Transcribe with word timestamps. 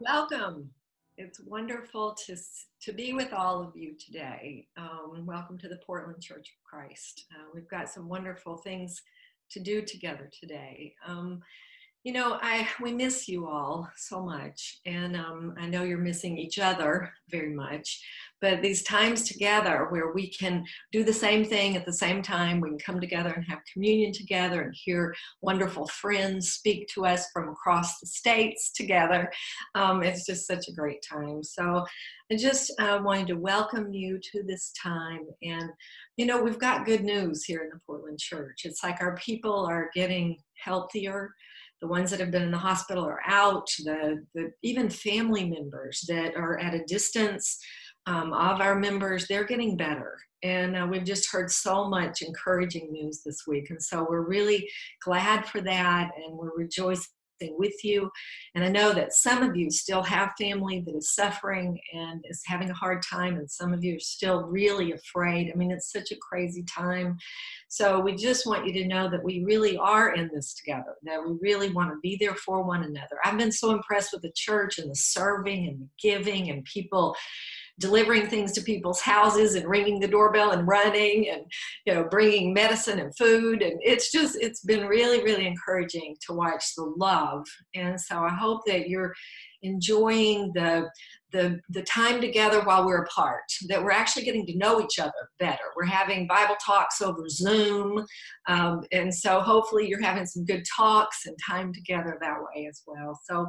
Welcome. 0.00 0.70
It's 1.22 1.38
wonderful 1.40 2.16
to, 2.26 2.36
to 2.80 2.92
be 2.92 3.12
with 3.12 3.34
all 3.34 3.62
of 3.62 3.76
you 3.76 3.94
today. 3.94 4.66
Um, 4.78 5.26
welcome 5.26 5.58
to 5.58 5.68
the 5.68 5.78
Portland 5.86 6.22
Church 6.22 6.48
of 6.48 6.64
Christ. 6.64 7.26
Uh, 7.30 7.44
we've 7.52 7.68
got 7.68 7.90
some 7.90 8.08
wonderful 8.08 8.56
things 8.56 9.02
to 9.50 9.60
do 9.60 9.82
together 9.82 10.30
today. 10.32 10.94
Um, 11.06 11.42
you 12.02 12.14
know, 12.14 12.38
I 12.40 12.66
we 12.80 12.94
miss 12.94 13.28
you 13.28 13.46
all 13.46 13.86
so 13.94 14.24
much, 14.24 14.80
and 14.86 15.14
um, 15.14 15.54
I 15.58 15.66
know 15.66 15.82
you're 15.82 15.98
missing 15.98 16.38
each 16.38 16.58
other 16.58 17.12
very 17.28 17.52
much. 17.52 18.02
But 18.40 18.62
these 18.62 18.82
times 18.82 19.24
together, 19.24 19.86
where 19.90 20.12
we 20.12 20.30
can 20.30 20.64
do 20.92 21.04
the 21.04 21.12
same 21.12 21.44
thing 21.44 21.76
at 21.76 21.84
the 21.84 21.92
same 21.92 22.22
time, 22.22 22.58
we 22.58 22.70
can 22.70 22.78
come 22.78 23.00
together 23.00 23.28
and 23.28 23.44
have 23.44 23.58
communion 23.70 24.12
together, 24.14 24.62
and 24.62 24.74
hear 24.74 25.14
wonderful 25.42 25.88
friends 25.88 26.52
speak 26.52 26.88
to 26.94 27.04
us 27.04 27.26
from 27.34 27.50
across 27.50 28.00
the 28.00 28.06
states 28.06 28.72
together. 28.72 29.30
Um, 29.74 30.02
it's 30.02 30.24
just 30.24 30.46
such 30.46 30.68
a 30.68 30.74
great 30.74 31.04
time. 31.06 31.42
So, 31.42 31.84
I 32.32 32.36
just 32.36 32.72
uh, 32.78 33.00
wanted 33.04 33.26
to 33.26 33.34
welcome 33.34 33.92
you 33.92 34.18
to 34.32 34.42
this 34.44 34.72
time, 34.82 35.26
and 35.42 35.68
you 36.16 36.24
know, 36.24 36.42
we've 36.42 36.58
got 36.58 36.86
good 36.86 37.04
news 37.04 37.44
here 37.44 37.60
in 37.60 37.68
the 37.68 37.80
Portland 37.86 38.20
Church. 38.20 38.62
It's 38.64 38.82
like 38.82 39.02
our 39.02 39.16
people 39.16 39.66
are 39.66 39.90
getting 39.94 40.38
healthier 40.56 41.34
the 41.80 41.88
ones 41.88 42.10
that 42.10 42.20
have 42.20 42.30
been 42.30 42.42
in 42.42 42.50
the 42.50 42.58
hospital 42.58 43.04
are 43.04 43.22
out, 43.26 43.68
the, 43.84 44.24
the 44.34 44.52
even 44.62 44.90
family 44.90 45.48
members 45.48 46.04
that 46.08 46.36
are 46.36 46.58
at 46.58 46.74
a 46.74 46.84
distance 46.84 47.58
um, 48.06 48.32
of 48.32 48.60
our 48.60 48.74
members, 48.74 49.26
they're 49.26 49.44
getting 49.44 49.76
better. 49.76 50.16
And 50.42 50.76
uh, 50.76 50.86
we've 50.90 51.04
just 51.04 51.30
heard 51.30 51.50
so 51.50 51.88
much 51.88 52.22
encouraging 52.22 52.90
news 52.92 53.22
this 53.24 53.46
week. 53.46 53.70
And 53.70 53.82
so 53.82 54.06
we're 54.08 54.26
really 54.26 54.68
glad 55.04 55.46
for 55.46 55.60
that 55.60 56.10
and 56.16 56.36
we're 56.36 56.56
rejoicing 56.56 57.04
with 57.56 57.84
you. 57.84 58.10
And 58.54 58.64
I 58.64 58.68
know 58.68 58.92
that 58.92 59.12
some 59.12 59.42
of 59.42 59.56
you 59.56 59.70
still 59.70 60.02
have 60.02 60.32
family 60.38 60.82
that 60.86 60.94
is 60.94 61.14
suffering 61.14 61.78
and 61.92 62.24
is 62.28 62.42
having 62.46 62.70
a 62.70 62.74
hard 62.74 63.02
time, 63.02 63.36
and 63.36 63.50
some 63.50 63.72
of 63.72 63.82
you 63.82 63.96
are 63.96 64.00
still 64.00 64.42
really 64.42 64.92
afraid. 64.92 65.50
I 65.50 65.56
mean, 65.56 65.70
it's 65.70 65.92
such 65.92 66.10
a 66.10 66.16
crazy 66.16 66.64
time. 66.64 67.16
So 67.68 68.00
we 68.00 68.14
just 68.14 68.46
want 68.46 68.66
you 68.66 68.72
to 68.74 68.88
know 68.88 69.08
that 69.08 69.22
we 69.22 69.44
really 69.44 69.76
are 69.76 70.14
in 70.14 70.30
this 70.34 70.54
together, 70.54 70.96
that 71.04 71.24
we 71.24 71.36
really 71.40 71.70
want 71.70 71.90
to 71.90 71.98
be 72.02 72.16
there 72.18 72.34
for 72.34 72.62
one 72.62 72.82
another. 72.82 73.18
I've 73.24 73.38
been 73.38 73.52
so 73.52 73.70
impressed 73.70 74.12
with 74.12 74.22
the 74.22 74.32
church 74.34 74.78
and 74.78 74.90
the 74.90 74.96
serving 74.96 75.68
and 75.68 75.80
the 75.80 75.88
giving 76.02 76.50
and 76.50 76.64
people 76.64 77.14
delivering 77.80 78.28
things 78.28 78.52
to 78.52 78.62
people's 78.62 79.00
houses 79.00 79.54
and 79.54 79.68
ringing 79.68 79.98
the 79.98 80.06
doorbell 80.06 80.52
and 80.52 80.68
running 80.68 81.28
and 81.30 81.42
you 81.86 81.94
know 81.94 82.04
bringing 82.04 82.54
medicine 82.54 83.00
and 83.00 83.16
food. 83.16 83.62
And 83.62 83.80
it's 83.82 84.12
just 84.12 84.36
it's 84.40 84.62
been 84.62 84.86
really 84.86 85.22
really 85.24 85.46
encouraging 85.46 86.16
to 86.26 86.34
watch 86.34 86.74
the 86.76 86.84
love. 86.96 87.44
And 87.74 88.00
so 88.00 88.18
i 88.20 88.28
hope 88.28 88.60
that 88.66 88.88
you're 88.88 89.14
enjoying 89.62 90.52
the 90.54 90.88
the 91.32 91.60
the 91.70 91.82
time 91.82 92.20
together 92.20 92.60
while 92.62 92.84
we're 92.84 93.02
apart 93.02 93.44
that 93.68 93.82
we're 93.82 93.90
actually 93.90 94.24
getting 94.24 94.46
to 94.46 94.56
know 94.56 94.80
each 94.80 94.98
other 94.98 95.12
better. 95.38 95.62
We're 95.76 95.84
having 95.84 96.26
bible 96.26 96.56
talks 96.64 97.00
over 97.00 97.28
zoom 97.28 98.04
um, 98.48 98.82
and 98.92 99.14
so 99.14 99.40
hopefully 99.40 99.88
you're 99.88 100.02
having 100.02 100.26
some 100.26 100.44
good 100.44 100.64
talks 100.76 101.26
and 101.26 101.36
time 101.46 101.72
together 101.72 102.18
that 102.20 102.38
way 102.40 102.66
as 102.66 102.82
well. 102.86 103.18
So 103.24 103.48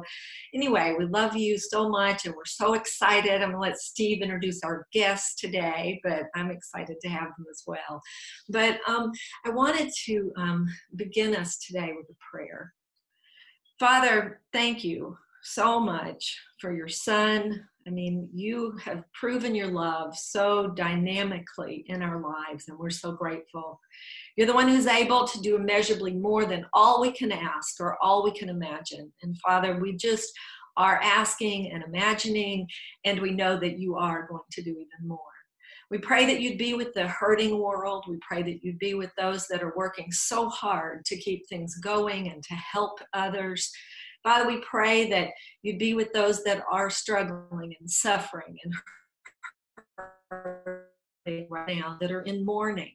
anyway 0.54 0.94
we 0.98 1.06
love 1.06 1.36
you 1.36 1.58
so 1.58 1.88
much 1.88 2.26
and 2.26 2.34
we're 2.34 2.44
so 2.44 2.74
excited. 2.74 3.42
I'm 3.42 3.50
going 3.50 3.52
to 3.52 3.58
let 3.58 3.78
steve 3.78 4.22
introduce 4.22 4.62
our 4.62 4.86
guests 4.92 5.40
today 5.40 6.00
but 6.02 6.24
i'm 6.34 6.50
excited 6.50 6.96
to 7.00 7.08
have 7.08 7.28
them 7.36 7.46
as 7.50 7.62
well. 7.66 8.00
But 8.48 8.78
um, 8.86 9.12
i 9.44 9.50
wanted 9.50 9.90
to 10.06 10.32
um, 10.36 10.66
begin 10.96 11.34
us 11.34 11.58
today 11.58 11.92
with 11.96 12.06
a 12.10 12.16
prayer. 12.30 12.72
Father 13.78 14.40
thank 14.52 14.84
you 14.84 15.16
so 15.42 15.80
much 15.80 16.38
for 16.60 16.72
your 16.72 16.88
son. 16.88 17.68
I 17.86 17.90
mean, 17.90 18.28
you 18.32 18.76
have 18.84 19.04
proven 19.12 19.54
your 19.54 19.68
love 19.68 20.16
so 20.16 20.68
dynamically 20.68 21.84
in 21.88 22.02
our 22.02 22.20
lives, 22.20 22.68
and 22.68 22.78
we're 22.78 22.90
so 22.90 23.12
grateful. 23.12 23.80
You're 24.36 24.46
the 24.46 24.54
one 24.54 24.68
who's 24.68 24.86
able 24.86 25.26
to 25.26 25.40
do 25.40 25.56
immeasurably 25.56 26.14
more 26.14 26.44
than 26.44 26.66
all 26.72 27.00
we 27.00 27.12
can 27.12 27.32
ask 27.32 27.80
or 27.80 27.96
all 28.02 28.22
we 28.22 28.32
can 28.32 28.48
imagine. 28.48 29.12
And 29.22 29.36
Father, 29.38 29.78
we 29.80 29.96
just 29.96 30.32
are 30.76 31.00
asking 31.02 31.72
and 31.72 31.82
imagining, 31.82 32.66
and 33.04 33.20
we 33.20 33.30
know 33.30 33.58
that 33.58 33.78
you 33.78 33.96
are 33.96 34.26
going 34.28 34.42
to 34.52 34.62
do 34.62 34.70
even 34.70 35.06
more. 35.06 35.18
We 35.90 35.98
pray 35.98 36.24
that 36.24 36.40
you'd 36.40 36.56
be 36.56 36.72
with 36.72 36.94
the 36.94 37.06
hurting 37.06 37.58
world. 37.58 38.06
We 38.08 38.18
pray 38.26 38.42
that 38.42 38.64
you'd 38.64 38.78
be 38.78 38.94
with 38.94 39.10
those 39.18 39.46
that 39.48 39.62
are 39.62 39.74
working 39.76 40.10
so 40.10 40.48
hard 40.48 41.04
to 41.04 41.16
keep 41.18 41.46
things 41.46 41.76
going 41.76 42.30
and 42.30 42.42
to 42.44 42.54
help 42.54 43.00
others. 43.12 43.70
Father, 44.22 44.46
we 44.46 44.60
pray 44.60 45.10
that 45.10 45.30
you'd 45.62 45.78
be 45.78 45.94
with 45.94 46.12
those 46.12 46.44
that 46.44 46.62
are 46.70 46.90
struggling 46.90 47.74
and 47.78 47.90
suffering 47.90 48.56
and 48.64 48.74
right 51.50 51.76
now 51.76 51.96
that 52.00 52.10
are 52.10 52.22
in 52.22 52.44
mourning. 52.44 52.92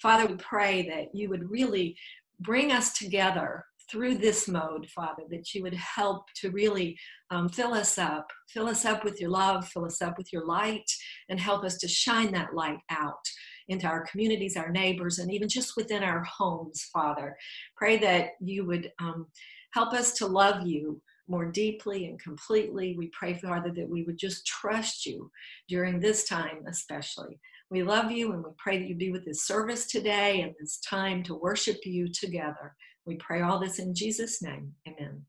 Father, 0.00 0.26
we 0.26 0.36
pray 0.36 0.86
that 0.88 1.14
you 1.14 1.28
would 1.28 1.48
really 1.50 1.96
bring 2.40 2.72
us 2.72 2.92
together 2.92 3.64
through 3.90 4.16
this 4.16 4.48
mode, 4.48 4.88
Father, 4.90 5.22
that 5.30 5.54
you 5.54 5.62
would 5.62 5.74
help 5.74 6.24
to 6.36 6.50
really 6.50 6.98
um, 7.30 7.48
fill 7.48 7.74
us 7.74 7.98
up, 7.98 8.26
fill 8.48 8.66
us 8.66 8.84
up 8.84 9.04
with 9.04 9.20
your 9.20 9.30
love, 9.30 9.68
fill 9.68 9.84
us 9.84 10.00
up 10.02 10.16
with 10.18 10.32
your 10.32 10.46
light, 10.46 10.90
and 11.28 11.38
help 11.38 11.64
us 11.64 11.76
to 11.78 11.88
shine 11.88 12.32
that 12.32 12.54
light 12.54 12.78
out 12.90 13.28
into 13.68 13.86
our 13.86 14.04
communities, 14.06 14.56
our 14.56 14.70
neighbors, 14.70 15.18
and 15.18 15.32
even 15.32 15.48
just 15.48 15.76
within 15.76 16.02
our 16.02 16.24
homes, 16.24 16.88
Father. 16.92 17.36
Pray 17.76 17.98
that 17.98 18.30
you 18.40 18.66
would 18.66 18.90
um, 19.00 19.26
Help 19.74 19.92
us 19.92 20.12
to 20.12 20.26
love 20.26 20.64
you 20.64 21.02
more 21.26 21.46
deeply 21.46 22.06
and 22.06 22.20
completely. 22.20 22.94
We 22.96 23.08
pray, 23.08 23.34
Father, 23.34 23.72
that 23.72 23.88
we 23.88 24.04
would 24.04 24.18
just 24.18 24.46
trust 24.46 25.04
you 25.04 25.30
during 25.68 25.98
this 25.98 26.28
time, 26.28 26.64
especially. 26.68 27.40
We 27.70 27.82
love 27.82 28.12
you 28.12 28.32
and 28.32 28.44
we 28.44 28.50
pray 28.56 28.78
that 28.78 28.86
you 28.86 28.94
be 28.94 29.10
with 29.10 29.24
this 29.24 29.46
service 29.46 29.86
today 29.86 30.42
and 30.42 30.54
this 30.60 30.78
time 30.78 31.24
to 31.24 31.34
worship 31.34 31.78
you 31.84 32.08
together. 32.08 32.76
We 33.04 33.16
pray 33.16 33.42
all 33.42 33.58
this 33.58 33.80
in 33.80 33.94
Jesus' 33.94 34.40
name. 34.42 34.72
Amen. 34.86 35.22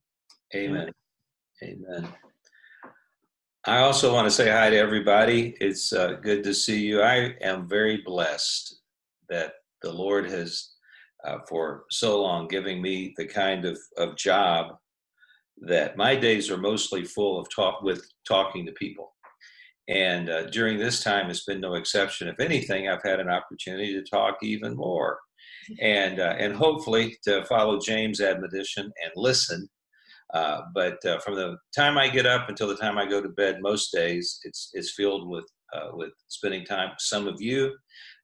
Amen. 0.53 0.91
Amen. 1.63 2.07
I 3.65 3.79
also 3.79 4.13
want 4.13 4.27
to 4.27 4.31
say 4.31 4.51
hi 4.51 4.69
to 4.69 4.77
everybody. 4.77 5.55
It's 5.59 5.91
uh, 5.91 6.19
good 6.21 6.43
to 6.43 6.53
see 6.53 6.85
you. 6.85 7.01
I 7.01 7.33
am 7.41 7.67
very 7.67 8.03
blessed 8.05 8.81
that 9.27 9.53
the 9.81 9.91
Lord 9.91 10.29
has 10.29 10.74
uh, 11.25 11.39
for 11.47 11.85
so 11.89 12.21
long, 12.21 12.47
giving 12.47 12.81
me 12.81 13.13
the 13.17 13.25
kind 13.25 13.65
of, 13.65 13.79
of 13.97 14.15
job 14.15 14.75
that 15.61 15.97
my 15.97 16.15
days 16.15 16.51
are 16.51 16.57
mostly 16.57 17.03
full 17.03 17.39
of 17.39 17.47
talk 17.53 17.81
with 17.81 18.05
talking 18.27 18.65
to 18.65 18.71
people. 18.73 19.13
And 19.87 20.29
uh, 20.29 20.45
during 20.47 20.77
this 20.77 21.03
time, 21.03 21.29
it's 21.29 21.45
been 21.45 21.61
no 21.61 21.75
exception. 21.75 22.27
If 22.27 22.39
anything, 22.39 22.89
I've 22.89 23.03
had 23.03 23.19
an 23.19 23.29
opportunity 23.29 23.93
to 23.93 24.03
talk 24.03 24.37
even 24.41 24.75
more, 24.75 25.19
and 25.79 26.19
uh, 26.19 26.35
and 26.39 26.55
hopefully 26.55 27.17
to 27.23 27.45
follow 27.45 27.79
James' 27.79 28.19
admonition 28.19 28.85
and 28.85 29.11
listen. 29.15 29.69
Uh, 30.33 30.61
but 30.73 31.05
uh, 31.05 31.19
from 31.19 31.35
the 31.35 31.57
time 31.75 31.99
I 31.99 32.09
get 32.09 32.25
up 32.25 32.49
until 32.49 32.67
the 32.67 32.75
time 32.75 32.97
I 32.97 33.05
go 33.05 33.21
to 33.21 33.29
bed, 33.29 33.59
most 33.61 33.91
days 33.93 34.39
it's 34.43 34.71
it's 34.73 34.93
filled 34.93 35.29
with 35.29 35.45
uh, 35.71 35.89
with 35.93 36.13
spending 36.29 36.65
time 36.65 36.89
with 36.89 36.99
some 36.99 37.27
of 37.27 37.39
you 37.39 37.75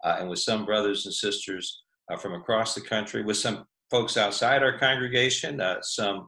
uh, 0.04 0.18
and 0.20 0.30
with 0.30 0.40
some 0.40 0.66
brothers 0.66 1.06
and 1.06 1.14
sisters 1.14 1.84
uh, 2.12 2.18
from 2.18 2.34
across 2.34 2.76
the 2.76 2.82
country 2.82 3.24
with 3.24 3.38
some 3.38 3.66
folks 3.90 4.18
outside 4.18 4.64
our 4.64 4.78
congregation, 4.78 5.62
uh, 5.62 5.82
some 5.82 6.28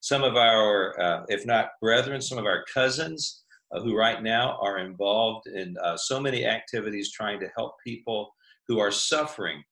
some 0.00 0.22
of 0.22 0.36
our, 0.36 1.00
uh, 1.00 1.24
if 1.28 1.46
not 1.46 1.70
brethren, 1.80 2.20
some 2.20 2.36
of 2.36 2.44
our 2.44 2.62
cousins 2.72 3.42
uh, 3.72 3.80
who 3.80 3.96
right 3.96 4.22
now 4.22 4.58
are 4.60 4.78
involved 4.78 5.46
in 5.46 5.74
uh, 5.82 5.96
so 5.96 6.20
many 6.20 6.44
activities 6.44 7.10
trying 7.10 7.40
to 7.40 7.48
help 7.56 7.72
people 7.82 8.30
who 8.68 8.78
are 8.78 8.90
suffering 8.90 9.62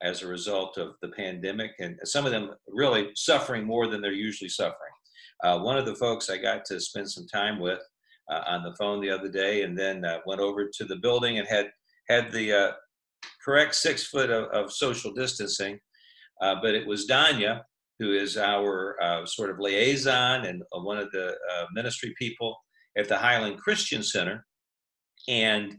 as 0.00 0.22
a 0.22 0.28
result 0.28 0.78
of 0.78 0.94
the 1.02 1.08
pandemic, 1.08 1.72
and 1.80 1.98
some 2.04 2.24
of 2.24 2.30
them 2.30 2.52
really 2.68 3.10
suffering 3.16 3.64
more 3.64 3.88
than 3.88 4.00
they're 4.00 4.12
usually 4.12 4.48
suffering. 4.48 4.92
Uh, 5.42 5.58
one 5.58 5.76
of 5.76 5.86
the 5.86 5.96
folks 5.96 6.30
I 6.30 6.38
got 6.38 6.64
to 6.66 6.78
spend 6.78 7.10
some 7.10 7.26
time 7.26 7.58
with 7.58 7.80
on 8.46 8.62
the 8.62 8.76
phone 8.76 9.00
the 9.00 9.10
other 9.10 9.28
day, 9.28 9.64
and 9.64 9.76
then 9.76 10.04
went 10.24 10.40
over 10.40 10.70
to 10.72 10.84
the 10.84 10.96
building 10.96 11.40
and 11.40 11.48
had 11.48 11.68
had 12.08 12.30
the 12.30 12.76
correct 13.44 13.74
six 13.74 14.06
foot 14.06 14.30
of, 14.30 14.44
of 14.50 14.72
social 14.72 15.12
distancing. 15.12 15.78
Uh, 16.40 16.56
but 16.62 16.74
it 16.74 16.86
was 16.86 17.06
Danya, 17.06 17.62
who 17.98 18.12
is 18.12 18.36
our 18.36 18.96
uh, 19.02 19.26
sort 19.26 19.50
of 19.50 19.58
liaison 19.58 20.46
and 20.46 20.62
uh, 20.74 20.80
one 20.80 20.98
of 20.98 21.10
the 21.12 21.28
uh, 21.28 21.66
ministry 21.74 22.14
people 22.18 22.56
at 22.96 23.08
the 23.08 23.16
Highland 23.16 23.58
Christian 23.58 24.02
Center, 24.02 24.44
and 25.28 25.76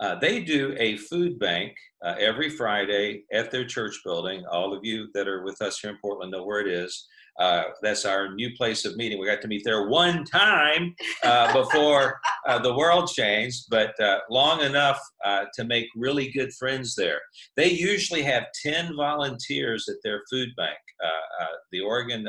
uh, 0.00 0.16
they 0.16 0.40
do 0.40 0.74
a 0.78 0.96
food 0.96 1.38
bank 1.38 1.72
every 2.20 2.50
Friday 2.50 3.24
at 3.32 3.50
their 3.50 3.64
church 3.64 3.98
building. 4.04 4.44
All 4.50 4.74
of 4.74 4.80
you 4.84 5.08
that 5.14 5.26
are 5.26 5.42
with 5.42 5.62
us 5.62 5.78
here 5.80 5.90
in 5.90 5.96
Portland 6.02 6.32
know 6.32 6.44
where 6.44 6.60
it 6.60 6.68
is. 6.68 7.06
Uh, 7.40 7.64
that's 7.82 8.04
our 8.04 8.34
new 8.34 8.54
place 8.56 8.84
of 8.84 8.96
meeting. 8.96 9.18
We 9.18 9.26
got 9.26 9.42
to 9.42 9.48
meet 9.48 9.62
there 9.64 9.88
one 9.88 10.24
time 10.24 10.94
uh, 11.24 11.52
before 11.52 12.20
uh, 12.46 12.58
the 12.58 12.74
world 12.74 13.08
changed, 13.08 13.64
but 13.70 13.98
uh, 14.00 14.18
long 14.30 14.60
enough 14.60 15.00
uh, 15.24 15.44
to 15.54 15.64
make 15.64 15.86
really 15.96 16.30
good 16.32 16.52
friends 16.54 16.94
there. 16.94 17.20
They 17.56 17.70
usually 17.70 18.22
have 18.22 18.44
10 18.62 18.96
volunteers 18.96 19.88
at 19.88 19.96
their 20.04 20.20
food 20.30 20.50
bank. 20.56 20.78
Uh, 21.02 21.46
the 21.72 21.80
Oregon 21.80 22.26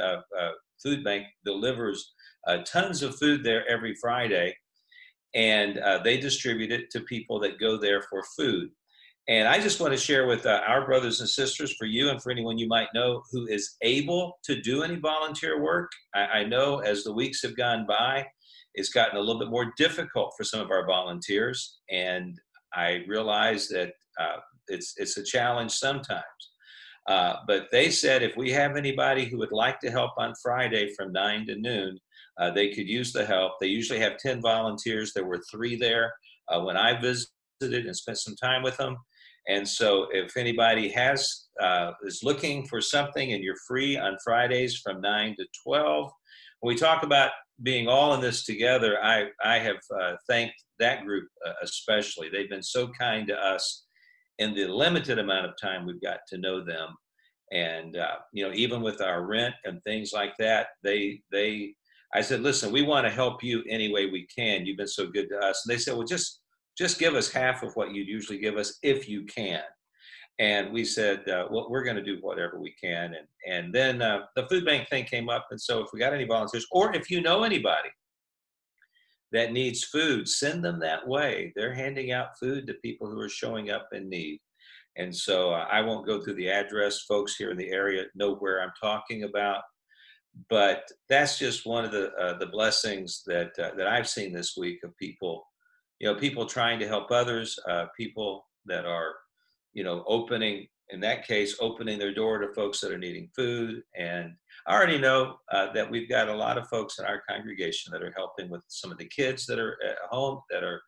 Food 0.82 1.04
Bank 1.04 1.26
delivers 1.46 2.14
tons 2.66 3.04
of 3.04 3.16
food 3.18 3.44
there 3.44 3.68
every 3.70 3.96
Friday, 4.02 4.56
and 5.34 5.80
they 6.04 6.18
distribute 6.18 6.72
it 6.72 6.90
to 6.92 7.02
people 7.02 7.40
that 7.40 7.60
go 7.60 7.78
there 7.78 8.02
for 8.10 8.24
food. 8.38 8.70
And 9.28 9.48
I 9.48 9.60
just 9.60 9.80
want 9.80 9.92
to 9.92 9.98
share 9.98 10.28
with 10.28 10.46
uh, 10.46 10.62
our 10.68 10.86
brothers 10.86 11.20
and 11.20 11.28
sisters, 11.28 11.74
for 11.80 11.86
you 11.86 12.10
and 12.10 12.22
for 12.22 12.32
anyone 12.32 12.60
you 12.60 12.68
might 12.68 12.90
know 12.94 13.24
who 13.32 13.48
is 13.48 13.76
able 13.82 14.38
to 14.44 14.62
do 14.62 14.84
any 14.84 14.98
volunteer 14.98 15.60
work. 15.62 15.90
I, 16.14 16.26
I 16.26 16.44
know 16.44 16.80
as 16.80 17.04
the 17.04 17.14
weeks 17.14 17.42
have 17.42 17.58
gone 17.58 17.88
by, 17.88 18.28
it's 18.76 18.90
gotten 18.90 19.18
a 19.18 19.20
little 19.20 19.40
bit 19.40 19.50
more 19.50 19.74
difficult 19.78 20.34
for 20.38 20.44
some 20.44 20.60
of 20.60 20.72
our 20.72 20.86
volunteers. 20.86 21.80
And 21.90 22.40
I 22.74 23.04
realize 23.08 23.68
that 23.70 23.94
uh, 24.20 24.38
it's, 24.68 24.94
it's 24.98 25.18
a 25.18 25.24
challenge 25.24 25.72
sometimes. 25.72 26.22
Uh, 27.08 27.36
but 27.48 27.68
they 27.72 27.90
said 27.90 28.24
if 28.24 28.36
we 28.36 28.52
have 28.52 28.76
anybody 28.76 29.26
who 29.26 29.38
would 29.38 29.52
like 29.52 29.80
to 29.80 29.92
help 29.92 30.12
on 30.18 30.34
Friday 30.42 30.92
from 30.96 31.12
9 31.12 31.46
to 31.48 31.56
noon, 31.56 32.00
uh, 32.40 32.52
they 32.52 32.70
could 32.70 32.88
use 32.88 33.14
the 33.14 33.26
help. 33.26 33.54
They 33.62 33.68
usually 33.68 34.00
have 34.00 34.18
10 34.18 34.42
volunteers. 34.42 35.14
There 35.14 35.26
were 35.26 35.42
three 35.52 35.76
there 35.76 36.14
uh, 36.50 36.62
when 36.62 36.78
I 36.78 37.00
visited 37.00 37.86
and 37.86 37.96
spent 37.96 38.18
some 38.18 38.36
time 38.36 38.64
with 38.64 38.76
them. 38.78 38.98
And 39.48 39.68
so, 39.68 40.08
if 40.12 40.38
anybody 40.38 40.90
has 40.90 41.46
uh, 41.62 41.92
is 42.04 42.24
looking 42.24 42.66
for 42.66 42.82
something 42.82 43.32
and 43.32 43.44
you're 43.44 43.56
free 43.68 43.96
on 43.96 44.18
Fridays 44.24 44.80
from 44.80 45.02
nine 45.02 45.36
to 45.38 45.46
twelve, 45.64 46.12
we 46.64 46.76
talk 46.76 47.04
about 47.04 47.30
being 47.64 47.88
all 47.88 48.14
in 48.14 48.22
this 48.22 48.44
together, 48.44 48.98
I 49.02 49.28
I 49.44 49.60
have 49.60 49.78
uh, 50.02 50.16
thanked 50.30 50.56
that 50.80 51.06
group 51.06 51.28
uh, 51.46 51.54
especially. 51.64 52.30
They've 52.30 52.50
been 52.50 52.64
so 52.64 52.90
kind 53.00 53.28
to 53.28 53.36
us 53.36 53.86
in 54.40 54.54
the 54.54 54.68
limited 54.68 55.20
amount 55.20 55.46
of 55.46 55.54
time 55.62 55.86
we've 55.86 56.02
got 56.02 56.20
to 56.30 56.38
know 56.38 56.64
them, 56.64 56.90
and 57.52 57.98
uh, 57.98 58.18
you 58.34 58.46
know 58.46 58.54
even 58.54 58.82
with 58.82 59.02
our 59.02 59.26
rent 59.26 59.56
and 59.64 59.82
things 59.84 60.12
like 60.14 60.34
that, 60.40 60.68
they 60.84 61.22
they. 61.32 61.74
I 62.14 62.22
said, 62.22 62.42
listen, 62.42 62.72
we 62.72 62.82
want 62.82 63.06
to 63.06 63.12
help 63.12 63.44
you 63.44 63.62
any 63.70 63.92
way 63.92 64.06
we 64.06 64.26
can. 64.28 64.66
You've 64.66 64.78
been 64.78 64.88
so 64.88 65.08
good 65.08 65.28
to 65.30 65.38
us. 65.38 65.66
And 65.66 65.74
they 65.74 65.78
said, 65.78 65.98
well, 65.98 66.08
just 66.08 66.40
just 66.78 67.00
give 67.00 67.14
us 67.14 67.30
half 67.30 67.62
of 67.62 67.74
what 67.76 67.94
you'd 67.94 68.08
usually 68.08 68.38
give 68.38 68.56
us 68.56 68.78
if 68.84 69.10
you 69.10 69.26
can. 69.26 69.62
And 70.38 70.74
we 70.74 70.84
said, 70.84 71.28
uh, 71.30 71.48
well, 71.50 71.68
we're 71.70 71.84
going 71.84 71.96
to 71.96 72.04
do 72.04 72.18
whatever 72.22 72.60
we 72.60 72.74
can. 72.82 73.14
And, 73.16 73.28
and 73.48 73.74
then 73.74 74.02
uh, 74.02 74.26
the 74.36 74.48
food 74.48 74.66
bank 74.66 74.90
thing 74.90 75.06
came 75.06 75.30
up. 75.30 75.48
And 75.52 75.60
so 75.60 75.82
if 75.82 75.88
we 75.94 76.00
got 76.00 76.14
any 76.14 76.26
volunteers, 76.26 76.68
or 76.72 76.94
if 76.94 77.10
you 77.10 77.22
know 77.22 77.44
anybody 77.44 77.90
that 79.32 79.54
needs 79.54 79.84
food, 79.84 80.28
send 80.28 80.64
them 80.64 80.80
that 80.80 81.08
way. 81.08 81.54
They're 81.56 81.74
handing 81.74 82.12
out 82.12 82.38
food 82.38 82.68
to 82.68 82.74
people 82.76 83.10
who 83.10 83.20
are 83.20 83.30
showing 83.30 83.72
up 83.72 83.88
in 83.94 84.10
need. 84.10 84.40
And 84.98 85.16
so 85.16 85.54
uh, 85.54 85.68
I 85.72 85.82
won't 85.82 86.06
go 86.06 86.22
through 86.22 86.36
the 86.36 86.50
address. 86.50 87.02
Folks 87.02 87.36
here 87.36 87.52
in 87.52 87.58
the 87.58 87.72
area 87.72 88.06
know 88.14 88.36
where 88.36 88.62
I'm 88.62 88.74
talking 88.82 89.24
about. 89.24 89.62
But 90.50 90.84
that's 91.08 91.40
just 91.40 91.66
one 91.66 91.86
of 91.86 91.92
the 91.92 92.12
uh, 92.16 92.38
the 92.38 92.48
blessings 92.48 93.24
that 93.26 93.58
uh, 93.58 93.72
that 93.78 93.88
I've 93.88 94.08
seen 94.08 94.34
this 94.34 94.58
week 94.58 94.80
of 94.84 94.96
people 94.98 95.46
you 96.00 96.08
know 96.08 96.20
people 96.20 96.46
trying 96.46 96.80
to 96.80 96.88
help 96.88 97.12
others 97.12 97.58
uh, 97.70 97.86
people 97.98 98.48
that 98.66 98.86
are 98.86 99.14
you 99.76 99.84
know 99.84 100.04
opening 100.08 100.68
in 100.90 101.00
that 101.00 101.28
case 101.28 101.58
opening 101.60 101.98
their 101.98 102.14
door 102.14 102.40
to 102.40 102.54
folks 102.54 102.80
that 102.80 102.92
are 102.92 102.98
needing 102.98 103.30
food. 103.36 103.82
And 103.96 104.34
i 104.68 104.74
already 104.74 104.98
know 104.98 105.38
uh, 105.52 105.72
that 105.74 105.90
we've 105.90 106.10
got 106.10 106.30
a 106.30 106.36
lot 106.36 106.58
of 106.58 106.68
folks 106.68 106.98
in 107.00 107.06
our 107.06 107.22
congregation 107.30 107.92
that 107.92 108.04
are 108.04 108.14
helping 108.16 108.50
with 108.50 108.64
some 108.68 108.92
of 108.92 108.98
the 108.98 109.08
kids 109.08 109.46
that 109.46 109.60
are 109.60 109.78
at 109.88 109.98
home 110.10 110.42
that 110.50 110.64
are 110.64 110.82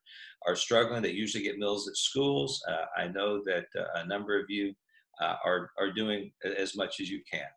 are 0.47 0.55
struggling. 0.55 1.01
That 1.01 1.13
usually 1.13 1.43
get 1.43 1.59
meals 1.59 1.87
at 1.87 1.97
schools. 1.97 2.63
Uh, 2.67 2.85
i 2.95 3.07
know 3.07 3.41
that 3.45 3.65
uh, 3.77 4.01
a 4.01 4.07
number 4.07 4.39
of 4.39 4.45
you 4.49 4.73
uh, 5.21 5.35
are 5.43 5.71
are 5.77 5.91
doing 5.91 6.31
as 6.57 6.75
much 6.75 6.99
as 6.99 7.09
you 7.09 7.21
can. 7.31 7.49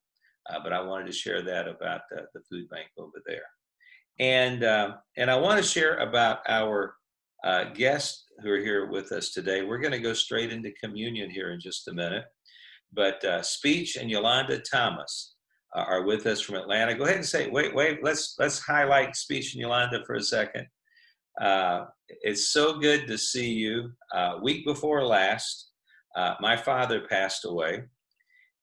Uh, 0.50 0.58
but 0.62 0.72
i 0.72 0.80
wanted 0.80 1.06
to 1.06 1.12
share 1.12 1.42
that 1.42 1.68
about 1.68 2.02
the 2.10 2.40
food 2.50 2.68
bank 2.70 2.88
over 2.98 3.22
there. 3.26 3.48
And 4.18 4.64
and 5.16 5.30
i 5.30 5.36
want 5.36 5.62
to 5.62 5.68
share 5.68 5.96
about 5.98 6.40
our 6.48 6.96
uh, 7.44 7.64
guests 7.74 8.24
who 8.42 8.50
are 8.50 8.58
here 8.58 8.86
with 8.86 9.12
us 9.12 9.30
today. 9.30 9.62
We're 9.62 9.78
going 9.78 9.92
to 9.92 9.98
go 9.98 10.12
straight 10.12 10.52
into 10.52 10.72
communion 10.82 11.30
here 11.30 11.52
in 11.52 11.60
just 11.60 11.88
a 11.88 11.94
minute. 11.94 12.24
But 12.92 13.24
uh, 13.24 13.42
Speech 13.42 13.96
and 13.96 14.10
Yolanda 14.10 14.58
Thomas 14.60 15.34
uh, 15.76 15.80
are 15.82 16.02
with 16.04 16.26
us 16.26 16.40
from 16.40 16.56
Atlanta. 16.56 16.94
Go 16.94 17.04
ahead 17.04 17.16
and 17.16 17.26
say, 17.26 17.48
wait, 17.48 17.74
wait, 17.74 18.02
let's 18.02 18.34
let's 18.38 18.58
highlight 18.58 19.16
Speech 19.16 19.54
and 19.54 19.60
Yolanda 19.60 20.02
for 20.06 20.16
a 20.16 20.22
second. 20.22 20.66
Uh, 21.40 21.84
it's 22.22 22.50
so 22.50 22.78
good 22.78 23.06
to 23.06 23.16
see 23.16 23.50
you. 23.50 23.90
Uh, 24.12 24.38
week 24.42 24.66
before 24.66 25.04
last, 25.04 25.70
my 26.40 26.56
father 26.56 27.06
passed 27.08 27.44
away. 27.44 27.84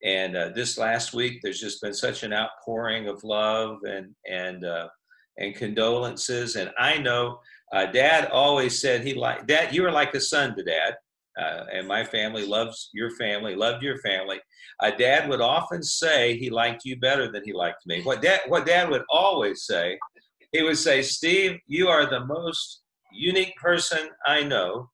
And 0.03 0.35
this 0.53 0.77
last 0.77 1.13
week, 1.13 1.39
there's 1.41 1.59
just 1.59 1.81
been 1.81 1.93
such 1.93 2.23
an 2.23 2.33
outpouring 2.33 3.07
of 3.07 3.23
love 3.23 3.79
and 3.87 4.13
and 4.29 4.65
and 5.39 5.55
condolences. 5.55 6.55
And 6.55 6.71
I 6.77 6.97
know 6.97 7.39
uh, 7.73 7.85
dad 7.87 8.29
always 8.31 8.79
said 8.79 9.01
he 9.01 9.13
like 9.13 9.45
dad. 9.47 9.73
You 9.73 9.83
were 9.83 9.91
like 9.91 10.13
a 10.13 10.21
son 10.21 10.55
to 10.55 10.63
dad, 10.63 10.95
uh, 11.39 11.65
and 11.73 11.87
my 11.87 12.03
family 12.03 12.45
loves 12.45 12.89
your 12.93 13.11
family, 13.11 13.55
loved 13.55 13.83
your 13.83 13.97
family. 13.99 14.39
Uh, 14.81 14.91
dad 14.91 15.27
would 15.27 15.41
often 15.41 15.83
say 15.83 16.37
he 16.37 16.49
liked 16.49 16.85
you 16.85 16.97
better 16.99 17.31
than 17.31 17.43
he 17.43 17.53
liked 17.53 17.85
me. 17.85 18.01
What 18.03 18.21
dad, 18.21 18.41
what 18.47 18.65
dad 18.65 18.89
would 18.89 19.03
always 19.11 19.65
say, 19.65 19.97
he 20.51 20.63
would 20.63 20.77
say, 20.77 21.01
"Steve, 21.01 21.59
you 21.67 21.89
are 21.89 22.09
the 22.09 22.25
most 22.25 22.81
unique 23.11 23.55
person 23.57 24.09
I 24.25 24.43
know, 24.43 24.89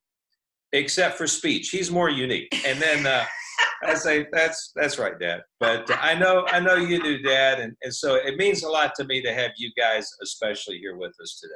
except 0.71 1.17
for 1.17 1.27
speech. 1.27 1.69
He's 1.69 1.91
more 1.91 2.09
unique." 2.09 2.49
And 2.65 2.81
then. 2.81 3.05
Uh, 3.05 3.25
I 3.85 3.95
say 3.95 4.27
that's 4.31 4.71
that's 4.75 4.97
right, 4.97 5.19
Dad. 5.19 5.41
But 5.59 5.89
I 6.01 6.13
know 6.13 6.45
I 6.47 6.59
know 6.61 6.75
you 6.75 7.03
do, 7.03 7.21
Dad, 7.21 7.59
and, 7.59 7.75
and 7.83 7.93
so 7.93 8.15
it 8.15 8.37
means 8.37 8.63
a 8.63 8.69
lot 8.69 8.93
to 8.95 9.03
me 9.03 9.21
to 9.21 9.33
have 9.33 9.51
you 9.57 9.71
guys, 9.77 10.09
especially 10.23 10.77
here 10.77 10.95
with 10.95 11.11
us 11.21 11.39
today. 11.41 11.53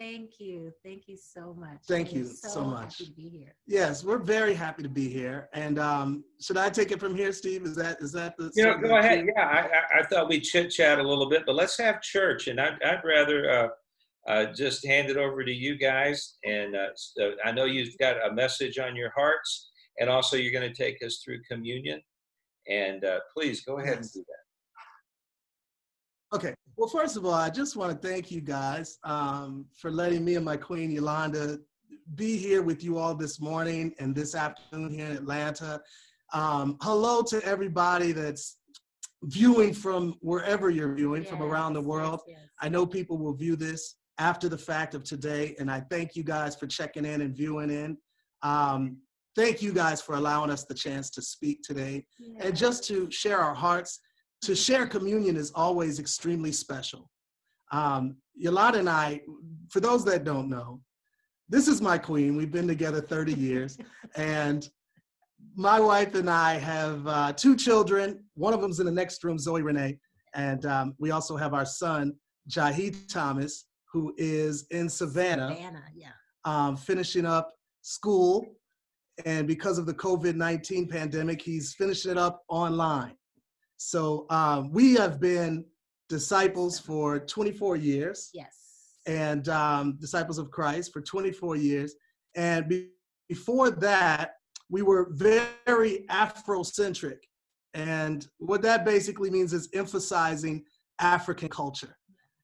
Thank 0.00 0.40
you. 0.40 0.72
Thank 0.82 1.08
you 1.08 1.18
so 1.18 1.54
much. 1.60 1.80
Thank 1.86 2.14
you 2.14 2.24
so, 2.24 2.48
so 2.48 2.64
much. 2.64 2.96
to 2.98 3.10
be 3.12 3.28
here. 3.28 3.54
Yes, 3.66 4.02
we're 4.02 4.16
very 4.16 4.54
happy 4.54 4.82
to 4.82 4.88
be 4.88 5.10
here. 5.10 5.50
And 5.52 5.78
um, 5.78 6.24
should 6.40 6.56
I 6.56 6.70
take 6.70 6.90
it 6.90 6.98
from 6.98 7.14
here, 7.14 7.32
Steve? 7.32 7.64
Is 7.64 7.76
that 7.76 8.00
is 8.00 8.10
that 8.12 8.34
the? 8.38 8.50
You 8.54 8.64
know, 8.64 8.78
go 8.78 8.96
ahead. 8.96 9.26
Yeah, 9.36 9.44
I, 9.44 9.98
I 9.98 10.02
thought 10.04 10.30
we'd 10.30 10.40
chit 10.40 10.70
chat 10.70 10.98
a 10.98 11.02
little 11.02 11.28
bit, 11.28 11.42
but 11.44 11.54
let's 11.54 11.76
have 11.76 12.00
church. 12.00 12.48
And 12.48 12.58
I'd, 12.58 12.82
I'd 12.82 13.02
rather 13.04 13.50
uh, 13.50 13.68
uh, 14.26 14.46
just 14.54 14.86
hand 14.86 15.10
it 15.10 15.18
over 15.18 15.44
to 15.44 15.52
you 15.52 15.76
guys. 15.76 16.38
And 16.44 16.74
uh, 16.74 16.88
so 16.94 17.32
I 17.44 17.52
know 17.52 17.66
you've 17.66 17.98
got 17.98 18.26
a 18.26 18.32
message 18.32 18.78
on 18.78 18.96
your 18.96 19.10
hearts, 19.14 19.70
and 19.98 20.08
also 20.08 20.38
you're 20.38 20.58
going 20.58 20.72
to 20.72 20.74
take 20.74 21.04
us 21.04 21.20
through 21.22 21.42
communion. 21.42 22.00
And 22.70 23.04
uh, 23.04 23.20
please 23.36 23.66
go 23.66 23.80
ahead 23.80 23.98
and 23.98 24.10
do 24.10 24.24
that. 24.26 24.40
Okay. 26.38 26.54
Well, 26.80 26.88
first 26.88 27.18
of 27.18 27.26
all, 27.26 27.34
I 27.34 27.50
just 27.50 27.76
want 27.76 27.92
to 27.92 28.08
thank 28.08 28.30
you 28.30 28.40
guys 28.40 28.98
um, 29.04 29.66
for 29.76 29.90
letting 29.90 30.24
me 30.24 30.36
and 30.36 30.44
my 30.46 30.56
queen 30.56 30.90
Yolanda 30.90 31.58
be 32.14 32.38
here 32.38 32.62
with 32.62 32.82
you 32.82 32.96
all 32.96 33.14
this 33.14 33.38
morning 33.38 33.92
and 33.98 34.14
this 34.14 34.34
afternoon 34.34 34.90
here 34.90 35.04
in 35.04 35.12
Atlanta. 35.12 35.82
Um, 36.32 36.78
hello 36.80 37.20
to 37.24 37.44
everybody 37.44 38.12
that's 38.12 38.56
viewing 39.24 39.74
from 39.74 40.14
wherever 40.22 40.70
you're 40.70 40.94
viewing 40.94 41.22
yes, 41.22 41.30
from 41.30 41.42
around 41.42 41.74
the 41.74 41.82
world. 41.82 42.22
Yes, 42.26 42.38
yes. 42.40 42.48
I 42.62 42.70
know 42.70 42.86
people 42.86 43.18
will 43.18 43.34
view 43.34 43.56
this 43.56 43.96
after 44.16 44.48
the 44.48 44.56
fact 44.56 44.94
of 44.94 45.04
today, 45.04 45.54
and 45.58 45.70
I 45.70 45.80
thank 45.90 46.16
you 46.16 46.22
guys 46.22 46.56
for 46.56 46.66
checking 46.66 47.04
in 47.04 47.20
and 47.20 47.36
viewing 47.36 47.68
in. 47.68 47.98
Um, 48.42 48.96
thank 49.36 49.60
you 49.60 49.74
guys 49.74 50.00
for 50.00 50.14
allowing 50.14 50.50
us 50.50 50.64
the 50.64 50.74
chance 50.74 51.10
to 51.10 51.20
speak 51.20 51.60
today 51.62 52.06
and 52.38 52.56
just 52.56 52.84
to 52.84 53.10
share 53.10 53.40
our 53.40 53.54
hearts 53.54 54.00
to 54.42 54.54
share 54.54 54.86
communion 54.86 55.36
is 55.36 55.52
always 55.54 55.98
extremely 55.98 56.52
special. 56.52 57.10
Um, 57.72 58.16
Yolanda 58.34 58.78
and 58.78 58.88
I, 58.88 59.20
for 59.68 59.80
those 59.80 60.04
that 60.06 60.24
don't 60.24 60.48
know, 60.48 60.80
this 61.48 61.68
is 61.68 61.82
my 61.82 61.98
queen. 61.98 62.36
We've 62.36 62.50
been 62.50 62.68
together 62.68 63.00
30 63.00 63.34
years. 63.34 63.78
and 64.16 64.68
my 65.56 65.80
wife 65.80 66.14
and 66.14 66.30
I 66.30 66.54
have 66.54 67.06
uh, 67.06 67.32
two 67.32 67.56
children. 67.56 68.24
One 68.34 68.54
of 68.54 68.60
them's 68.60 68.80
in 68.80 68.86
the 68.86 68.92
next 68.92 69.22
room, 69.24 69.38
Zoe 69.38 69.62
Renee. 69.62 69.98
And 70.34 70.64
um, 70.66 70.94
we 70.98 71.10
also 71.10 71.36
have 71.36 71.54
our 71.54 71.66
son, 71.66 72.14
Jahid 72.48 73.12
Thomas, 73.12 73.66
who 73.92 74.14
is 74.16 74.66
in 74.70 74.88
Savannah, 74.88 75.54
Savannah 75.54 75.82
yeah. 75.94 76.08
um, 76.44 76.76
finishing 76.76 77.26
up 77.26 77.52
school. 77.82 78.46
And 79.26 79.46
because 79.46 79.76
of 79.78 79.86
the 79.86 79.94
COVID 79.94 80.36
19 80.36 80.86
pandemic, 80.86 81.42
he's 81.42 81.74
finishing 81.74 82.12
it 82.12 82.18
up 82.18 82.42
online. 82.48 83.16
So 83.82 84.26
um, 84.28 84.70
we 84.70 84.92
have 84.96 85.18
been 85.18 85.64
disciples 86.10 86.78
for 86.78 87.18
24 87.18 87.76
years. 87.76 88.28
Yes. 88.34 88.58
And 89.06 89.48
um, 89.48 89.96
disciples 89.98 90.36
of 90.36 90.50
Christ 90.50 90.92
for 90.92 91.00
24 91.00 91.56
years. 91.56 91.94
And 92.36 92.68
be- 92.68 92.90
before 93.26 93.70
that, 93.70 94.34
we 94.68 94.82
were 94.82 95.08
very 95.14 96.04
Afrocentric. 96.10 97.20
And 97.72 98.28
what 98.36 98.60
that 98.62 98.84
basically 98.84 99.30
means 99.30 99.54
is 99.54 99.70
emphasizing 99.72 100.62
African 100.98 101.48
culture. 101.48 101.96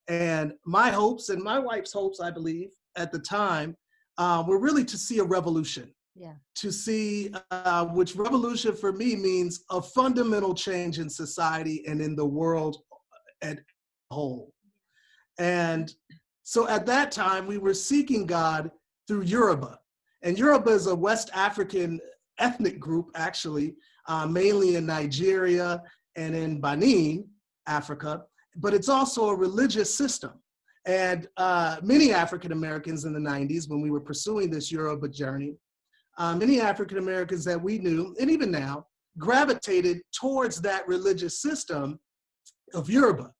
And 0.08 0.54
my 0.64 0.90
hopes 0.90 1.28
and 1.28 1.42
my 1.42 1.58
wife's 1.58 1.92
hopes, 1.92 2.18
I 2.18 2.30
believe, 2.30 2.70
at 2.96 3.12
the 3.12 3.18
time, 3.18 3.76
uh, 4.16 4.42
were 4.48 4.58
really 4.58 4.86
to 4.86 4.96
see 4.96 5.18
a 5.18 5.24
revolution. 5.24 5.92
Yeah. 6.18 6.32
To 6.56 6.72
see, 6.72 7.30
uh, 7.50 7.86
which 7.86 8.16
revolution 8.16 8.74
for 8.74 8.92
me 8.92 9.16
means 9.16 9.64
a 9.70 9.82
fundamental 9.82 10.54
change 10.54 10.98
in 10.98 11.10
society 11.10 11.84
and 11.86 12.00
in 12.00 12.16
the 12.16 12.24
world 12.24 12.78
at 13.42 13.58
whole. 14.10 14.52
And 15.38 15.92
so 16.42 16.66
at 16.68 16.86
that 16.86 17.12
time, 17.12 17.46
we 17.46 17.58
were 17.58 17.74
seeking 17.74 18.26
God 18.26 18.70
through 19.06 19.22
Yoruba. 19.22 19.78
And 20.22 20.38
Yoruba 20.38 20.70
is 20.70 20.86
a 20.86 20.94
West 20.94 21.30
African 21.34 22.00
ethnic 22.38 22.80
group, 22.80 23.10
actually, 23.14 23.74
uh, 24.08 24.26
mainly 24.26 24.76
in 24.76 24.86
Nigeria 24.86 25.82
and 26.16 26.34
in 26.34 26.60
Benin, 26.60 27.28
Africa, 27.66 28.22
but 28.56 28.72
it's 28.72 28.88
also 28.88 29.28
a 29.28 29.34
religious 29.34 29.94
system. 29.94 30.32
And 30.86 31.26
uh, 31.36 31.78
many 31.82 32.12
African 32.12 32.52
Americans 32.52 33.04
in 33.04 33.12
the 33.12 33.18
90s, 33.18 33.68
when 33.68 33.80
we 33.80 33.90
were 33.90 34.00
pursuing 34.00 34.50
this 34.50 34.70
Yoruba 34.70 35.08
journey, 35.08 35.56
uh, 36.18 36.34
many 36.36 36.60
African 36.60 36.98
Americans 36.98 37.44
that 37.44 37.60
we 37.60 37.78
knew, 37.78 38.14
and 38.20 38.30
even 38.30 38.50
now, 38.50 38.86
gravitated 39.18 40.00
towards 40.18 40.60
that 40.62 40.86
religious 40.86 41.40
system 41.40 41.98
of 42.74 42.90
Yoruba 42.90 43.32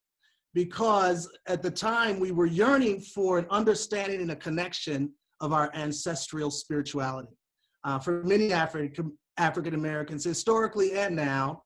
because 0.55 1.29
at 1.47 1.63
the 1.63 1.71
time 1.71 2.19
we 2.19 2.33
were 2.33 2.47
yearning 2.47 2.99
for 2.99 3.39
an 3.39 3.47
understanding 3.51 4.23
and 4.23 4.31
a 4.31 4.37
connection 4.37 5.13
of 5.43 5.53
our 5.53 5.71
ancestral 5.75 6.51
spirituality. 6.51 7.37
Uh, 7.85 7.99
for 7.99 8.25
many 8.25 8.55
African 8.55 9.13
African 9.37 9.75
Americans, 9.75 10.25
historically 10.25 10.93
and 10.95 11.15
now, 11.15 11.63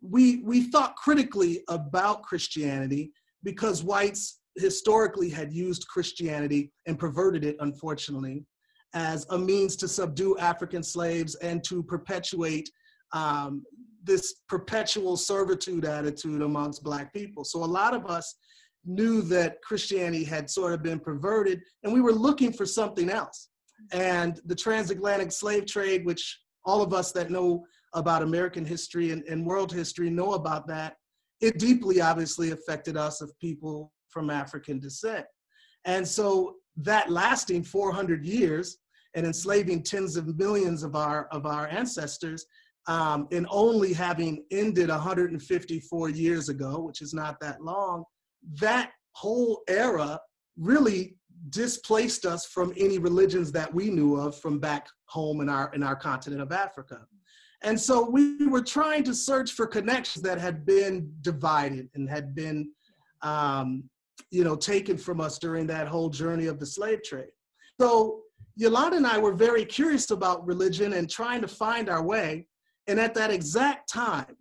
we 0.00 0.38
we 0.38 0.62
thought 0.70 0.96
critically 0.96 1.62
about 1.68 2.22
Christianity 2.22 3.12
because 3.44 3.84
whites 3.84 4.40
historically 4.56 5.28
had 5.28 5.52
used 5.52 5.86
Christianity 5.88 6.72
and 6.86 6.98
perverted 6.98 7.44
it, 7.44 7.56
unfortunately, 7.60 8.46
as 8.94 9.26
a 9.30 9.38
means 9.38 9.76
to 9.76 9.88
subdue 9.88 10.36
African 10.38 10.82
slaves 10.82 11.34
and 11.36 11.62
to 11.64 11.82
perpetuate 11.82 12.68
um, 13.12 13.62
this 14.02 14.42
perpetual 14.48 15.16
servitude 15.16 15.84
attitude 15.84 16.42
amongst 16.42 16.82
Black 16.82 17.12
people. 17.12 17.44
So 17.44 17.62
a 17.62 17.66
lot 17.66 17.94
of 17.94 18.06
us 18.06 18.34
knew 18.84 19.20
that 19.22 19.60
Christianity 19.62 20.24
had 20.24 20.48
sort 20.48 20.72
of 20.72 20.82
been 20.82 20.98
perverted, 20.98 21.60
and 21.84 21.92
we 21.92 22.00
were 22.00 22.12
looking 22.12 22.52
for 22.52 22.64
something 22.64 23.10
else. 23.10 23.48
And 23.92 24.40
the 24.46 24.54
transatlantic 24.54 25.32
slave 25.32 25.66
trade, 25.66 26.04
which 26.04 26.38
all 26.64 26.82
of 26.82 26.92
us 26.92 27.12
that 27.12 27.30
know 27.30 27.64
about 27.94 28.22
American 28.22 28.64
history 28.64 29.10
and, 29.10 29.22
and 29.24 29.44
world 29.44 29.72
history 29.72 30.10
know 30.10 30.32
about 30.32 30.66
that, 30.68 30.96
it 31.40 31.58
deeply 31.58 32.00
obviously 32.00 32.50
affected 32.50 32.96
us 32.96 33.20
of 33.20 33.32
people 33.38 33.92
from 34.08 34.30
African 34.30 34.78
descent. 34.78 35.24
And 35.84 36.06
so 36.06 36.56
that 36.76 37.10
lasting 37.10 37.64
400 37.64 38.24
years 38.24 38.78
and 39.14 39.26
enslaving 39.26 39.82
tens 39.82 40.16
of 40.16 40.38
millions 40.38 40.82
of 40.82 40.94
our, 40.94 41.26
of 41.32 41.46
our 41.46 41.68
ancestors 41.68 42.46
um, 42.88 43.28
and 43.32 43.46
only 43.50 43.92
having 43.92 44.44
ended 44.50 44.88
154 44.88 46.08
years 46.10 46.48
ago, 46.48 46.80
which 46.80 47.02
is 47.02 47.12
not 47.12 47.38
that 47.40 47.62
long, 47.62 48.04
that 48.60 48.92
whole 49.12 49.62
era 49.68 50.18
really 50.56 51.16
displaced 51.50 52.26
us 52.26 52.46
from 52.46 52.72
any 52.76 52.98
religions 52.98 53.50
that 53.52 53.72
we 53.72 53.90
knew 53.90 54.16
of 54.16 54.38
from 54.38 54.58
back 54.58 54.86
home 55.06 55.40
in 55.40 55.48
our 55.48 55.72
in 55.74 55.82
our 55.82 55.96
continent 55.96 56.42
of 56.42 56.52
Africa. 56.52 57.00
And 57.62 57.78
so 57.78 58.08
we 58.08 58.46
were 58.46 58.62
trying 58.62 59.04
to 59.04 59.14
search 59.14 59.52
for 59.52 59.66
connections 59.66 60.22
that 60.22 60.40
had 60.40 60.64
been 60.64 61.12
divided 61.20 61.88
and 61.94 62.08
had 62.08 62.34
been, 62.34 62.70
um, 63.22 63.84
you 64.30 64.44
know, 64.44 64.56
taken 64.56 64.96
from 64.96 65.20
us 65.20 65.38
during 65.38 65.66
that 65.66 65.86
whole 65.86 66.08
journey 66.08 66.46
of 66.46 66.58
the 66.58 66.64
slave 66.66 67.02
trade. 67.02 67.32
So 67.78 68.22
Yolanda 68.56 68.96
and 68.96 69.06
I 69.06 69.18
were 69.18 69.32
very 69.32 69.64
curious 69.64 70.10
about 70.10 70.46
religion 70.46 70.92
and 70.92 71.08
trying 71.08 71.40
to 71.40 71.48
find 71.48 71.88
our 71.88 72.02
way. 72.02 72.46
And 72.86 72.98
at 73.00 73.14
that 73.14 73.30
exact 73.30 73.90
time, 73.90 74.36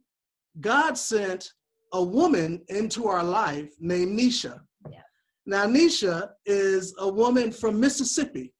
God 0.60 0.98
sent 0.98 1.52
a 1.94 2.04
woman 2.04 2.62
into 2.68 3.08
our 3.08 3.24
life 3.24 3.72
named 3.80 4.20
Nisha. 4.20 4.60
Yeah. 4.90 5.02
Now, 5.46 5.66
Nisha 5.66 6.30
is 6.46 6.94
a 7.00 7.08
woman 7.08 7.52
from 7.52 7.80
Mississippi, 7.80 8.54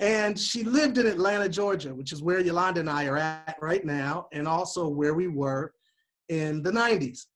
and 0.00 0.38
she 0.38 0.64
lived 0.64 0.98
in 0.98 1.06
Atlanta, 1.06 1.48
Georgia, 1.48 1.94
which 1.94 2.12
is 2.12 2.22
where 2.22 2.40
Yolanda 2.40 2.80
and 2.80 2.90
I 2.90 3.06
are 3.06 3.16
at 3.16 3.56
right 3.60 3.84
now, 3.84 4.28
and 4.32 4.46
also 4.46 4.88
where 4.88 5.14
we 5.14 5.28
were 5.28 5.72
in 6.28 6.62
the 6.62 6.70
90s. 6.70 7.26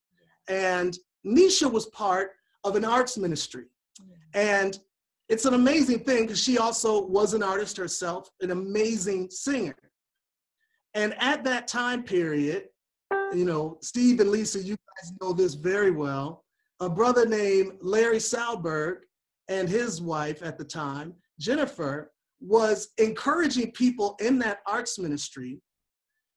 And 0.49 0.97
Nisha 1.27 1.71
was 1.71 1.87
part 1.87 2.33
of 2.65 2.77
an 2.77 2.85
arts 2.85 3.17
ministry. 3.17 3.67
And 4.35 4.79
it's 5.33 5.47
an 5.47 5.55
amazing 5.55 6.01
thing 6.01 6.25
because 6.27 6.43
she 6.43 6.59
also 6.59 7.07
was 7.07 7.33
an 7.33 7.43
artist 7.43 7.79
herself, 7.79 8.29
an 8.43 8.51
amazing 8.51 9.31
singer. 9.31 9.75
And 10.93 11.15
at 11.19 11.43
that 11.45 11.67
time 11.67 12.03
period, 12.03 12.65
you 13.33 13.47
know, 13.47 13.79
Steve 13.81 14.21
and 14.21 14.31
Lisa, 14.31 14.63
you 14.63 14.77
guys 14.77 15.13
know 15.23 15.33
this 15.33 15.55
very 15.55 15.91
well. 15.91 16.45
A 16.81 16.89
brother 16.91 17.25
named 17.25 17.79
Larry 17.81 18.19
Salberg 18.19 19.05
and 19.49 19.71
his 19.71 20.03
wife 20.03 20.43
at 20.43 20.59
the 20.59 20.65
time, 20.65 21.15
Jennifer, 21.41 22.13
was 22.43 22.89
encouraging 22.99 23.73
people 23.73 24.17
in 24.21 24.39
that 24.41 24.59
arts 24.67 24.99
ministry 24.99 25.63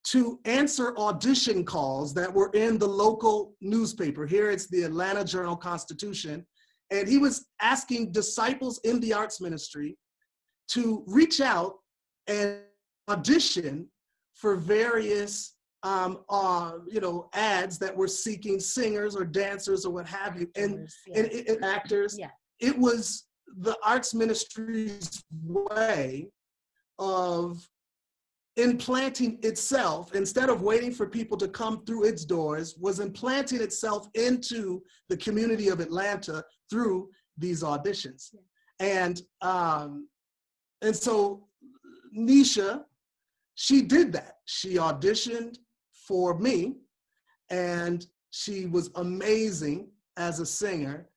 to 0.06 0.40
answer 0.46 0.96
audition 0.98 1.66
calls 1.66 2.14
that 2.14 2.34
were 2.34 2.52
in 2.54 2.78
the 2.78 2.88
local 2.88 3.56
newspaper. 3.60 4.25
Here 4.25 4.52
it's 4.52 4.68
the 4.68 4.84
Atlanta 4.84 5.25
Journal 5.25 5.58
Constitution. 5.58 6.46
And 6.92 7.08
he 7.08 7.18
was 7.18 7.46
asking 7.62 8.12
disciples 8.12 8.80
in 8.84 9.00
the 9.00 9.13
arts 9.13 9.42
ministry 9.42 9.98
to 10.70 11.04
reach 11.08 11.42
out 11.42 11.75
and 12.27 12.58
audition 13.10 13.88
for 14.34 14.56
various 14.56 15.56
um, 15.84 16.22
uh, 16.30 16.80
you 16.88 17.00
know, 17.00 17.30
ads 17.34 17.77
that 17.77 17.96
were 17.96 18.08
seeking 18.08 18.60
singers 18.60 19.15
or 19.15 19.24
dancers 19.24 19.86
or 19.86 19.94
what 19.94 20.08
have 20.08 20.39
you, 20.39 20.50
and, 20.56 20.80
Actors, 20.80 20.96
yeah. 21.06 21.20
and, 21.20 21.50
and 21.50 21.65
actors. 21.65 22.15
Yeah. 22.18 22.30
It 22.60 22.77
was 22.77 23.27
the 23.58 23.77
arts 23.86 24.13
ministry's 24.15 25.24
way 25.46 26.30
of 26.98 27.68
implanting 28.58 29.38
itself 29.44 30.16
instead 30.16 30.50
of 30.50 30.62
waiting 30.62 30.92
for 30.92 31.08
people 31.08 31.38
to 31.38 31.48
come 31.48 31.84
through 31.86 32.06
its 32.06 32.24
doors 32.24 32.76
was 32.80 33.00
implanting 33.02 33.62
itself 33.62 34.08
into 34.14 34.82
the 35.10 35.18
community 35.18 35.68
of 35.68 35.82
atlanta 35.82 36.44
through 36.70 37.10
these 37.38 37.64
auditions. 37.64 38.34
And 38.80 39.22
um 39.42 40.08
and 40.82 40.96
so 40.96 41.48
nisha 42.18 42.84
she 43.56 43.82
did 43.82 44.12
that. 44.14 44.38
She 44.46 44.76
auditioned 44.76 45.58
for 46.08 46.38
me 46.38 46.76
and 47.50 48.06
she 48.32 48.66
was 48.66 48.90
amazing 48.96 49.88
as 50.18 50.40
a 50.40 50.46
singer. 50.46 51.08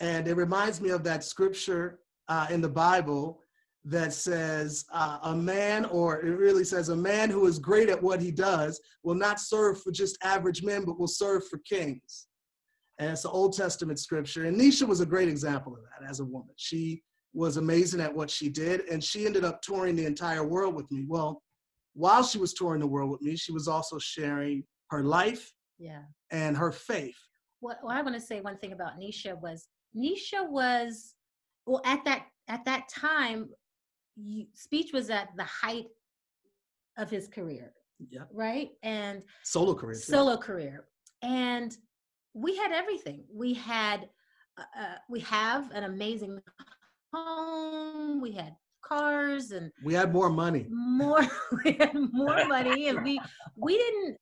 And 0.00 0.26
it 0.26 0.36
reminds 0.36 0.80
me 0.80 0.90
of 0.90 1.04
that 1.04 1.22
scripture 1.22 2.00
uh, 2.28 2.46
in 2.50 2.60
the 2.60 2.68
bible 2.68 3.41
that 3.84 4.12
says 4.12 4.84
uh, 4.92 5.18
a 5.24 5.34
man, 5.34 5.84
or 5.86 6.20
it 6.20 6.30
really 6.36 6.64
says 6.64 6.88
a 6.90 6.96
man 6.96 7.30
who 7.30 7.46
is 7.46 7.58
great 7.58 7.88
at 7.88 8.00
what 8.00 8.20
he 8.20 8.30
does 8.30 8.80
will 9.02 9.14
not 9.14 9.40
serve 9.40 9.80
for 9.82 9.90
just 9.90 10.16
average 10.22 10.62
men, 10.62 10.84
but 10.84 10.98
will 10.98 11.08
serve 11.08 11.46
for 11.48 11.58
kings. 11.68 12.28
And 12.98 13.10
it's 13.10 13.24
an 13.24 13.32
Old 13.32 13.56
Testament 13.56 13.98
scripture. 13.98 14.44
And 14.44 14.56
Nisha 14.56 14.86
was 14.86 15.00
a 15.00 15.06
great 15.06 15.28
example 15.28 15.74
of 15.74 15.80
that 15.82 16.08
as 16.08 16.20
a 16.20 16.24
woman. 16.24 16.54
She 16.56 17.02
was 17.34 17.56
amazing 17.56 18.00
at 18.00 18.14
what 18.14 18.30
she 18.30 18.48
did, 18.48 18.82
and 18.88 19.02
she 19.02 19.26
ended 19.26 19.44
up 19.44 19.62
touring 19.62 19.96
the 19.96 20.06
entire 20.06 20.44
world 20.46 20.74
with 20.74 20.88
me. 20.92 21.04
Well, 21.08 21.42
while 21.94 22.22
she 22.22 22.38
was 22.38 22.54
touring 22.54 22.80
the 22.80 22.86
world 22.86 23.10
with 23.10 23.22
me, 23.22 23.34
she 23.36 23.52
was 23.52 23.66
also 23.66 23.98
sharing 23.98 24.62
her 24.90 25.02
life 25.02 25.52
Yeah. 25.78 26.02
and 26.30 26.56
her 26.56 26.70
faith. 26.70 27.16
What, 27.60 27.78
what 27.82 27.96
I 27.96 28.02
want 28.02 28.14
to 28.14 28.20
say 28.20 28.40
one 28.40 28.58
thing 28.58 28.72
about 28.72 29.00
Nisha 29.00 29.40
was 29.40 29.66
Nisha 29.96 30.48
was 30.48 31.14
well 31.66 31.80
at 31.84 32.04
that 32.04 32.26
at 32.48 32.64
that 32.64 32.88
time 32.88 33.48
you, 34.16 34.46
speech 34.54 34.92
was 34.92 35.10
at 35.10 35.28
the 35.36 35.44
height 35.44 35.86
of 36.98 37.10
his 37.10 37.28
career 37.28 37.72
Yeah. 38.10 38.24
right 38.32 38.70
and 38.82 39.22
Solo 39.42 39.74
career. 39.74 39.94
too. 39.94 40.00
solo 40.00 40.36
career 40.36 40.84
and 41.22 41.76
we 42.34 42.56
had 42.56 42.72
everything 42.72 43.24
we 43.32 43.54
had 43.54 44.08
uh, 44.58 44.62
uh, 44.78 44.94
we 45.08 45.20
have 45.20 45.70
an 45.72 45.84
amazing 45.84 46.38
home 47.12 48.20
we 48.20 48.32
had 48.32 48.54
cars 48.82 49.52
and 49.52 49.70
We 49.84 49.94
had 49.94 50.12
more 50.12 50.28
money. 50.30 50.66
more 50.70 51.20
we 51.64 51.72
had 51.72 51.94
more 52.12 52.44
money 52.56 52.88
and 52.88 53.02
we 53.02 53.20
we 53.56 53.76
didn't 53.78 54.16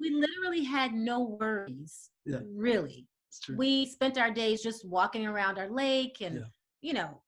we 0.00 0.10
literally 0.10 0.64
had 0.64 0.92
no 0.94 1.20
worries 1.40 2.10
Yeah. 2.24 2.40
really 2.44 3.06
we 3.56 3.86
spent 3.86 4.16
our 4.16 4.30
days 4.30 4.62
just 4.62 4.88
walking 4.88 5.26
around 5.26 5.58
our 5.58 5.68
lake 5.68 6.18
and, 6.20 6.36
Yeah. 6.36 6.42
you 6.82 6.92
know, 6.94 7.20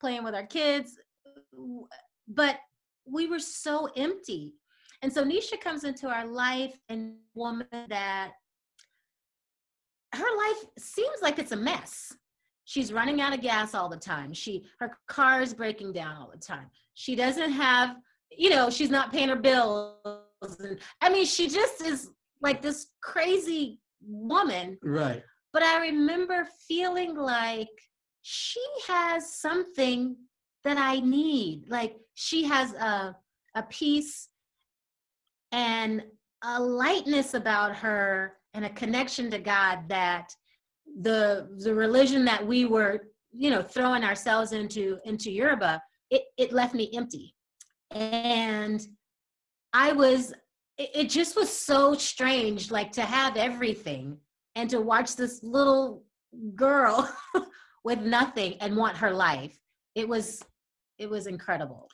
playing 0.00 0.24
with 0.24 0.34
our 0.34 0.44
kids. 0.46 0.98
But 2.28 2.58
we 3.06 3.26
were 3.26 3.38
so 3.38 3.88
empty. 3.96 4.54
And 5.02 5.12
so 5.12 5.24
Nisha 5.24 5.60
comes 5.60 5.84
into 5.84 6.08
our 6.08 6.26
life 6.26 6.78
and 6.88 7.16
woman 7.34 7.66
that 7.88 8.32
her 10.14 10.36
life 10.38 10.64
seems 10.78 11.20
like 11.20 11.38
it's 11.38 11.52
a 11.52 11.56
mess. 11.56 12.12
She's 12.64 12.92
running 12.92 13.20
out 13.20 13.34
of 13.34 13.42
gas 13.42 13.74
all 13.74 13.88
the 13.90 13.98
time. 13.98 14.32
She 14.32 14.64
her 14.78 14.96
car 15.08 15.42
is 15.42 15.52
breaking 15.52 15.92
down 15.92 16.16
all 16.16 16.30
the 16.32 16.40
time. 16.40 16.70
She 16.94 17.14
doesn't 17.14 17.50
have, 17.50 17.96
you 18.30 18.48
know, 18.48 18.70
she's 18.70 18.90
not 18.90 19.12
paying 19.12 19.28
her 19.28 19.36
bills. 19.36 19.98
And, 20.42 20.78
I 21.02 21.10
mean, 21.10 21.26
she 21.26 21.48
just 21.48 21.82
is 21.82 22.10
like 22.40 22.62
this 22.62 22.86
crazy 23.02 23.80
woman. 24.00 24.78
Right. 24.82 25.22
But 25.52 25.62
I 25.62 25.80
remember 25.80 26.48
feeling 26.66 27.14
like 27.16 27.68
she 28.22 28.64
has 28.88 29.34
something 29.36 30.16
that 30.64 30.78
I 30.78 31.00
need. 31.00 31.64
Like 31.68 31.96
she 32.14 32.44
has 32.44 32.72
a 32.74 33.16
a 33.54 33.62
peace 33.64 34.28
and 35.52 36.02
a 36.42 36.60
lightness 36.60 37.34
about 37.34 37.76
her 37.76 38.34
and 38.52 38.64
a 38.64 38.70
connection 38.70 39.30
to 39.30 39.38
God 39.38 39.80
that 39.88 40.34
the 41.00 41.48
the 41.58 41.74
religion 41.74 42.24
that 42.24 42.44
we 42.44 42.64
were 42.64 43.08
you 43.32 43.50
know 43.50 43.62
throwing 43.62 44.04
ourselves 44.04 44.52
into 44.52 44.98
into 45.04 45.30
Yoruba 45.30 45.82
it 46.10 46.22
it 46.36 46.52
left 46.52 46.74
me 46.74 46.90
empty 46.94 47.34
and 47.90 48.86
I 49.72 49.92
was 49.92 50.32
it, 50.78 50.90
it 50.94 51.10
just 51.10 51.36
was 51.36 51.50
so 51.50 51.94
strange 51.94 52.70
like 52.70 52.92
to 52.92 53.02
have 53.02 53.36
everything 53.36 54.18
and 54.56 54.68
to 54.70 54.80
watch 54.80 55.16
this 55.16 55.42
little 55.42 56.04
girl 56.54 57.10
with 57.84 58.00
nothing 58.00 58.54
and 58.60 58.76
want 58.76 58.96
her 58.96 59.12
life 59.12 59.58
it 59.94 60.08
was 60.08 60.42
it 60.98 61.08
was 61.10 61.26
incredible 61.26 61.88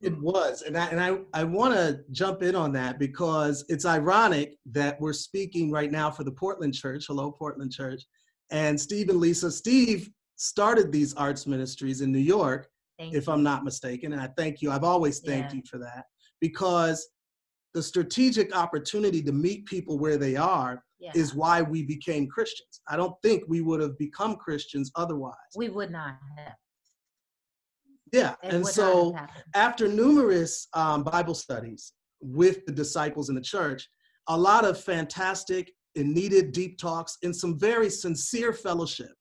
It 0.00 0.16
was, 0.20 0.62
and 0.62 0.76
I 0.76 0.86
and 0.88 1.00
I 1.00 1.18
I 1.40 1.44
want 1.44 1.72
to 1.74 2.00
jump 2.10 2.42
in 2.42 2.54
on 2.54 2.72
that 2.72 2.98
because 2.98 3.64
it's 3.68 3.86
ironic 3.86 4.56
that 4.72 5.00
we're 5.00 5.14
speaking 5.28 5.70
right 5.70 5.90
now 5.90 6.10
for 6.10 6.24
the 6.24 6.32
Portland 6.32 6.74
Church. 6.74 7.04
Hello, 7.08 7.30
Portland 7.30 7.72
Church, 7.72 8.02
and 8.50 8.78
Steve 8.78 9.08
and 9.08 9.18
Lisa. 9.20 9.50
Steve 9.50 10.10
started 10.36 10.92
these 10.92 11.14
arts 11.14 11.46
ministries 11.46 12.00
in 12.02 12.10
New 12.12 12.26
York, 12.38 12.68
thank 12.98 13.14
if 13.14 13.28
I'm 13.28 13.42
not 13.42 13.64
mistaken, 13.64 14.12
and 14.12 14.20
I 14.20 14.28
thank 14.36 14.60
you. 14.60 14.70
I've 14.70 14.84
always 14.94 15.20
thanked 15.20 15.52
Yeah. 15.52 15.58
you 15.58 15.62
for 15.70 15.78
that 15.78 16.04
because 16.40 17.08
the 17.72 17.82
strategic 17.82 18.54
opportunity 18.54 19.22
to 19.22 19.32
meet 19.32 19.64
people 19.66 19.98
where 19.98 20.18
they 20.18 20.36
are 20.36 20.72
yeah 20.98 21.12
is 21.22 21.34
why 21.34 21.56
we 21.62 21.80
became 21.96 22.22
Christians. 22.36 22.74
I 22.92 22.94
don't 23.00 23.16
think 23.22 23.38
we 23.48 23.60
would 23.66 23.80
have 23.86 23.96
become 24.06 24.32
Christians 24.36 24.90
otherwise. 25.02 25.52
we 25.56 25.68
would 25.76 25.90
not 26.00 26.14
have 26.36 26.54
Yeah, 28.14 28.34
it 28.42 28.54
and 28.54 28.66
so. 28.66 29.10
not 29.10 29.20
have 29.20 29.30
happened. 29.30 29.44
after 29.54 29.88
numerous 29.88 30.68
um, 30.74 31.02
Bible 31.02 31.34
studies 31.34 31.92
with 32.20 32.64
the 32.66 32.72
disciples 32.72 33.28
in 33.28 33.34
the 33.34 33.40
church, 33.40 33.88
a 34.28 34.36
lot 34.36 34.64
of 34.64 34.80
fantastic 34.80 35.72
and 35.96 36.12
needed 36.14 36.52
deep 36.52 36.78
talks 36.78 37.18
and 37.22 37.34
some 37.34 37.58
very 37.58 37.90
sincere 37.90 38.52
fellowship. 38.52 39.12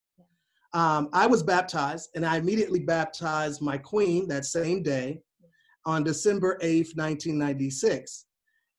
Um, 0.73 1.09
I 1.13 1.27
was 1.27 1.43
baptized 1.43 2.09
and 2.15 2.25
I 2.25 2.37
immediately 2.37 2.79
baptized 2.79 3.61
my 3.61 3.77
queen 3.77 4.27
that 4.29 4.45
same 4.45 4.81
day 4.81 5.19
on 5.85 6.03
December 6.03 6.57
8th, 6.63 6.95
1996. 6.95 8.25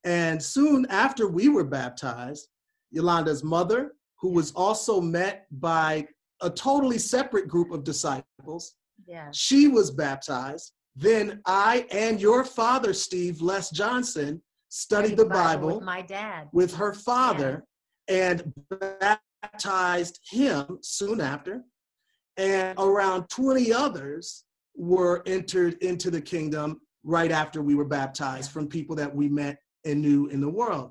And 0.05 0.43
soon 0.43 0.87
after 0.91 1.29
we 1.29 1.49
were 1.49 1.65
baptized, 1.65 2.49
Yolanda's 2.91 3.45
mother, 3.45 3.93
who 4.21 4.31
was 4.31 4.53
also 4.53 5.01
met 5.01 5.47
by 5.53 6.07
a 6.41 6.51
totally 6.51 6.99
separate 6.99 7.49
group 7.49 7.71
of 7.71 7.85
disciples, 7.85 8.75
yeah 9.07 9.29
she 9.33 9.69
was 9.69 9.91
baptized. 9.91 10.73
Then 10.97 11.41
I 11.45 11.87
and 11.91 12.21
your 12.21 12.45
father, 12.45 12.93
Steve 12.93 13.41
Les 13.41 13.71
Johnson, 13.71 14.41
studied 14.69 15.17
the 15.17 15.27
Bible 15.27 15.77
with 15.77 15.85
my 15.85 16.03
dad 16.03 16.49
with 16.53 16.75
her 16.75 16.93
father 16.93 17.65
and 18.09 18.53
baptized 18.71 20.21
him 20.31 20.79
soon 20.83 21.21
after. 21.21 21.63
And 22.37 22.79
around 22.79 23.29
20 23.29 23.73
others 23.73 24.45
were 24.77 25.23
entered 25.27 25.75
into 25.75 26.11
the 26.11 26.21
kingdom 26.21 26.81
right 27.05 27.31
after 27.31 27.63
we 27.63 27.75
were 27.75 27.85
baptized 27.85 28.51
from 28.51 28.67
people 28.67 28.97
that 28.97 29.15
we 29.15 29.29
met 29.29 29.59
and 29.85 30.01
knew 30.01 30.27
in 30.29 30.41
the 30.41 30.49
world. 30.49 30.91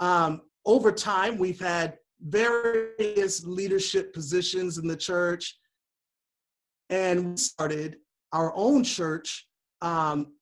Um, 0.00 0.42
over 0.64 0.90
time, 0.90 1.38
we've 1.38 1.60
had 1.60 1.96
various 2.20 3.44
leadership 3.44 4.12
positions 4.12 4.78
in 4.78 4.86
the 4.86 4.96
church, 4.96 5.56
and 6.92 7.30
we 7.30 7.36
started 7.36 7.96
our 8.32 8.52
own 8.54 8.84
church 8.84 9.48
um, 9.80 10.34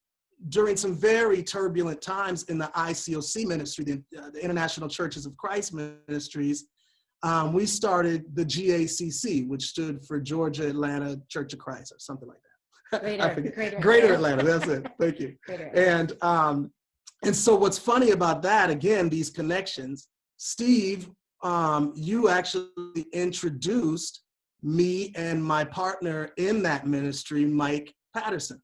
during 0.48 0.76
some 0.76 0.94
very 0.94 1.42
turbulent 1.42 2.02
times 2.02 2.42
in 2.44 2.58
the 2.58 2.70
ICOC 2.74 3.46
ministry, 3.46 3.84
the, 3.84 4.02
uh, 4.18 4.30
the 4.30 4.42
International 4.44 4.88
Churches 4.88 5.26
of 5.26 5.36
Christ 5.36 5.72
Ministries. 5.72 6.66
Um, 7.22 7.52
we 7.52 7.66
started 7.66 8.24
the 8.34 8.44
GACC, 8.44 9.46
which 9.46 9.66
stood 9.66 10.04
for 10.04 10.20
Georgia 10.20 10.68
Atlanta 10.68 11.20
Church 11.28 11.52
of 11.52 11.58
Christ, 11.58 11.92
or 11.92 11.98
something 11.98 12.28
like 12.28 12.38
that. 12.92 13.00
Greater-. 13.02 13.50
Greater 13.52 13.78
Greater 13.80 14.14
Atlanta. 14.14 14.40
Atlanta. 14.40 14.58
That's 14.58 14.70
it. 14.72 14.92
Thank 14.98 15.20
you. 15.20 15.36
Greater- 15.46 15.70
And 15.74 16.12
um, 16.22 16.72
and 17.22 17.36
so 17.36 17.54
what's 17.54 17.78
funny 17.78 18.12
about 18.12 18.40
that, 18.42 18.70
again, 18.70 19.10
these 19.10 19.28
connections, 19.28 20.08
Steve, 20.38 21.10
um, 21.42 21.92
you 21.94 22.30
actually 22.30 22.66
introduced 23.12 24.22
me 24.62 25.12
and 25.16 25.42
my 25.42 25.64
partner 25.64 26.30
in 26.36 26.62
that 26.62 26.86
ministry, 26.86 27.44
Mike 27.44 27.94
Patterson. 28.14 28.60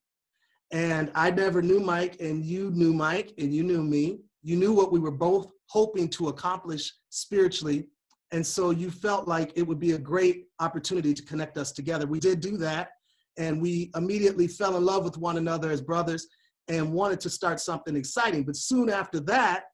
And 0.72 1.10
I 1.14 1.30
never 1.30 1.62
knew 1.62 1.80
Mike, 1.80 2.16
and 2.20 2.44
you 2.44 2.70
knew 2.72 2.92
Mike, 2.92 3.32
and 3.38 3.54
you 3.54 3.62
knew 3.62 3.82
me. 3.82 4.20
You 4.42 4.56
knew 4.56 4.72
what 4.72 4.92
we 4.92 5.00
were 5.00 5.10
both 5.10 5.48
hoping 5.68 6.08
to 6.10 6.28
accomplish 6.28 6.92
spiritually. 7.10 7.88
And 8.32 8.44
so 8.44 8.70
you 8.70 8.90
felt 8.90 9.28
like 9.28 9.52
it 9.54 9.62
would 9.62 9.78
be 9.78 9.92
a 9.92 9.98
great 9.98 10.46
opportunity 10.60 11.14
to 11.14 11.22
connect 11.22 11.56
us 11.56 11.72
together. 11.72 12.06
We 12.06 12.20
did 12.20 12.40
do 12.40 12.56
that, 12.58 12.90
and 13.38 13.62
we 13.62 13.90
immediately 13.94 14.48
fell 14.48 14.76
in 14.76 14.84
love 14.84 15.04
with 15.04 15.18
one 15.18 15.36
another 15.36 15.70
as 15.70 15.80
brothers 15.80 16.26
and 16.68 16.92
wanted 16.92 17.20
to 17.20 17.30
start 17.30 17.60
something 17.60 17.94
exciting. 17.94 18.42
But 18.42 18.56
soon 18.56 18.90
after 18.90 19.20
that, 19.20 19.64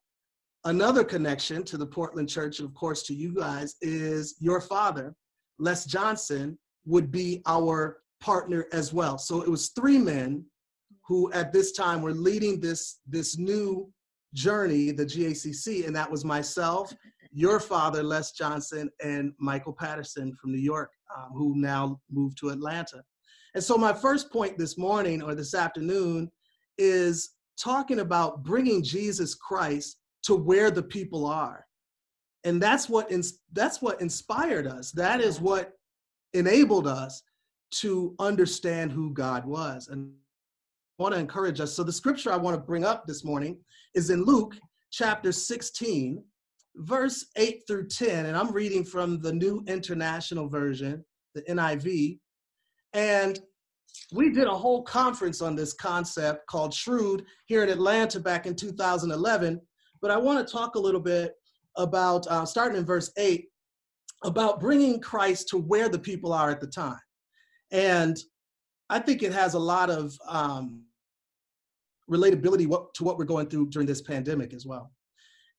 another 0.65 1.05
connection 1.05 1.65
to 1.65 1.79
the 1.79 1.87
Portland 1.87 2.29
church, 2.29 2.59
and 2.59 2.69
of 2.69 2.75
course 2.75 3.03
to 3.05 3.15
you 3.15 3.35
guys, 3.35 3.77
is 3.81 4.37
your 4.39 4.61
father, 4.61 5.15
Les 5.59 5.85
Johnson, 5.85 6.59
would 6.85 7.11
be 7.11 7.43
our 7.47 7.99
partner 8.21 8.67
as 8.73 8.93
well. 8.93 9.19
So 9.19 9.43
it 9.43 9.49
was 9.49 9.69
three 9.69 9.99
men 9.99 10.45
who 11.07 11.33
at 11.33 11.53
this 11.53 11.73
time 11.73 12.03
were 12.03 12.13
leading 12.13 12.61
this, 12.61 13.01
this 13.07 13.39
new 13.39 13.93
journey, 14.35 14.93
the 14.93 15.05
GACC, 15.05 15.87
and 15.87 15.95
that 15.95 16.11
was 16.11 16.25
myself, 16.25 16.93
your 17.33 17.61
father, 17.61 18.03
Les 18.03 18.33
Johnson, 18.33 18.91
and 19.03 19.33
Michael 19.39 19.73
Patterson 19.73 20.35
from 20.41 20.53
New 20.53 20.61
York, 20.61 20.91
um, 21.17 21.31
who 21.35 21.55
now 21.57 22.01
moved 22.11 22.39
to 22.39 22.51
Atlanta. 22.51 23.03
And 23.55 23.63
so 23.63 23.77
my 23.77 23.93
first 23.93 24.33
point 24.33 24.57
this 24.59 24.79
morning 24.79 25.23
or 25.23 25.35
this 25.35 25.55
afternoon 25.55 26.31
is 26.79 27.31
talking 27.59 28.01
about 28.01 28.43
bringing 28.43 28.83
Jesus 28.83 29.35
Christ 29.35 29.99
to 30.25 30.35
where 30.35 30.71
the 30.71 30.83
people 30.83 31.27
are. 31.27 31.67
And 32.45 32.61
that's 32.61 32.89
what 32.89 33.11
ins- 33.11 33.41
that's 33.53 33.81
what 33.81 34.01
inspired 34.01 34.67
us. 34.67 34.91
That 34.93 35.21
is 35.21 35.41
what 35.41 35.73
enabled 36.35 36.87
us 36.87 37.23
to 37.73 38.15
understand 38.19 38.93
who 38.93 39.13
God 39.13 39.45
was. 39.45 39.89
And 39.89 40.13
I 40.99 41.03
want 41.03 41.15
to 41.15 41.21
encourage 41.21 41.61
us. 41.61 41.73
So 41.73 41.83
the 41.83 41.93
scripture 41.93 42.33
I 42.33 42.37
want 42.37 42.57
to 42.57 42.63
bring 42.63 42.85
up 42.85 43.07
this 43.07 43.25
morning 43.25 43.59
is 43.95 44.11
in 44.11 44.25
Luke 44.25 44.57
chapter 44.91 45.33
16, 45.33 46.23
verse 46.77 47.27
8 47.37 47.63
through 47.67 47.89
10. 47.89 48.27
And 48.27 48.37
I'm 48.37 48.53
reading 48.53 48.85
from 48.85 49.21
the 49.21 49.33
New 49.33 49.65
International 49.67 50.49
Version, 50.49 51.05
the 51.35 51.43
NIV. 51.43 52.19
And 52.93 53.41
we 54.13 54.31
did 54.31 54.47
a 54.47 54.55
whole 54.55 54.83
conference 54.83 55.41
on 55.41 55.57
this 55.57 55.73
concept 55.73 56.47
called 56.47 56.75
Shrewd 56.75 57.25
here 57.47 57.63
in 57.63 57.71
Atlanta 57.71 58.21
back 58.21 58.47
in 58.47 58.55
2011. 58.55 59.61
But 60.01 60.11
I 60.11 60.19
want 60.19 60.47
to 60.47 60.53
talk 60.53 60.75
a 60.75 60.81
little 60.81 61.01
bit 61.01 61.35
about, 61.77 62.27
uh, 62.27 62.45
starting 62.45 62.79
in 62.79 62.85
verse 62.85 63.11
8, 63.17 63.49
about 64.25 64.61
bringing 64.61 65.01
Christ 65.01 65.49
to 65.49 65.59
where 65.59 65.89
the 65.89 65.99
people 65.99 66.33
are 66.33 66.51
at 66.51 66.61
the 66.61 66.67
time. 66.67 67.01
And 67.71 68.17
I 68.91 68.99
think 68.99 69.23
it 69.23 69.33
has 69.33 69.55
a 69.55 69.59
lot 69.59 69.91
of 69.91 70.17
um, 70.29 70.85
relatability 72.11 72.67
what, 72.67 72.93
to 72.95 73.05
what 73.05 73.19
we're 73.19 73.25
going 73.25 73.49
through 73.49 73.71
during 73.71 73.87
this 73.87 74.03
pandemic 74.03 74.53
as 74.53 74.67
well. 74.67 74.93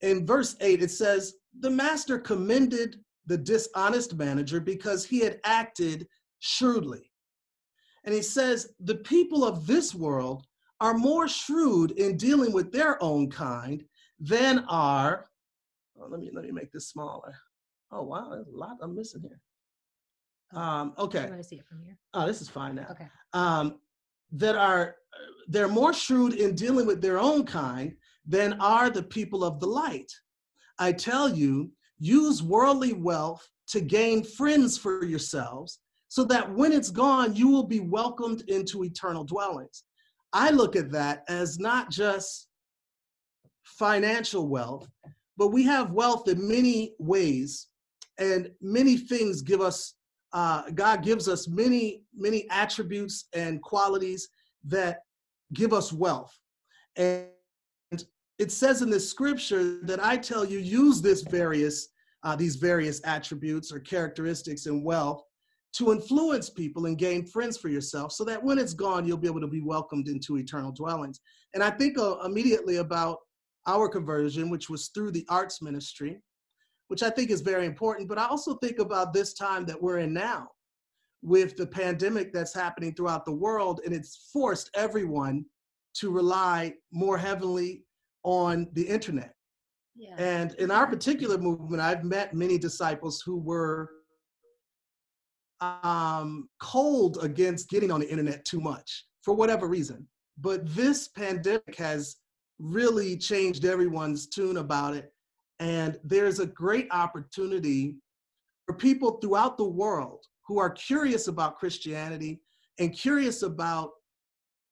In 0.02 0.26
verse 0.26 0.56
8, 0.62 0.84
it 0.84 0.92
says, 0.92 1.36
The 1.60 1.70
master 1.70 2.20
commended 2.20 2.98
the 3.26 3.38
dishonest 3.38 4.16
manager 4.16 4.60
because 4.60 5.06
he 5.06 5.20
had 5.20 5.40
acted 5.46 6.08
shrewdly. 6.40 7.10
And 8.04 8.14
he 8.14 8.22
says, 8.22 8.74
The 8.82 8.96
people 8.96 9.44
of 9.46 9.66
this 9.66 9.96
world 9.96 10.46
are 10.80 10.94
more 10.94 11.28
shrewd 11.28 11.92
in 11.92 12.18
dealing 12.18 12.52
with 12.52 12.72
their 12.72 13.02
own 13.02 13.30
kind 13.30 13.84
than 14.20 14.66
are, 14.68 15.28
oh, 16.04 16.08
let, 16.10 16.20
me, 16.20 16.30
let 16.34 16.44
me 16.44 16.52
make 16.52 16.72
this 16.72 16.90
smaller. 16.90 17.36
Oh 17.92 18.04
wow, 18.04 18.30
there's 18.32 18.48
a 18.48 18.58
lot 18.58 18.78
I'm 18.82 18.96
missing 18.96 19.22
here. 19.22 19.40
Um, 20.60 20.94
okay. 20.98 21.24
You 21.24 21.30
want 21.30 21.42
to 21.42 21.48
see 21.48 21.56
it 21.58 21.66
from 21.68 21.84
here? 21.84 21.98
Oh, 22.14 22.28
this 22.28 22.42
is 22.42 22.50
fine 22.50 22.76
now. 22.76 22.88
Okay. 22.92 23.08
Um, 23.34 23.80
that 24.34 24.56
are 24.56 24.96
they're 25.48 25.68
more 25.68 25.94
shrewd 25.94 26.34
in 26.34 26.56
dealing 26.56 26.88
with 26.88 27.02
their 27.02 27.20
own 27.20 27.46
kind 27.46 27.94
than 28.26 28.54
are 28.60 28.90
the 28.90 29.04
people 29.04 29.44
of 29.44 29.60
the 29.60 29.68
light. 29.68 30.12
I 30.80 30.92
tell 30.92 31.30
you, 31.30 31.72
use 32.00 32.42
worldly 32.42 32.94
wealth 32.94 33.48
to 33.68 33.82
gain 33.82 34.24
friends 34.24 34.78
for 34.78 35.06
yourselves, 35.06 35.80
so 36.08 36.24
that 36.26 36.52
when 36.54 36.72
it's 36.72 36.90
gone, 36.90 37.36
you 37.36 37.50
will 37.50 37.68
be 37.68 37.80
welcomed 37.80 38.44
into 38.48 38.84
eternal 38.84 39.24
dwellings. 39.24 39.84
I 40.32 40.50
look 40.50 40.76
at 40.76 40.92
that 40.92 41.24
as 41.28 41.60
not 41.60 41.92
just 41.92 42.48
financial 43.64 44.48
wealth, 44.48 44.88
but 45.38 45.50
we 45.50 45.64
have 45.64 45.92
wealth 45.92 46.28
in 46.28 46.48
many 46.48 46.94
ways, 47.00 47.68
and 48.18 48.52
many 48.62 48.98
things 48.98 49.42
give 49.42 49.62
us 49.62 49.96
uh, 50.34 50.64
God 50.72 51.04
gives 51.04 51.30
us 51.30 51.48
many, 51.48 52.04
many 52.16 52.48
attributes 52.50 53.26
and 53.34 53.62
qualities 53.62 54.30
that 54.66 55.02
give 55.54 55.74
us 55.74 55.94
wealth. 55.94 56.36
And 56.96 57.28
it 58.40 58.52
says 58.52 58.82
in 58.82 58.90
the 58.90 59.00
scripture 59.00 59.80
that 59.84 60.04
I 60.04 60.18
tell 60.18 60.44
you, 60.44 60.58
use 60.58 61.02
this 61.02 61.22
various, 61.22 61.90
uh, 62.24 62.36
these 62.36 62.56
various 62.56 63.00
attributes 63.06 63.72
or 63.72 63.80
characteristics 63.80 64.66
and 64.66 64.84
wealth 64.84 65.24
to 65.74 65.92
influence 65.92 66.50
people 66.50 66.88
and 66.88 66.98
gain 66.98 67.26
friends 67.26 67.58
for 67.58 67.70
yourself 67.70 68.12
so 68.12 68.24
that 68.24 68.44
when 68.44 68.58
it's 68.58 68.74
gone, 68.74 69.06
you'll 69.06 69.18
be 69.18 69.28
able 69.28 69.42
to 69.42 69.48
be 69.48 69.62
welcomed 69.62 70.08
into 70.08 70.38
eternal 70.38 70.72
dwellings. 70.72 71.20
And 71.54 71.64
I 71.64 71.70
think 71.70 71.98
uh, 72.00 72.18
immediately 72.26 72.78
about 72.78 73.20
our 73.68 73.88
conversion, 73.88 74.50
which 74.50 74.70
was 74.70 74.90
through 74.90 75.12
the 75.12 75.26
arts 75.30 75.62
ministry 75.62 76.22
which 76.94 77.04
I 77.04 77.10
think 77.10 77.32
is 77.32 77.42
very 77.42 77.66
important. 77.66 78.08
But 78.08 78.20
I 78.20 78.26
also 78.28 78.54
think 78.56 78.78
about 78.80 79.14
this 79.14 79.34
time 79.34 79.66
that 79.66 79.82
we're 79.82 79.98
in 79.98 80.14
now 80.14 80.50
with 81.22 81.56
the 81.56 81.66
pandemic 81.66 82.34
that's 82.34 82.54
happening 82.54 82.94
throughout 82.94 83.26
the 83.26 83.32
world, 83.32 83.82
and 83.84 83.96
it's 83.96 84.30
forced 84.32 84.70
everyone 84.76 85.46
to 85.96 86.12
rely 86.12 86.74
more 86.92 87.18
heavily 87.18 87.84
on 88.24 88.68
the 88.74 88.84
internet. 88.84 89.34
Yeah. 89.96 90.16
And 90.18 90.54
in 90.60 90.70
our 90.70 90.86
particular 90.86 91.40
movement, 91.40 91.82
I've 91.82 92.04
met 92.04 92.34
many 92.34 92.58
disciples 92.60 93.24
who 93.26 93.38
were 93.38 93.90
um, 95.62 96.50
cold 96.62 97.20
against 97.24 97.70
getting 97.70 97.90
on 97.90 98.02
the 98.02 98.10
internet 98.10 98.44
too 98.44 98.60
much 98.60 99.06
for 99.22 99.34
whatever 99.34 99.68
reason. 99.68 100.08
But 100.38 100.62
this 100.76 101.08
pandemic 101.08 101.76
has 101.78 102.18
really 102.64 103.18
changed 103.18 103.66
everyone's 103.66 104.28
tune 104.28 104.58
about 104.58 104.96
it. 104.96 105.12
And 105.60 106.00
there's 106.04 106.40
a 106.40 106.46
great 106.46 106.88
opportunity 106.92 107.98
for 108.66 108.74
people 108.74 109.20
throughout 109.20 109.58
the 109.58 109.68
world 109.68 110.26
who 110.48 110.60
are 110.60 110.70
curious 110.70 111.28
about 111.28 111.58
Christianity 111.58 112.42
and 112.80 112.94
curious 112.94 113.44
about 113.44 113.92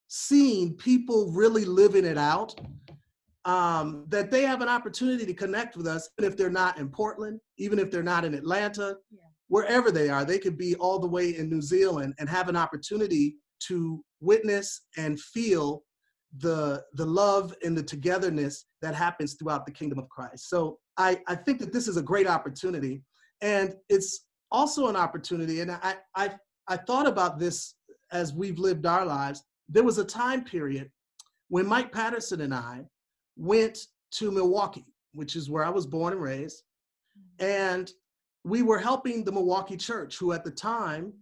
seeing 0.08 0.74
people 0.74 1.30
really 1.32 1.64
living 1.64 2.04
it 2.04 2.18
out, 2.18 2.58
um, 3.44 4.04
that 4.08 4.30
they 4.30 4.42
have 4.42 4.62
an 4.62 4.68
opportunity 4.68 5.26
to 5.26 5.34
connect 5.34 5.76
with 5.76 5.86
us, 5.86 6.08
even 6.18 6.30
if 6.30 6.36
they're 6.36 6.50
not 6.50 6.78
in 6.78 6.88
Portland, 6.88 7.40
even 7.58 7.78
if 7.78 7.90
they're 7.90 8.02
not 8.02 8.24
in 8.24 8.34
Atlanta, 8.34 8.96
yeah. 9.10 9.20
wherever 9.48 9.90
they 9.90 10.08
are. 10.08 10.24
They 10.24 10.38
could 10.38 10.56
be 10.56 10.74
all 10.76 10.98
the 10.98 11.08
way 11.08 11.36
in 11.36 11.48
New 11.50 11.62
Zealand 11.62 12.14
and 12.18 12.28
have 12.28 12.48
an 12.48 12.56
opportunity 12.56 13.36
to 13.68 14.02
witness 14.20 14.82
and 14.96 15.20
feel 15.20 15.82
the 16.38 16.82
the 16.94 17.04
love 17.04 17.54
and 17.62 17.76
the 17.76 17.82
togetherness 17.82 18.66
that 18.80 18.94
happens 18.94 19.34
throughout 19.34 19.66
the 19.66 19.72
kingdom 19.72 19.98
of 19.98 20.08
Christ. 20.08 20.48
So 20.48 20.78
I, 20.96 21.20
I 21.26 21.34
think 21.34 21.58
that 21.60 21.72
this 21.72 21.88
is 21.88 21.96
a 21.96 22.02
great 22.02 22.26
opportunity. 22.26 23.02
And 23.40 23.74
it's 23.88 24.26
also 24.50 24.88
an 24.88 24.96
opportunity. 24.96 25.60
And 25.60 25.70
I, 25.70 25.96
I 26.14 26.30
I 26.68 26.76
thought 26.76 27.06
about 27.06 27.38
this 27.38 27.74
as 28.12 28.32
we've 28.32 28.58
lived 28.58 28.86
our 28.86 29.04
lives. 29.04 29.42
There 29.68 29.84
was 29.84 29.98
a 29.98 30.04
time 30.04 30.44
period 30.44 30.90
when 31.48 31.66
Mike 31.66 31.92
Patterson 31.92 32.40
and 32.40 32.54
I 32.54 32.84
went 33.36 33.78
to 34.12 34.30
Milwaukee, 34.30 34.86
which 35.12 35.36
is 35.36 35.50
where 35.50 35.64
I 35.64 35.70
was 35.70 35.86
born 35.86 36.12
and 36.12 36.22
raised. 36.22 36.62
And 37.38 37.90
we 38.44 38.62
were 38.62 38.78
helping 38.78 39.24
the 39.24 39.32
Milwaukee 39.32 39.76
church, 39.76 40.18
who 40.18 40.32
at 40.32 40.44
the 40.44 40.50
time 40.50 41.12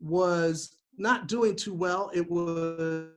was 0.00 0.76
not 0.96 1.28
doing 1.28 1.56
too 1.56 1.74
well. 1.74 2.10
It 2.14 2.28
was 2.30 3.08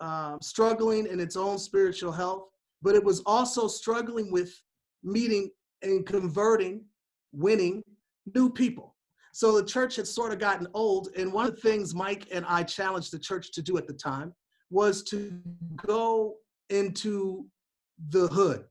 um, 0.00 0.38
struggling 0.40 1.06
in 1.06 1.20
its 1.20 1.36
own 1.36 1.58
spiritual 1.58 2.12
health, 2.12 2.48
but 2.82 2.94
it 2.94 3.04
was 3.04 3.20
also 3.26 3.68
struggling 3.68 4.32
with 4.32 4.52
meeting 5.02 5.50
and 5.82 6.06
converting, 6.06 6.84
winning 7.32 7.82
new 8.34 8.50
people. 8.50 8.96
So 9.32 9.56
the 9.56 9.66
church 9.66 9.96
had 9.96 10.06
sort 10.06 10.32
of 10.32 10.38
gotten 10.38 10.66
old. 10.74 11.08
And 11.16 11.32
one 11.32 11.46
of 11.46 11.54
the 11.54 11.60
things 11.60 11.94
Mike 11.94 12.26
and 12.32 12.44
I 12.46 12.62
challenged 12.62 13.12
the 13.12 13.18
church 13.18 13.52
to 13.52 13.62
do 13.62 13.78
at 13.78 13.86
the 13.86 13.94
time 13.94 14.34
was 14.70 15.02
to 15.04 15.40
go 15.76 16.36
into 16.68 17.46
the 18.08 18.26
hood. 18.28 18.64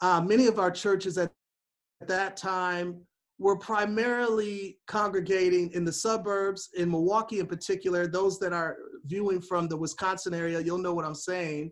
Uh, 0.00 0.20
many 0.20 0.46
of 0.46 0.58
our 0.58 0.70
churches 0.70 1.16
at 1.18 1.32
that 2.06 2.36
time 2.36 3.00
were 3.38 3.56
primarily 3.56 4.78
congregating 4.86 5.70
in 5.72 5.84
the 5.84 5.92
suburbs, 5.92 6.70
in 6.76 6.90
Milwaukee 6.90 7.40
in 7.40 7.46
particular. 7.46 8.06
Those 8.06 8.38
that 8.40 8.52
are 8.52 8.76
viewing 9.06 9.40
from 9.40 9.68
the 9.68 9.76
Wisconsin 9.76 10.34
area, 10.34 10.60
you'll 10.60 10.78
know 10.78 10.94
what 10.94 11.04
I'm 11.04 11.14
saying. 11.14 11.70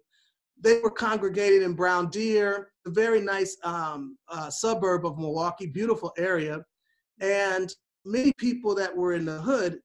They 0.60 0.78
were 0.80 0.90
congregated 0.90 1.62
in 1.62 1.74
Brown 1.74 2.10
Deer, 2.10 2.70
a 2.86 2.90
very 2.90 3.20
nice 3.20 3.56
um, 3.64 4.18
uh, 4.28 4.50
suburb 4.50 5.06
of 5.06 5.18
Milwaukee, 5.18 5.66
beautiful 5.66 6.12
area. 6.18 6.62
And 7.20 7.72
many 8.04 8.32
people 8.34 8.74
that 8.74 8.94
were 8.94 9.14
in 9.14 9.24
the 9.24 9.40
hood 9.40 9.80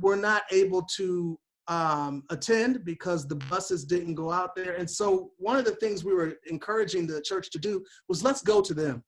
were 0.00 0.16
not 0.16 0.42
able 0.50 0.82
to 0.96 1.38
um, 1.68 2.24
attend 2.30 2.84
because 2.84 3.28
the 3.28 3.36
buses 3.36 3.84
didn't 3.84 4.14
go 4.14 4.32
out 4.32 4.56
there. 4.56 4.74
And 4.74 4.88
so, 4.90 5.32
one 5.36 5.56
of 5.56 5.64
the 5.64 5.76
things 5.76 6.04
we 6.04 6.14
were 6.14 6.34
encouraging 6.46 7.06
the 7.06 7.20
church 7.20 7.50
to 7.50 7.58
do 7.58 7.84
was 8.08 8.24
let's 8.24 8.42
go 8.42 8.62
to 8.62 8.74
them. 8.74 9.04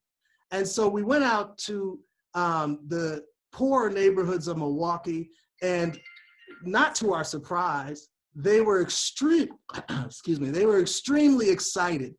And 0.50 0.66
so, 0.66 0.86
we 0.86 1.02
went 1.02 1.24
out 1.24 1.56
to 1.58 1.98
um, 2.34 2.80
the 2.88 3.24
poor 3.52 3.90
neighborhoods 3.90 4.46
of 4.46 4.58
Milwaukee, 4.58 5.30
and 5.62 5.98
not 6.62 6.94
to 6.96 7.12
our 7.12 7.24
surprise, 7.24 8.08
they 8.34 8.60
were 8.60 8.82
extreme, 8.82 9.48
excuse 10.04 10.40
me, 10.40 10.50
they 10.50 10.66
were 10.66 10.80
extremely 10.80 11.50
excited 11.50 12.14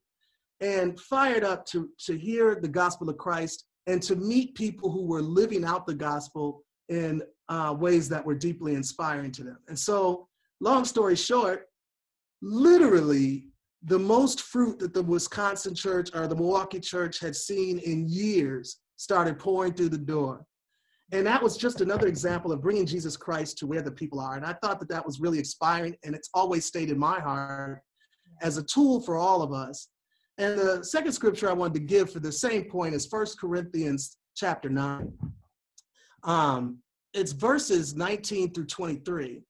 and 0.59 0.99
fired 0.99 1.43
up 1.43 1.65
to, 1.65 1.89
to 2.05 2.17
hear 2.17 2.55
the 2.55 2.67
gospel 2.67 3.09
of 3.09 3.17
Christ 3.17 3.65
and 3.87 4.01
to 4.03 4.15
meet 4.15 4.55
people 4.55 4.91
who 4.91 5.05
were 5.05 5.21
living 5.21 5.65
out 5.65 5.87
the 5.87 5.95
gospel 5.95 6.63
in 6.89 7.21
uh, 7.49 7.75
ways 7.77 8.07
that 8.09 8.25
were 8.25 8.35
deeply 8.35 8.75
inspiring 8.75 9.31
to 9.31 9.43
them. 9.43 9.57
And 9.67 9.77
so, 9.77 10.27
long 10.59 10.85
story 10.85 11.15
short, 11.15 11.67
literally 12.41 13.47
the 13.83 13.99
most 13.99 14.41
fruit 14.41 14.77
that 14.79 14.93
the 14.93 15.01
Wisconsin 15.01 15.73
church 15.73 16.09
or 16.13 16.27
the 16.27 16.35
Milwaukee 16.35 16.79
church 16.79 17.19
had 17.19 17.35
seen 17.35 17.79
in 17.79 18.07
years 18.07 18.77
started 18.97 19.39
pouring 19.39 19.73
through 19.73 19.89
the 19.89 19.97
door. 19.97 20.45
And 21.11 21.27
that 21.27 21.43
was 21.43 21.57
just 21.57 21.81
another 21.81 22.07
example 22.07 22.51
of 22.51 22.61
bringing 22.61 22.85
Jesus 22.85 23.17
Christ 23.17 23.57
to 23.57 23.67
where 23.67 23.81
the 23.81 23.91
people 23.91 24.19
are. 24.19 24.35
And 24.35 24.45
I 24.45 24.53
thought 24.53 24.79
that 24.79 24.89
that 24.89 25.05
was 25.05 25.19
really 25.19 25.39
inspiring. 25.39 25.95
And 26.03 26.15
it's 26.15 26.29
always 26.33 26.65
stayed 26.65 26.89
in 26.89 26.97
my 26.97 27.19
heart 27.19 27.81
as 28.41 28.57
a 28.57 28.63
tool 28.63 29.01
for 29.01 29.17
all 29.17 29.41
of 29.41 29.51
us. 29.51 29.89
And 30.37 30.57
the 30.57 30.83
second 30.83 31.11
scripture 31.11 31.49
I 31.49 31.53
wanted 31.53 31.73
to 31.73 31.79
give 31.81 32.11
for 32.11 32.21
the 32.21 32.31
same 32.31 32.63
point 32.63 32.95
is 32.95 33.05
First 33.05 33.39
Corinthians 33.39 34.17
chapter 34.35 34.69
9. 34.69 35.11
Um, 36.23 36.77
it's 37.13 37.33
verses 37.33 37.93
19 37.93 38.53
through 38.53 38.67
23. 38.67 39.41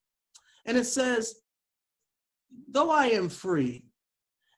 And 0.65 0.77
it 0.77 0.85
says, 0.85 1.35
Though 2.69 2.89
I 2.89 3.07
am 3.07 3.29
free, 3.29 3.85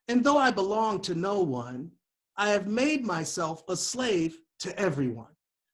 and 0.08 0.24
though 0.24 0.38
I 0.38 0.52
belong 0.52 1.02
to 1.02 1.16
no 1.16 1.42
one, 1.42 1.92
I 2.38 2.50
have 2.50 2.66
made 2.66 3.06
myself 3.06 3.62
a 3.68 3.76
slave 3.76 4.38
to 4.60 4.78
everyone 4.80 5.33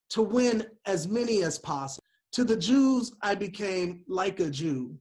to 0.10 0.22
win 0.22 0.66
as 0.86 1.08
many 1.08 1.44
as 1.44 1.58
possible. 1.58 2.04
To 2.34 2.44
the 2.44 2.58
Jews, 2.58 3.12
I 3.22 3.36
became 3.36 4.04
like 4.08 4.40
a 4.40 4.50
Jew 4.50 4.98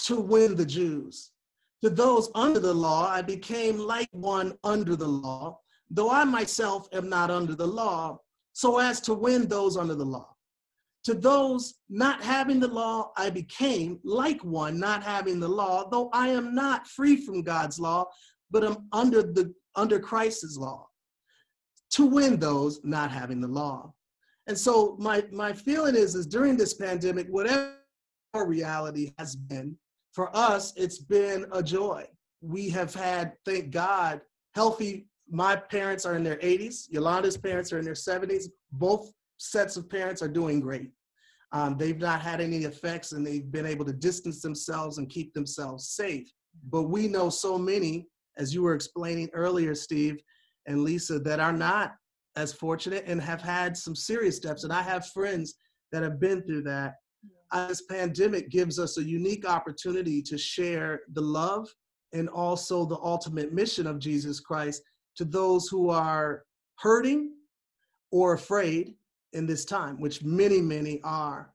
to 0.00 0.20
win 0.20 0.54
the 0.56 0.66
Jews. 0.66 1.32
To 1.82 1.90
those 1.90 2.30
under 2.34 2.60
the 2.60 2.72
law, 2.72 3.08
I 3.08 3.22
became 3.22 3.78
like 3.78 4.08
one 4.12 4.54
under 4.64 4.96
the 4.96 5.08
law, 5.08 5.60
though 5.90 6.10
I 6.10 6.24
myself 6.24 6.88
am 6.92 7.08
not 7.08 7.30
under 7.30 7.54
the 7.54 7.66
law, 7.66 8.18
so 8.52 8.78
as 8.78 9.00
to 9.02 9.14
win 9.14 9.48
those 9.48 9.76
under 9.76 9.94
the 9.94 10.04
law. 10.04 10.34
To 11.04 11.14
those 11.14 11.74
not 11.88 12.22
having 12.22 12.58
the 12.58 12.68
law, 12.68 13.12
I 13.16 13.30
became 13.30 14.00
like 14.02 14.42
one 14.42 14.80
not 14.80 15.02
having 15.02 15.38
the 15.38 15.48
law, 15.48 15.88
though 15.88 16.10
I 16.12 16.28
am 16.28 16.54
not 16.54 16.88
free 16.88 17.16
from 17.16 17.42
God's 17.42 17.78
law, 17.78 18.06
but 18.50 18.64
am 18.64 18.88
under 18.92 19.22
the 19.22 19.54
under 19.76 20.00
Christ's 20.00 20.56
law 20.56 20.88
to 21.96 22.06
win 22.06 22.38
those 22.38 22.80
not 22.84 23.10
having 23.10 23.40
the 23.40 23.48
law. 23.48 23.92
And 24.46 24.56
so 24.56 24.96
my 24.98 25.24
my 25.32 25.52
feeling 25.52 25.96
is 25.96 26.14
is 26.14 26.26
during 26.26 26.56
this 26.56 26.74
pandemic, 26.74 27.26
whatever 27.28 27.72
our 28.34 28.46
reality 28.46 29.12
has 29.18 29.34
been, 29.34 29.76
for 30.12 30.34
us, 30.36 30.72
it's 30.76 30.98
been 30.98 31.46
a 31.52 31.62
joy. 31.62 32.06
We 32.42 32.68
have 32.70 32.94
had, 32.94 33.32
thank 33.44 33.70
God, 33.70 34.20
healthy 34.54 35.08
my 35.28 35.56
parents 35.56 36.06
are 36.06 36.14
in 36.14 36.22
their 36.22 36.36
80s. 36.36 36.84
Yolanda's 36.88 37.36
parents 37.36 37.72
are 37.72 37.78
in 37.78 37.84
their 37.84 37.94
70s. 37.94 38.44
Both 38.72 39.10
sets 39.38 39.76
of 39.76 39.90
parents 39.90 40.22
are 40.22 40.28
doing 40.28 40.60
great. 40.60 40.90
Um, 41.52 41.76
they've 41.76 41.98
not 41.98 42.20
had 42.20 42.40
any 42.40 42.58
effects 42.58 43.12
and 43.12 43.26
they've 43.26 43.50
been 43.50 43.66
able 43.66 43.84
to 43.86 43.92
distance 43.92 44.40
themselves 44.40 44.98
and 44.98 45.08
keep 45.08 45.32
themselves 45.32 45.88
safe. 45.88 46.30
But 46.70 46.84
we 46.84 47.08
know 47.08 47.28
so 47.28 47.58
many, 47.58 48.06
as 48.36 48.54
you 48.54 48.62
were 48.62 48.74
explaining 48.74 49.30
earlier, 49.32 49.74
Steve 49.74 50.20
and 50.66 50.82
Lisa, 50.82 51.18
that 51.20 51.40
are 51.40 51.52
not 51.52 51.94
as 52.36 52.52
fortunate 52.52 53.04
and 53.06 53.20
have 53.20 53.40
had 53.40 53.76
some 53.76 53.94
serious 53.94 54.36
steps. 54.36 54.64
And 54.64 54.72
I 54.72 54.82
have 54.82 55.06
friends 55.08 55.54
that 55.92 56.02
have 56.02 56.20
been 56.20 56.42
through 56.42 56.62
that. 56.62 56.94
Uh, 57.52 57.68
this 57.68 57.82
pandemic 57.82 58.50
gives 58.50 58.78
us 58.78 58.98
a 58.98 59.04
unique 59.04 59.48
opportunity 59.48 60.20
to 60.20 60.36
share 60.36 61.00
the 61.12 61.20
love 61.20 61.68
and 62.12 62.28
also 62.28 62.84
the 62.84 62.98
ultimate 62.98 63.52
mission 63.52 63.86
of 63.86 63.98
Jesus 63.98 64.40
Christ 64.40 64.82
to 65.16 65.24
those 65.24 65.68
who 65.68 65.90
are 65.90 66.44
hurting 66.78 67.32
or 68.10 68.34
afraid 68.34 68.94
in 69.32 69.46
this 69.46 69.64
time, 69.64 70.00
which 70.00 70.24
many, 70.24 70.60
many 70.60 71.00
are. 71.02 71.52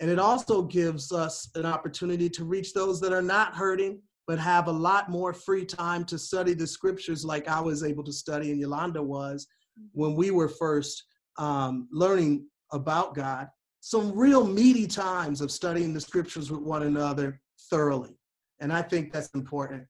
And 0.00 0.10
it 0.10 0.18
also 0.18 0.62
gives 0.62 1.12
us 1.12 1.48
an 1.54 1.64
opportunity 1.64 2.28
to 2.30 2.44
reach 2.44 2.72
those 2.72 3.00
that 3.00 3.12
are 3.12 3.22
not 3.22 3.54
hurting, 3.54 4.00
but 4.26 4.38
have 4.38 4.68
a 4.68 4.72
lot 4.72 5.10
more 5.10 5.32
free 5.32 5.64
time 5.64 6.04
to 6.04 6.18
study 6.18 6.54
the 6.54 6.66
scriptures 6.66 7.24
like 7.24 7.48
I 7.48 7.60
was 7.60 7.82
able 7.82 8.04
to 8.04 8.12
study 8.12 8.50
and 8.50 8.60
Yolanda 8.60 9.02
was 9.02 9.46
when 9.92 10.14
we 10.14 10.30
were 10.30 10.48
first 10.48 11.04
um, 11.38 11.88
learning 11.90 12.46
about 12.72 13.14
God. 13.14 13.48
Some 13.80 14.16
real 14.16 14.46
meaty 14.46 14.86
times 14.86 15.40
of 15.40 15.50
studying 15.50 15.92
the 15.92 16.00
scriptures 16.00 16.50
with 16.50 16.60
one 16.60 16.84
another 16.84 17.40
thoroughly. 17.68 18.16
And 18.60 18.72
I 18.72 18.82
think 18.82 19.12
that's 19.12 19.30
important. 19.34 19.84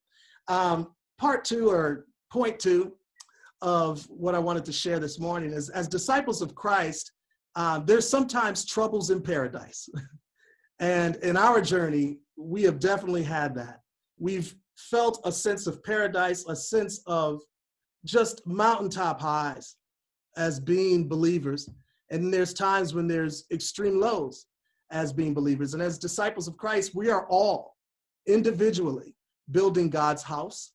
Um, 0.49 0.93
part 1.19 1.45
two 1.45 1.71
or 1.71 2.07
point 2.31 2.59
two 2.59 2.93
of 3.61 4.05
what 4.09 4.35
I 4.35 4.39
wanted 4.39 4.65
to 4.65 4.73
share 4.73 4.99
this 4.99 5.21
morning 5.21 5.53
is 5.53 5.69
as 5.69 5.87
disciples 5.89 6.43
of 6.43 6.55
Christ, 6.55 7.13
uh, 7.55 7.79
there's 7.81 8.09
sometimes 8.09 8.65
troubles 8.65 9.11
in 9.11 9.21
paradise. 9.21 9.89
and 10.81 11.17
in 11.17 11.37
our 11.37 11.61
journey, 11.61 12.19
we 12.37 12.63
have 12.63 12.81
definitely 12.81 13.23
had 13.23 13.55
that. 13.57 13.82
We've 14.23 14.55
felt 14.77 15.21
a 15.25 15.33
sense 15.33 15.67
of 15.67 15.83
paradise, 15.83 16.45
a 16.47 16.55
sense 16.55 17.03
of 17.09 17.43
just 18.05 18.47
mountaintop 18.47 19.21
highs 19.21 19.75
as 20.37 20.61
being 20.61 21.09
believers. 21.09 21.69
And 22.11 22.33
there's 22.33 22.55
times 22.55 22.95
when 22.95 23.09
there's 23.09 23.47
extreme 23.51 23.99
lows 23.99 24.47
as 24.93 25.13
being 25.13 25.35
believers. 25.35 25.75
And 25.75 25.83
as 25.83 25.99
disciples 25.99 26.47
of 26.47 26.57
Christ, 26.57 26.95
we 26.95 27.11
are 27.11 27.27
all 27.29 27.77
individually 28.29 29.17
building 29.51 29.91
God's 29.91 30.23
house 30.23 30.73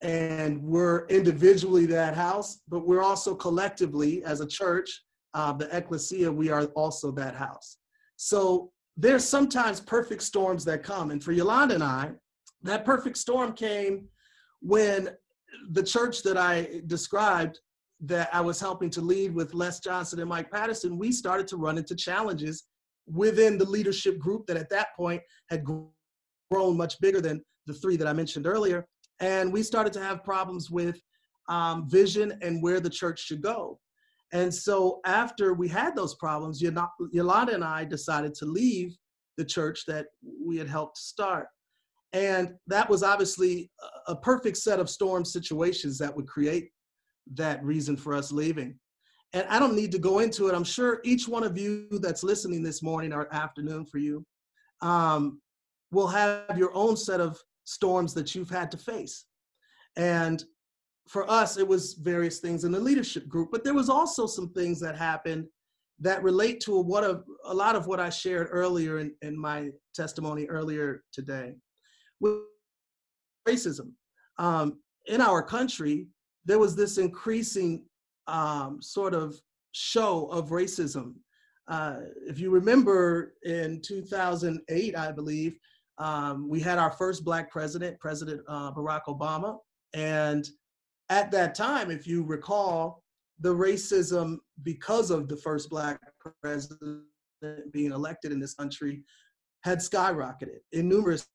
and 0.00 0.62
we're 0.62 1.06
individually 1.06 1.86
that 1.86 2.14
house, 2.14 2.60
but 2.68 2.86
we're 2.86 3.02
also 3.02 3.34
collectively 3.34 4.22
as 4.22 4.40
a 4.40 4.46
church, 4.46 5.02
uh, 5.34 5.52
the 5.52 5.76
ecclesia, 5.76 6.30
we 6.30 6.50
are 6.50 6.66
also 6.76 7.10
that 7.10 7.34
house. 7.34 7.78
So 8.16 8.70
there's 8.96 9.24
sometimes 9.24 9.80
perfect 9.80 10.22
storms 10.22 10.64
that 10.66 10.84
come. 10.84 11.10
And 11.10 11.22
for 11.24 11.32
Yolanda 11.32 11.74
and 11.74 11.82
I, 11.82 12.12
that 12.66 12.84
perfect 12.84 13.18
storm 13.18 13.52
came 13.52 14.08
when 14.60 15.10
the 15.70 15.82
church 15.82 16.22
that 16.22 16.36
I 16.36 16.82
described 16.86 17.60
that 18.00 18.28
I 18.32 18.40
was 18.40 18.60
helping 18.60 18.90
to 18.90 19.00
lead 19.00 19.34
with 19.34 19.54
Les 19.54 19.80
Johnson 19.80 20.20
and 20.20 20.28
Mike 20.28 20.50
Patterson, 20.50 20.98
we 20.98 21.12
started 21.12 21.48
to 21.48 21.56
run 21.56 21.78
into 21.78 21.94
challenges 21.94 22.64
within 23.06 23.56
the 23.56 23.64
leadership 23.64 24.18
group 24.18 24.46
that 24.46 24.56
at 24.56 24.68
that 24.70 24.88
point 24.96 25.22
had 25.48 25.64
grown 25.64 26.76
much 26.76 27.00
bigger 27.00 27.20
than 27.20 27.42
the 27.66 27.72
three 27.72 27.96
that 27.96 28.06
I 28.06 28.12
mentioned 28.12 28.46
earlier 28.46 28.86
and 29.20 29.52
we 29.52 29.62
started 29.62 29.92
to 29.94 30.02
have 30.02 30.24
problems 30.24 30.70
with 30.70 31.00
um, 31.48 31.88
vision 31.88 32.38
and 32.42 32.62
where 32.62 32.80
the 32.80 32.90
church 32.90 33.20
should 33.20 33.40
go. 33.40 33.78
And 34.32 34.52
so 34.52 35.00
after 35.06 35.54
we 35.54 35.68
had 35.68 35.94
those 35.94 36.14
problems, 36.16 36.60
Yolanda 36.60 37.54
and 37.54 37.64
I 37.64 37.84
decided 37.84 38.34
to 38.34 38.44
leave 38.44 38.96
the 39.36 39.44
church 39.44 39.84
that 39.86 40.06
we 40.44 40.56
had 40.56 40.68
helped 40.68 40.98
start. 40.98 41.46
And 42.16 42.54
that 42.66 42.88
was 42.88 43.02
obviously 43.02 43.70
a 44.06 44.16
perfect 44.16 44.56
set 44.56 44.80
of 44.80 44.88
storm 44.88 45.22
situations 45.22 45.98
that 45.98 46.16
would 46.16 46.26
create 46.26 46.70
that 47.34 47.62
reason 47.62 47.94
for 47.94 48.14
us 48.14 48.32
leaving. 48.32 48.78
And 49.34 49.46
I 49.50 49.58
don't 49.58 49.76
need 49.76 49.92
to 49.92 49.98
go 49.98 50.20
into 50.20 50.48
it. 50.48 50.54
I'm 50.54 50.64
sure 50.64 51.02
each 51.04 51.28
one 51.28 51.44
of 51.44 51.58
you 51.58 51.86
that's 52.00 52.24
listening 52.24 52.62
this 52.62 52.82
morning 52.82 53.12
or 53.12 53.28
afternoon 53.34 53.84
for 53.84 53.98
you 53.98 54.24
um, 54.80 55.42
will 55.92 56.06
have 56.06 56.56
your 56.56 56.74
own 56.74 56.96
set 56.96 57.20
of 57.20 57.38
storms 57.64 58.14
that 58.14 58.34
you've 58.34 58.48
had 58.48 58.70
to 58.70 58.78
face. 58.78 59.26
And 59.96 60.42
for 61.10 61.30
us, 61.30 61.58
it 61.58 61.68
was 61.68 61.94
various 62.00 62.38
things 62.38 62.64
in 62.64 62.72
the 62.72 62.80
leadership 62.80 63.28
group, 63.28 63.50
but 63.52 63.62
there 63.62 63.74
was 63.74 63.90
also 63.90 64.26
some 64.26 64.48
things 64.54 64.80
that 64.80 64.96
happened 64.96 65.48
that 66.00 66.22
relate 66.22 66.60
to 66.60 66.80
what 66.80 67.04
a, 67.04 67.20
a 67.44 67.52
lot 67.52 67.76
of 67.76 67.86
what 67.86 68.00
I 68.00 68.08
shared 68.08 68.48
earlier 68.50 69.00
in, 69.00 69.12
in 69.20 69.38
my 69.38 69.68
testimony 69.94 70.46
earlier 70.46 71.02
today. 71.12 71.56
With 72.20 72.42
racism. 73.48 73.92
Um, 74.38 74.80
in 75.06 75.20
our 75.20 75.42
country, 75.42 76.08
there 76.44 76.58
was 76.58 76.76
this 76.76 76.98
increasing 76.98 77.84
um, 78.26 78.80
sort 78.82 79.14
of 79.14 79.40
show 79.72 80.26
of 80.26 80.50
racism. 80.50 81.14
Uh, 81.68 81.96
if 82.26 82.38
you 82.38 82.50
remember 82.50 83.34
in 83.42 83.80
2008, 83.82 84.96
I 84.96 85.12
believe, 85.12 85.58
um, 85.98 86.48
we 86.48 86.60
had 86.60 86.78
our 86.78 86.90
first 86.90 87.24
black 87.24 87.50
president, 87.50 87.98
President 87.98 88.40
uh, 88.48 88.70
Barack 88.72 89.02
Obama. 89.08 89.58
And 89.94 90.48
at 91.08 91.30
that 91.30 91.54
time, 91.54 91.90
if 91.90 92.06
you 92.06 92.22
recall, 92.22 93.02
the 93.40 93.54
racism 93.54 94.38
because 94.62 95.10
of 95.10 95.28
the 95.28 95.36
first 95.36 95.68
black 95.70 96.00
president 96.42 97.02
being 97.70 97.92
elected 97.92 98.32
in 98.32 98.40
this 98.40 98.54
country 98.54 99.02
had 99.62 99.78
skyrocketed 99.78 100.60
in 100.72 100.88
numerous 100.88 101.26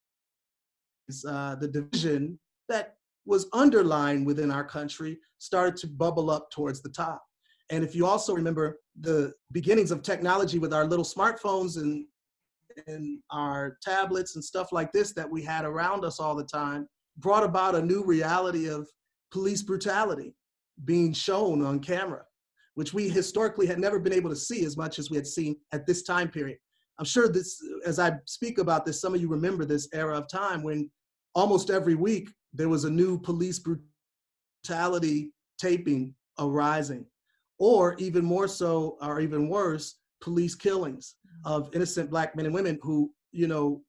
uh, 1.28 1.56
the 1.60 1.67
division 1.67 2.39
that 2.69 2.95
was 3.26 3.47
underlying 3.54 4.26
within 4.26 4.52
our 4.52 4.63
country 4.63 5.17
started 5.38 5.76
to 5.78 5.88
bubble 5.88 6.30
up 6.30 6.50
towards 6.52 6.82
the 6.82 6.89
top. 6.89 7.21
And 7.69 7.84
if 7.84 7.95
you 7.95 8.06
also 8.06 8.34
remember 8.34 8.80
the 9.00 9.34
beginnings 9.52 9.91
of 9.91 10.02
technology 10.02 10.60
with 10.60 10.74
our 10.74 10.86
little 10.86 11.06
smartphones 11.06 11.78
and 11.78 12.06
and 12.88 13.19
our 13.32 13.78
tablets 13.82 14.36
and 14.36 14.43
stuff 14.43 14.71
like 14.71 14.91
this 14.93 15.12
that 15.13 15.30
we 15.30 15.41
had 15.43 15.65
around 15.65 16.06
us 16.06 16.19
all 16.19 16.36
the 16.36 16.43
time 16.43 16.88
brought 17.17 17.43
about 17.43 17.76
a 17.76 17.82
new 17.82 18.04
reality 18.04 18.69
of 18.69 18.88
police 19.32 19.62
brutality 19.62 20.34
being 20.86 21.13
shown 21.13 21.63
on 21.63 21.80
camera, 21.80 22.24
which 22.76 22.93
we 22.93 23.10
historically 23.10 23.67
had 23.67 23.80
never 23.80 24.00
been 24.00 24.13
able 24.13 24.30
to 24.30 24.36
see 24.36 24.65
as 24.65 24.78
much 24.78 25.00
as 25.00 25.10
we 25.10 25.17
had 25.17 25.28
seen 25.28 25.56
at 25.74 25.86
this 25.86 26.04
time 26.04 26.30
period. 26.30 26.58
I'm 26.97 27.06
sure 27.06 27.28
this, 27.28 27.60
as 27.86 28.00
I 28.00 28.13
speak 28.26 28.58
about 28.58 28.86
this, 28.86 29.02
some 29.02 29.13
of 29.13 29.21
you 29.21 29.28
remember 29.28 29.65
this 29.65 29.88
era 29.93 30.17
of 30.17 30.28
time 30.28 30.63
when 30.63 30.89
almost 31.36 31.70
every 31.70 31.96
week 31.96 32.30
there 32.54 32.70
was 32.70 32.84
a 32.84 32.89
new 32.89 33.20
police 33.20 33.60
brutality 33.60 35.32
taping 35.60 36.13
arising, 36.39 37.06
or 37.60 37.96
even 38.00 38.26
more 38.26 38.48
so, 38.48 38.98
or 39.02 39.20
even 39.22 39.48
worse, 39.48 39.96
police 40.22 40.56
killings 40.56 41.15
of 41.46 41.70
innocent 41.74 42.10
black 42.10 42.36
men 42.36 42.46
and 42.46 42.54
women 42.54 42.80
who, 42.82 43.12
you 43.32 43.48
know, 43.48 43.82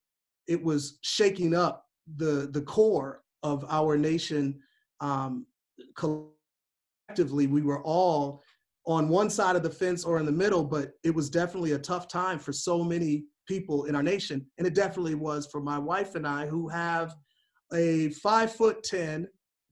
it 0.47 0.63
was 0.63 0.99
shaking 1.03 1.55
up 1.55 1.87
the 2.17 2.49
the 2.53 2.63
core 2.63 3.23
of 3.43 3.65
our 3.69 3.97
nation. 3.97 4.61
Um, 5.01 5.47
collectively, 5.97 7.47
we 7.47 7.63
were 7.63 7.83
all 7.83 8.43
on 8.87 9.09
one 9.09 9.31
side 9.31 9.57
of 9.57 9.63
the 9.63 9.71
fence 9.71 10.05
or 10.05 10.19
in 10.19 10.27
the 10.27 10.33
middle, 10.33 10.65
but 10.65 10.93
it 11.05 11.15
was 11.15 11.31
definitely 11.31 11.73
a 11.73 11.79
tough 11.79 12.09
time 12.09 12.39
for 12.39 12.53
so 12.53 12.83
many 12.83 13.25
people 13.47 13.85
in 13.85 13.95
our 13.95 14.03
nation, 14.03 14.45
and 14.59 14.67
it 14.67 14.75
definitely 14.75 15.15
was 15.15 15.47
for 15.47 15.61
my 15.61 15.79
wife 15.79 16.15
and 16.15 16.27
I, 16.27 16.47
who 16.47 16.69
have 16.69 17.15
a 17.73 18.11
five 18.11 18.53
foot 18.53 18.83
ten, 18.83 19.29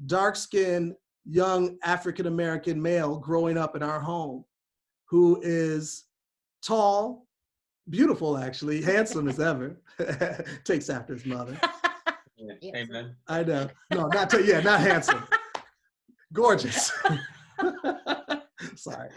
dark 0.07 0.37
skinned 0.37 0.95
young 1.25 1.77
African 1.85 2.27
American 2.27 2.81
male 2.81 3.19
growing 3.19 3.57
up 3.59 3.77
in 3.77 3.83
our 3.83 4.01
home, 4.01 4.45
who 5.09 5.41
is 5.43 6.05
tall, 6.65 7.27
beautiful 7.89 8.39
actually, 8.39 8.83
handsome 8.83 9.29
as 9.29 9.41
ever. 9.41 9.81
Takes 10.65 10.91
after 10.91 11.15
his 11.15 11.27
mother. 11.27 11.59
yes. 12.37 12.75
Amen. 12.75 13.17
I 13.29 13.43
know. 13.43 13.69
No, 13.93 14.07
not 14.09 14.31
to, 14.31 14.43
yeah, 14.45 14.61
not 14.61 14.81
handsome. 14.81 15.23
Gorgeous. 16.33 16.93
Sorry. 18.77 19.09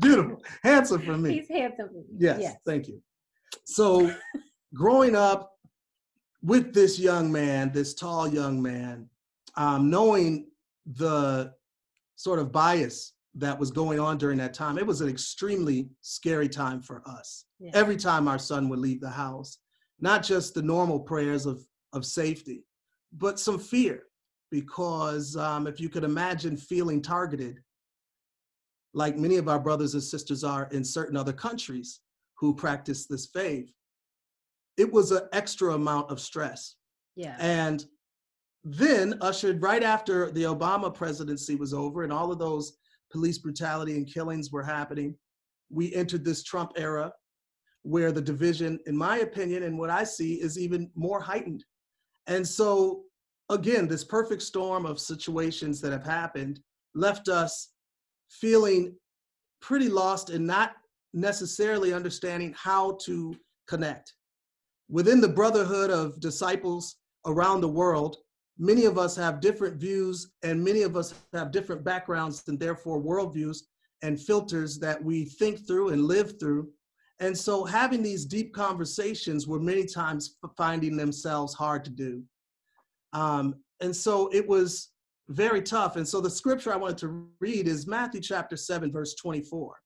beautiful. 0.00 0.42
Handsome 0.62 1.02
for 1.02 1.16
me. 1.16 1.34
He's 1.38 1.48
handsome. 1.48 1.90
Yes, 2.18 2.38
yes. 2.40 2.56
Thank 2.66 2.88
you. 2.88 3.02
So 3.64 4.14
growing 4.74 5.16
up 5.16 5.57
with 6.42 6.72
this 6.72 6.98
young 6.98 7.30
man, 7.32 7.72
this 7.72 7.94
tall 7.94 8.28
young 8.28 8.62
man, 8.62 9.08
um, 9.56 9.90
knowing 9.90 10.46
the 10.86 11.52
sort 12.16 12.38
of 12.38 12.52
bias 12.52 13.14
that 13.34 13.58
was 13.58 13.70
going 13.70 14.00
on 14.00 14.18
during 14.18 14.38
that 14.38 14.54
time. 14.54 14.78
It 14.78 14.86
was 14.86 15.00
an 15.00 15.08
extremely 15.08 15.90
scary 16.00 16.48
time 16.48 16.80
for 16.80 17.02
us. 17.06 17.44
Yeah. 17.60 17.70
Every 17.74 17.96
time 17.96 18.26
our 18.26 18.38
son 18.38 18.68
would 18.68 18.78
leave 18.78 19.00
the 19.00 19.10
house, 19.10 19.58
not 20.00 20.22
just 20.22 20.54
the 20.54 20.62
normal 20.62 21.00
prayers 21.00 21.46
of, 21.46 21.62
of 21.92 22.04
safety, 22.04 22.64
but 23.12 23.38
some 23.38 23.58
fear. 23.58 24.04
because 24.50 25.36
um, 25.36 25.66
if 25.66 25.80
you 25.80 25.88
could 25.88 26.04
imagine 26.04 26.56
feeling 26.56 27.02
targeted, 27.02 27.60
like 28.94 29.16
many 29.16 29.36
of 29.36 29.48
our 29.48 29.58
brothers 29.58 29.94
and 29.94 30.02
sisters 30.02 30.42
are 30.44 30.68
in 30.72 30.84
certain 30.84 31.16
other 31.16 31.32
countries 31.32 32.00
who 32.36 32.54
practice 32.54 33.06
this 33.06 33.26
faith, 33.26 33.72
it 34.78 34.90
was 34.90 35.10
an 35.10 35.28
extra 35.32 35.74
amount 35.74 36.10
of 36.10 36.20
stress. 36.20 36.76
Yeah. 37.16 37.36
And 37.40 37.84
then, 38.64 39.18
ushered 39.20 39.62
right 39.62 39.82
after 39.82 40.30
the 40.30 40.44
Obama 40.44 40.94
presidency 40.94 41.56
was 41.56 41.74
over 41.74 42.04
and 42.04 42.12
all 42.12 42.32
of 42.32 42.38
those 42.38 42.78
police 43.10 43.38
brutality 43.38 43.96
and 43.96 44.12
killings 44.12 44.50
were 44.50 44.62
happening, 44.62 45.14
we 45.70 45.92
entered 45.94 46.24
this 46.24 46.42
Trump 46.42 46.72
era 46.76 47.12
where 47.82 48.12
the 48.12 48.20
division, 48.20 48.78
in 48.86 48.96
my 48.96 49.18
opinion, 49.18 49.62
and 49.62 49.78
what 49.78 49.90
I 49.90 50.04
see 50.04 50.34
is 50.34 50.58
even 50.58 50.90
more 50.94 51.20
heightened. 51.20 51.64
And 52.26 52.46
so, 52.46 53.04
again, 53.48 53.88
this 53.88 54.04
perfect 54.04 54.42
storm 54.42 54.84
of 54.84 55.00
situations 55.00 55.80
that 55.80 55.92
have 55.92 56.04
happened 56.04 56.60
left 56.94 57.28
us 57.28 57.70
feeling 58.30 58.94
pretty 59.60 59.88
lost 59.88 60.30
and 60.30 60.46
not 60.46 60.72
necessarily 61.14 61.92
understanding 61.92 62.54
how 62.56 62.98
to 63.04 63.34
connect. 63.66 64.12
Within 64.90 65.20
the 65.20 65.28
brotherhood 65.28 65.90
of 65.90 66.18
disciples 66.20 66.96
around 67.26 67.60
the 67.60 67.68
world, 67.68 68.16
many 68.58 68.86
of 68.86 68.96
us 68.96 69.14
have 69.16 69.40
different 69.40 69.76
views 69.76 70.30
and 70.42 70.62
many 70.62 70.82
of 70.82 70.96
us 70.96 71.14
have 71.32 71.52
different 71.52 71.84
backgrounds 71.84 72.42
and 72.48 72.58
therefore 72.58 73.00
worldviews 73.00 73.58
and 74.02 74.20
filters 74.20 74.78
that 74.78 75.02
we 75.02 75.24
think 75.24 75.66
through 75.66 75.90
and 75.90 76.04
live 76.04 76.38
through. 76.40 76.70
And 77.20 77.36
so 77.36 77.64
having 77.64 78.02
these 78.02 78.24
deep 78.24 78.54
conversations 78.54 79.46
were 79.46 79.60
many 79.60 79.84
times 79.84 80.36
finding 80.56 80.96
themselves 80.96 81.52
hard 81.54 81.84
to 81.84 81.90
do. 81.90 82.22
Um, 83.12 83.56
and 83.80 83.94
so 83.94 84.28
it 84.32 84.46
was 84.46 84.90
very 85.28 85.60
tough. 85.60 85.96
And 85.96 86.06
so 86.06 86.20
the 86.20 86.30
scripture 86.30 86.72
I 86.72 86.76
wanted 86.76 86.98
to 86.98 87.28
read 87.40 87.68
is 87.68 87.86
Matthew 87.86 88.20
chapter 88.20 88.56
7, 88.56 88.90
verse 88.90 89.14
24. 89.16 89.76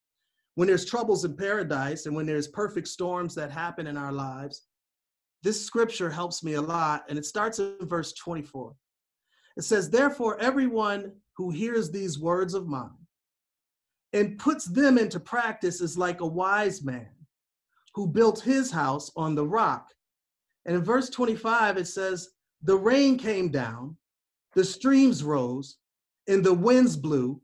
When 0.55 0.69
there's 0.69 0.85
troubles 0.85 1.25
in 1.25 1.37
paradise 1.37 2.07
and 2.07 2.15
when 2.15 2.27
there's 2.27 2.49
perfect 2.49 2.87
storms 2.87 3.35
that 3.35 3.51
happen 3.51 3.87
in 3.87 3.97
our 3.97 4.13
lives, 4.13 4.67
this 5.43 5.65
scripture 5.65 6.11
helps 6.11 6.45
me 6.45 6.55
a 6.55 6.63
lot. 6.63 7.05
And 7.09 7.19
it 7.19 7.27
starts 7.27 7.59
in 7.59 7.77
verse 7.83 8.13
24. 8.13 8.75
It 9.57 9.63
says, 9.63 9.91
Therefore, 9.91 10.39
everyone 10.41 11.13
who 11.37 11.51
hears 11.51 11.91
these 11.91 12.19
words 12.19 12.55
of 12.55 12.69
mine 12.69 12.91
and 14.13 14.39
puts 14.39 14.67
them 14.67 14.99
into 14.99 15.19
practice 15.19 15.81
is 15.81 15.99
like 15.99 16.21
a 16.21 16.27
wise 16.27 16.83
man 16.85 17.09
who 17.95 18.07
built 18.07 18.41
his 18.41 18.71
house 18.71 19.11
on 19.17 19.35
the 19.35 19.47
rock. 19.47 19.89
And 20.65 20.77
in 20.77 20.85
verse 20.85 21.11
25, 21.11 21.77
it 21.77 21.87
says, 21.87 22.31
The 22.63 22.77
rain 22.77 23.19
came 23.19 23.51
down, 23.51 23.97
the 24.55 24.65
streams 24.65 25.25
rose, 25.25 25.79
and 26.29 26.45
the 26.45 26.55
winds 26.55 26.97
blew 26.97 27.41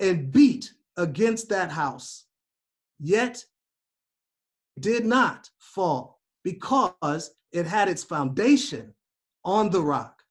and 0.00 0.32
beat 0.32 0.72
against 0.96 1.48
that 1.50 1.70
house. 1.70 2.24
Yet 2.98 3.44
did 4.80 5.04
not 5.04 5.48
fall 5.58 6.13
because 6.44 7.30
it 7.52 7.66
had 7.66 7.88
its 7.88 8.04
foundation 8.04 8.94
on 9.44 9.70
the 9.70 9.82
rock. 9.82 10.22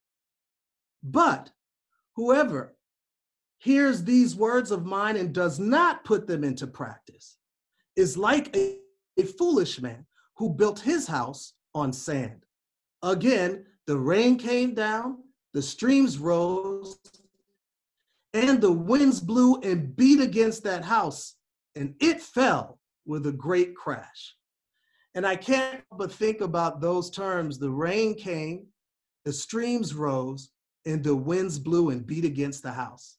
But 1.03 1.49
whoever 2.15 2.75
hears 3.57 4.03
these 4.03 4.35
words 4.35 4.71
of 4.71 4.85
mine 4.85 5.17
and 5.17 5.33
does 5.33 5.59
not 5.59 6.03
put 6.05 6.27
them 6.27 6.43
into 6.43 6.67
practice 6.67 7.37
is 7.95 8.17
like 8.17 8.55
a, 8.55 8.77
a 9.17 9.23
foolish 9.23 9.81
man 9.81 10.05
who 10.37 10.49
built 10.49 10.79
his 10.79 11.07
house 11.07 11.53
on 11.73 11.91
sand. 11.93 12.45
Again, 13.01 13.65
the 13.87 13.97
rain 13.97 14.37
came 14.37 14.73
down, 14.73 15.17
the 15.53 15.61
streams 15.61 16.17
rose, 16.17 16.97
and 18.33 18.61
the 18.61 18.71
winds 18.71 19.19
blew 19.19 19.55
and 19.61 19.95
beat 19.95 20.19
against 20.19 20.63
that 20.63 20.83
house, 20.83 21.35
and 21.75 21.95
it 21.99 22.21
fell 22.21 22.79
with 23.05 23.27
a 23.27 23.31
great 23.31 23.75
crash. 23.75 24.35
And 25.15 25.25
I 25.25 25.35
can't 25.35 25.81
but 25.97 26.11
think 26.11 26.41
about 26.41 26.81
those 26.81 27.09
terms. 27.09 27.59
The 27.59 27.69
rain 27.69 28.15
came, 28.15 28.65
the 29.25 29.33
streams 29.33 29.93
rose, 29.93 30.49
and 30.85 31.03
the 31.03 31.15
winds 31.15 31.59
blew 31.59 31.91
and 31.91 32.05
beat 32.05 32.25
against 32.25 32.63
the 32.63 32.71
house. 32.71 33.17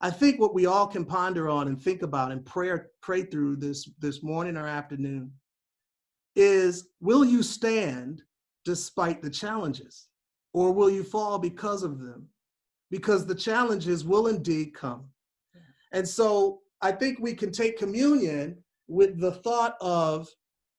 I 0.00 0.10
think 0.10 0.38
what 0.38 0.54
we 0.54 0.66
all 0.66 0.86
can 0.86 1.04
ponder 1.04 1.48
on 1.48 1.66
and 1.68 1.80
think 1.80 2.02
about 2.02 2.30
and 2.30 2.44
pray, 2.44 2.70
pray 3.02 3.22
through 3.22 3.56
this, 3.56 3.88
this 3.98 4.22
morning 4.22 4.56
or 4.56 4.66
afternoon 4.66 5.32
is 6.36 6.88
will 7.00 7.24
you 7.24 7.42
stand 7.42 8.22
despite 8.64 9.22
the 9.22 9.30
challenges? 9.30 10.06
Or 10.52 10.72
will 10.72 10.90
you 10.90 11.02
fall 11.02 11.38
because 11.38 11.82
of 11.82 11.98
them? 11.98 12.28
Because 12.90 13.26
the 13.26 13.34
challenges 13.34 14.04
will 14.04 14.28
indeed 14.28 14.72
come. 14.74 15.04
And 15.92 16.06
so 16.06 16.60
I 16.80 16.92
think 16.92 17.18
we 17.18 17.34
can 17.34 17.50
take 17.50 17.78
communion 17.78 18.62
with 18.86 19.20
the 19.20 19.32
thought 19.32 19.74
of 19.80 20.28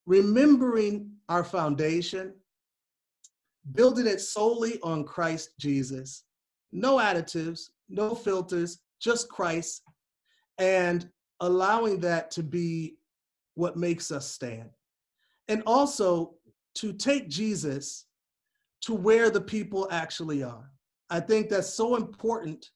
remembering 0.09 1.07
our 1.29 1.43
foundation, 1.43 2.33
building 3.75 4.07
it 4.07 4.19
solely 4.19 4.79
on 4.81 5.03
Christ 5.03 5.51
Jesus. 5.59 6.23
No 6.71 6.97
additives, 6.97 7.69
no 7.89 8.15
filters, 8.15 8.79
just 8.99 9.29
Christ, 9.29 9.83
and 10.57 11.07
allowing 11.41 11.99
that 11.99 12.31
to 12.31 12.41
be 12.41 12.97
what 13.53 13.77
makes 13.77 14.11
us 14.11 14.27
stand. 14.27 14.71
And 15.47 15.61
also 15.67 16.33
to 16.75 16.91
take 16.91 17.29
Jesus 17.29 18.07
to 18.81 18.95
where 18.95 19.29
the 19.29 19.41
people 19.41 19.87
actually 19.91 20.41
are. 20.41 20.71
I 21.11 21.19
think 21.19 21.49
that's 21.49 21.71
so 21.71 21.95
important 21.95 22.71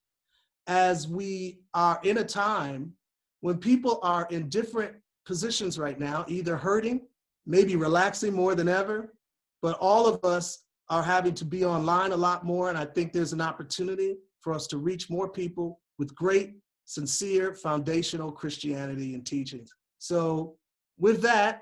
as 0.68 1.08
we 1.08 1.62
are 1.74 2.00
in 2.04 2.20
a 2.20 2.24
time 2.24 2.94
when 3.42 3.58
people 3.58 4.00
are 4.04 4.28
in 4.30 4.50
different 4.50 4.94
positions 5.26 5.80
right 5.80 6.00
now, 6.00 6.26
either 6.28 6.56
hurting 6.56 7.02
maybe 7.46 7.76
relaxing 7.76 8.34
more 8.34 8.56
than 8.56 8.68
ever, 8.68 9.14
but 9.62 9.78
all 9.80 10.08
of 10.08 10.24
us 10.24 10.60
are 10.90 11.04
having 11.04 11.34
to 11.34 11.46
be 11.46 11.66
online 11.66 12.12
a 12.12 12.18
lot 12.18 12.46
more. 12.46 12.70
And 12.70 12.78
I 12.78 12.86
think 12.86 13.12
there's 13.12 13.34
an 13.34 13.42
opportunity 13.42 14.18
for 14.42 14.54
us 14.54 14.68
to 14.68 14.78
reach 14.78 15.10
more 15.10 15.30
people 15.30 15.80
with 15.98 16.14
great, 16.16 16.56
sincere, 16.86 17.54
foundational 17.54 18.32
Christianity 18.32 19.14
and 19.14 19.26
teachings. 19.26 19.74
So, 20.00 20.56
with 21.00 21.22
that, 21.22 21.62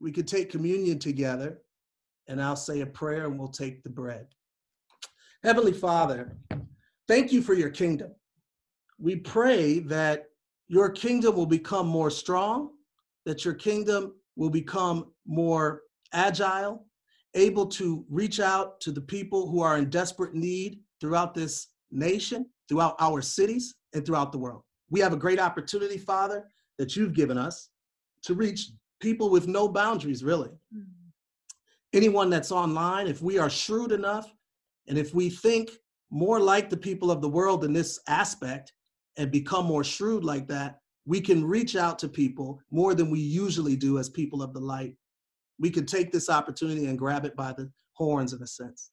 we 0.00 0.10
could 0.10 0.26
take 0.26 0.50
communion 0.50 0.98
together, 0.98 1.58
and 2.28 2.42
I'll 2.42 2.56
say 2.56 2.80
a 2.80 2.86
prayer 2.86 3.26
and 3.26 3.38
we'll 3.38 3.48
take 3.48 3.82
the 3.82 3.90
bread. 3.90 4.26
Heavenly 5.44 5.72
Father, 5.72 6.36
thank 7.06 7.30
you 7.32 7.42
for 7.42 7.54
your 7.54 7.70
kingdom. 7.70 8.12
We 8.98 9.16
pray 9.16 9.78
that 9.80 10.24
your 10.66 10.90
kingdom 10.90 11.36
will 11.36 11.46
become 11.46 11.86
more 11.86 12.10
strong, 12.10 12.70
that 13.26 13.44
your 13.44 13.54
kingdom 13.54 14.14
will 14.38 14.48
become 14.48 15.12
more 15.26 15.82
agile, 16.14 16.86
able 17.34 17.66
to 17.66 18.06
reach 18.08 18.40
out 18.40 18.80
to 18.80 18.92
the 18.92 19.00
people 19.00 19.50
who 19.50 19.60
are 19.60 19.76
in 19.76 19.90
desperate 19.90 20.32
need 20.32 20.78
throughout 21.00 21.34
this 21.34 21.66
nation, 21.90 22.46
throughout 22.68 22.94
our 23.00 23.20
cities, 23.20 23.74
and 23.94 24.06
throughout 24.06 24.30
the 24.30 24.38
world. 24.38 24.62
We 24.90 25.00
have 25.00 25.12
a 25.12 25.16
great 25.16 25.40
opportunity, 25.40 25.98
Father, 25.98 26.46
that 26.78 26.94
you've 26.96 27.14
given 27.14 27.36
us 27.36 27.68
to 28.22 28.34
reach 28.34 28.70
people 29.00 29.28
with 29.28 29.48
no 29.48 29.68
boundaries, 29.68 30.22
really. 30.22 30.50
Mm. 30.74 30.86
Anyone 31.92 32.30
that's 32.30 32.52
online, 32.52 33.08
if 33.08 33.20
we 33.20 33.38
are 33.38 33.50
shrewd 33.50 33.92
enough 33.92 34.32
and 34.86 34.96
if 34.96 35.12
we 35.14 35.30
think 35.30 35.70
more 36.10 36.38
like 36.38 36.70
the 36.70 36.76
people 36.76 37.10
of 37.10 37.20
the 37.20 37.28
world 37.28 37.64
in 37.64 37.72
this 37.72 37.98
aspect 38.08 38.72
and 39.16 39.32
become 39.32 39.66
more 39.66 39.84
shrewd 39.84 40.22
like 40.22 40.46
that, 40.48 40.77
we 41.08 41.22
can 41.22 41.42
reach 41.42 41.74
out 41.74 41.98
to 41.98 42.06
people 42.06 42.60
more 42.70 42.94
than 42.94 43.08
we 43.08 43.18
usually 43.18 43.74
do 43.76 43.98
as 43.98 44.10
people 44.10 44.42
of 44.42 44.52
the 44.52 44.60
light. 44.60 44.94
We 45.58 45.70
can 45.70 45.86
take 45.86 46.12
this 46.12 46.28
opportunity 46.28 46.84
and 46.84 46.98
grab 46.98 47.24
it 47.24 47.34
by 47.34 47.54
the 47.54 47.72
horns, 47.94 48.34
in 48.34 48.42
a 48.42 48.46
sense, 48.46 48.90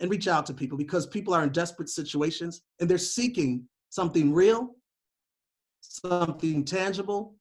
and 0.00 0.10
reach 0.10 0.26
out 0.26 0.44
to 0.46 0.52
people 0.54 0.76
because 0.76 1.06
people 1.06 1.32
are 1.32 1.44
in 1.44 1.50
desperate 1.50 1.88
situations 1.88 2.62
and 2.80 2.90
they're 2.90 2.98
seeking 2.98 3.68
something 3.90 4.34
real, 4.34 4.74
something 5.80 6.64
tangible, 6.64 7.36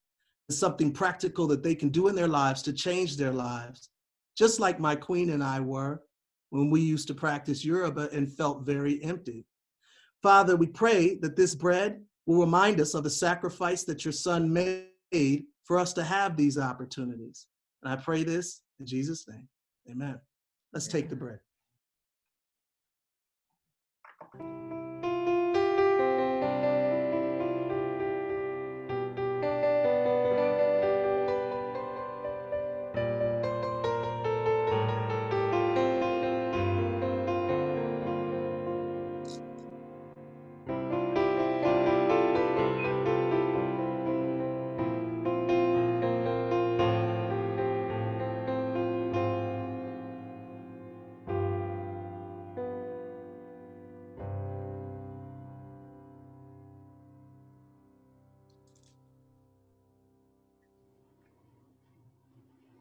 something 0.51 0.91
practical 0.91 1.47
that 1.47 1.63
they 1.63 1.73
can 1.73 1.89
do 1.89 2.07
in 2.09 2.15
their 2.15 2.27
lives 2.27 2.61
to 2.61 2.73
change 2.73 3.17
their 3.17 3.33
lives, 3.33 3.89
just 4.37 4.59
like 4.59 4.79
my 4.79 4.95
queen 4.95 5.31
and 5.31 5.43
I 5.43 5.61
were 5.61 6.03
when 6.51 6.69
we 6.69 6.81
used 6.81 7.07
to 7.07 7.15
practice 7.15 7.65
Yoruba 7.65 8.07
and 8.13 8.31
felt 8.31 8.67
very 8.67 9.03
empty. 9.03 9.47
Father, 10.21 10.55
we 10.55 10.67
pray 10.67 11.15
that 11.23 11.35
this 11.35 11.55
bread 11.55 12.03
will 12.25 12.39
remind 12.39 12.79
us 12.81 12.93
of 12.93 13.03
the 13.03 13.09
sacrifice 13.09 13.83
that 13.83 14.05
your 14.05 14.11
son 14.11 14.51
made 14.51 15.45
for 15.63 15.77
us 15.79 15.93
to 15.93 16.03
have 16.03 16.35
these 16.35 16.57
opportunities. 16.57 17.47
And 17.83 17.91
I 17.91 17.95
pray 17.95 18.23
this 18.23 18.61
in 18.79 18.85
Jesus' 18.85 19.27
name. 19.27 19.47
Amen. 19.89 20.19
Let's 20.73 20.87
take 20.87 21.09
the 21.09 21.15
bread. 21.15 21.39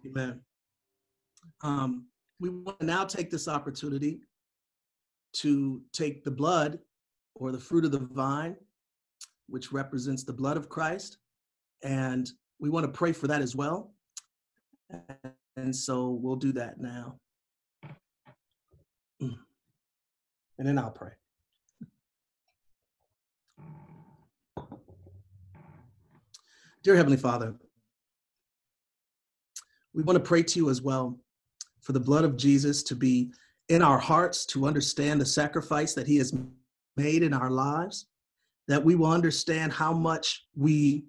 Amen. 0.07 0.41
Um, 1.63 2.07
we 2.41 2.49
want 2.51 2.81
to 2.81 2.87
now 2.87 3.05
take 3.05 3.31
this 3.31 3.49
opportunity 3.49 4.21
to 5.35 5.83
take 5.93 6.25
the 6.25 6.31
blood 6.31 6.79
or 7.35 7.53
the 7.53 7.59
fruit 7.59 7.85
of 7.85 7.91
the 7.91 7.99
vine, 7.99 8.57
which 9.49 9.73
represents 9.73 10.25
the 10.25 10.33
blood 10.33 10.57
of 10.57 10.69
Christ, 10.69 11.19
and 11.83 12.31
we 12.61 12.71
want 12.71 12.85
to 12.85 12.93
pray 12.93 13.13
for 13.13 13.27
that 13.27 13.43
as 13.43 13.57
well. 13.57 13.93
And 15.57 15.75
so 15.75 16.11
we'll 16.11 16.37
do 16.37 16.53
that 16.53 16.81
now. 16.81 17.19
And 19.21 20.69
then 20.69 20.79
I'll 20.79 20.91
pray. 20.91 21.11
Dear 26.85 26.97
Heavenly 26.97 27.17
Father, 27.17 27.55
we 29.95 30.03
want 30.03 30.17
to 30.17 30.29
pray 30.29 30.43
to 30.43 30.59
you 30.59 30.71
as 30.71 30.83
well 30.83 31.19
for 31.81 31.93
the 31.93 32.01
blood 32.01 32.25
of 32.25 32.37
Jesus 32.37 32.83
to 32.85 32.95
be 32.95 33.33
in 33.69 33.81
our 33.81 33.99
hearts, 33.99 34.45
to 34.47 34.67
understand 34.67 35.21
the 35.21 35.27
sacrifice 35.27 35.95
that 35.95 36.07
he 36.07 36.17
has 36.17 36.35
made 36.97 37.23
in 37.23 37.33
our 37.33 37.51
lives, 37.51 38.07
that 38.69 38.83
we 38.83 38.95
will 38.95 39.11
understand 39.11 39.73
how 39.73 39.93
much 39.93 40.47
we 40.57 41.05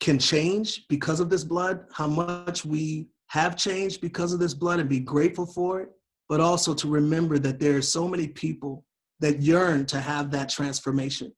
can 0.00 0.18
change 0.18 0.86
because 0.88 1.20
of 1.20 1.30
this 1.30 1.44
blood, 1.44 1.84
how 1.92 2.06
much 2.06 2.64
we 2.64 3.08
have 3.28 3.56
changed 3.56 4.00
because 4.00 4.32
of 4.32 4.40
this 4.40 4.54
blood 4.54 4.80
and 4.80 4.88
be 4.88 5.00
grateful 5.00 5.46
for 5.46 5.80
it, 5.80 5.90
but 6.28 6.40
also 6.40 6.74
to 6.74 6.88
remember 6.88 7.38
that 7.38 7.60
there 7.60 7.76
are 7.76 7.82
so 7.82 8.08
many 8.08 8.28
people 8.28 8.84
that 9.20 9.40
yearn 9.40 9.86
to 9.86 10.00
have 10.00 10.30
that 10.30 10.48
transformation, 10.48 11.32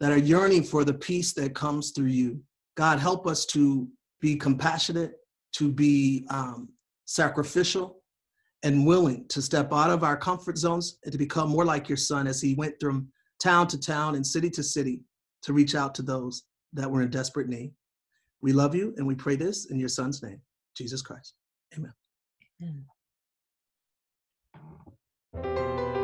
that 0.00 0.10
are 0.10 0.18
yearning 0.18 0.62
for 0.62 0.84
the 0.84 0.94
peace 0.94 1.32
that 1.32 1.54
comes 1.54 1.92
through 1.92 2.06
you. 2.06 2.40
God, 2.76 2.98
help 2.98 3.26
us 3.26 3.46
to 3.46 3.88
be 4.20 4.36
compassionate, 4.36 5.17
to 5.54 5.70
be 5.70 6.26
um, 6.30 6.68
sacrificial, 7.04 7.98
and 8.62 8.86
willing 8.86 9.26
to 9.28 9.40
step 9.40 9.72
out 9.72 9.90
of 9.90 10.02
our 10.02 10.16
comfort 10.16 10.58
zones 10.58 10.98
and 11.04 11.12
to 11.12 11.18
become 11.18 11.48
more 11.48 11.64
like 11.64 11.88
your 11.88 11.96
son 11.96 12.26
as 12.26 12.40
he 12.40 12.54
went 12.54 12.74
from 12.80 13.08
town 13.40 13.68
to 13.68 13.78
town 13.78 14.16
and 14.16 14.26
city 14.26 14.50
to 14.50 14.62
city 14.62 15.00
to 15.42 15.52
reach 15.52 15.74
out 15.74 15.94
to 15.94 16.02
those 16.02 16.44
that 16.72 16.90
were 16.90 17.02
in 17.02 17.10
desperate 17.10 17.48
need. 17.48 17.72
We 18.40 18.52
love 18.52 18.74
you 18.74 18.94
and 18.96 19.06
we 19.06 19.14
pray 19.14 19.36
this 19.36 19.66
in 19.66 19.78
your 19.78 19.88
son's 19.88 20.22
name, 20.22 20.40
Jesus 20.76 21.02
Christ. 21.02 21.34
Amen. 21.76 21.92
Amen. 25.34 25.94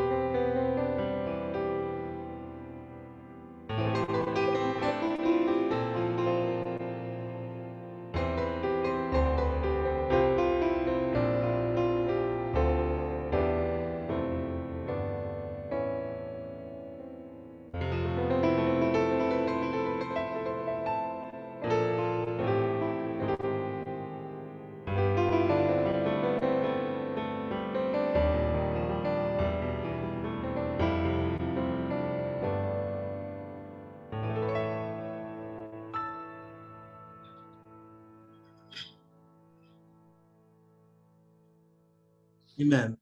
Amen. 42.59 42.97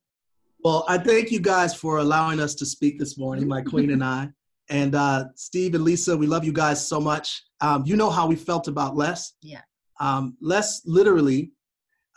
Well, 0.63 0.85
I 0.87 0.97
thank 0.97 1.31
you 1.31 1.39
guys 1.39 1.75
for 1.75 1.97
allowing 1.97 2.39
us 2.39 2.55
to 2.55 2.65
speak 2.65 2.97
this 2.97 3.17
morning, 3.17 3.47
my 3.47 3.61
queen 3.61 3.91
and 3.91 4.03
I. 4.03 4.29
And 4.69 4.95
uh, 4.95 5.25
Steve 5.35 5.75
and 5.75 5.83
Lisa, 5.83 6.15
we 6.15 6.25
love 6.25 6.45
you 6.45 6.53
guys 6.53 6.85
so 6.87 6.99
much. 6.99 7.43
Um, 7.59 7.83
you 7.85 7.95
know 7.97 8.09
how 8.09 8.25
we 8.27 8.35
felt 8.35 8.67
about 8.67 8.95
Les. 8.95 9.33
Yeah. 9.41 9.61
Um, 9.99 10.37
Les 10.41 10.81
literally 10.85 11.51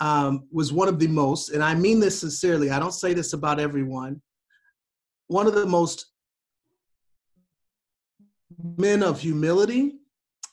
um, 0.00 0.46
was 0.52 0.72
one 0.72 0.88
of 0.88 0.98
the 0.98 1.08
most, 1.08 1.50
and 1.50 1.62
I 1.62 1.74
mean 1.74 2.00
this 2.00 2.20
sincerely, 2.20 2.70
I 2.70 2.78
don't 2.78 2.94
say 2.94 3.14
this 3.14 3.32
about 3.32 3.58
everyone, 3.58 4.20
one 5.26 5.46
of 5.46 5.54
the 5.54 5.66
most 5.66 6.06
men 8.76 9.02
of 9.02 9.20
humility, 9.20 9.96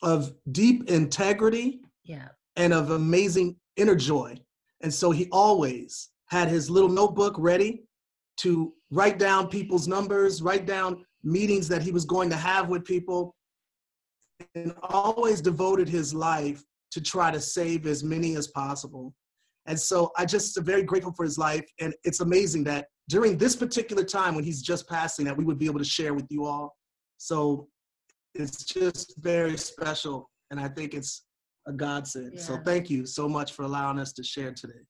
of 0.02 0.34
deep 0.50 0.90
integrity, 0.90 1.80
yeah. 2.04 2.28
and 2.56 2.72
of 2.72 2.90
amazing 2.90 3.56
inner 3.76 3.94
joy. 3.94 4.36
And 4.80 4.92
so 4.92 5.10
he 5.10 5.28
always 5.30 6.10
had 6.30 6.48
his 6.48 6.70
little 6.70 6.88
notebook 6.88 7.34
ready 7.38 7.84
to 8.38 8.72
write 8.90 9.18
down 9.18 9.48
people's 9.48 9.86
numbers, 9.86 10.42
write 10.42 10.66
down 10.66 11.04
meetings 11.22 11.68
that 11.68 11.82
he 11.82 11.90
was 11.92 12.04
going 12.04 12.30
to 12.30 12.36
have 12.36 12.68
with 12.68 12.84
people, 12.84 13.34
and 14.54 14.74
always 14.82 15.40
devoted 15.40 15.88
his 15.88 16.12
life 16.12 16.62
to 16.90 17.00
try 17.00 17.30
to 17.30 17.40
save 17.40 17.86
as 17.86 18.04
many 18.04 18.36
as 18.36 18.48
possible. 18.48 19.14
And 19.66 19.78
so 19.78 20.12
I 20.16 20.24
just 20.24 20.56
am 20.58 20.64
very 20.64 20.82
grateful 20.82 21.12
for 21.16 21.24
his 21.24 21.38
life. 21.38 21.64
And 21.80 21.94
it's 22.04 22.20
amazing 22.20 22.64
that 22.64 22.86
during 23.08 23.38
this 23.38 23.56
particular 23.56 24.04
time 24.04 24.34
when 24.34 24.44
he's 24.44 24.62
just 24.62 24.88
passing, 24.88 25.24
that 25.24 25.36
we 25.36 25.44
would 25.44 25.58
be 25.58 25.66
able 25.66 25.78
to 25.78 25.84
share 25.84 26.14
with 26.14 26.26
you 26.30 26.44
all. 26.44 26.76
So 27.18 27.68
it's 28.34 28.64
just 28.64 29.14
very 29.18 29.56
special. 29.56 30.30
And 30.50 30.60
I 30.60 30.68
think 30.68 30.94
it's 30.94 31.24
a 31.66 31.72
godsend. 31.72 32.32
Yeah. 32.34 32.42
So 32.42 32.58
thank 32.64 32.90
you 32.90 33.06
so 33.06 33.28
much 33.28 33.52
for 33.52 33.62
allowing 33.62 33.98
us 33.98 34.12
to 34.14 34.22
share 34.22 34.52
today. 34.52 34.82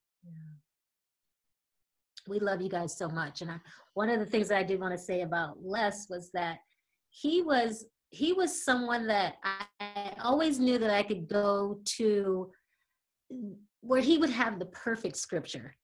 We 2.29 2.39
love 2.39 2.61
you 2.63 2.69
guys 2.69 2.97
so 2.97 3.09
much. 3.09 3.43
And 3.43 3.51
I, 3.51 3.57
one 3.95 4.09
of 4.09 4.19
the 4.19 4.27
things 4.27 4.49
that 4.49 4.59
I 4.59 4.63
did 4.63 4.81
want 4.81 4.93
to 4.93 4.99
say 4.99 5.23
about 5.23 5.59
Les 5.63 6.07
was 6.09 6.31
that 6.33 6.59
he 7.11 7.43
was 7.43 7.87
he 8.11 8.33
was 8.33 8.65
someone 8.65 9.09
that 9.09 9.35
I 9.81 10.13
always 10.23 10.61
knew 10.61 10.79
that 10.79 10.91
I 10.91 11.03
could 11.03 11.29
go 11.29 11.81
to 11.97 12.53
where 13.81 14.01
he 14.01 14.19
would 14.19 14.31
have 14.31 14.59
the 14.59 14.67
perfect 14.67 15.17
scripture. 15.17 15.75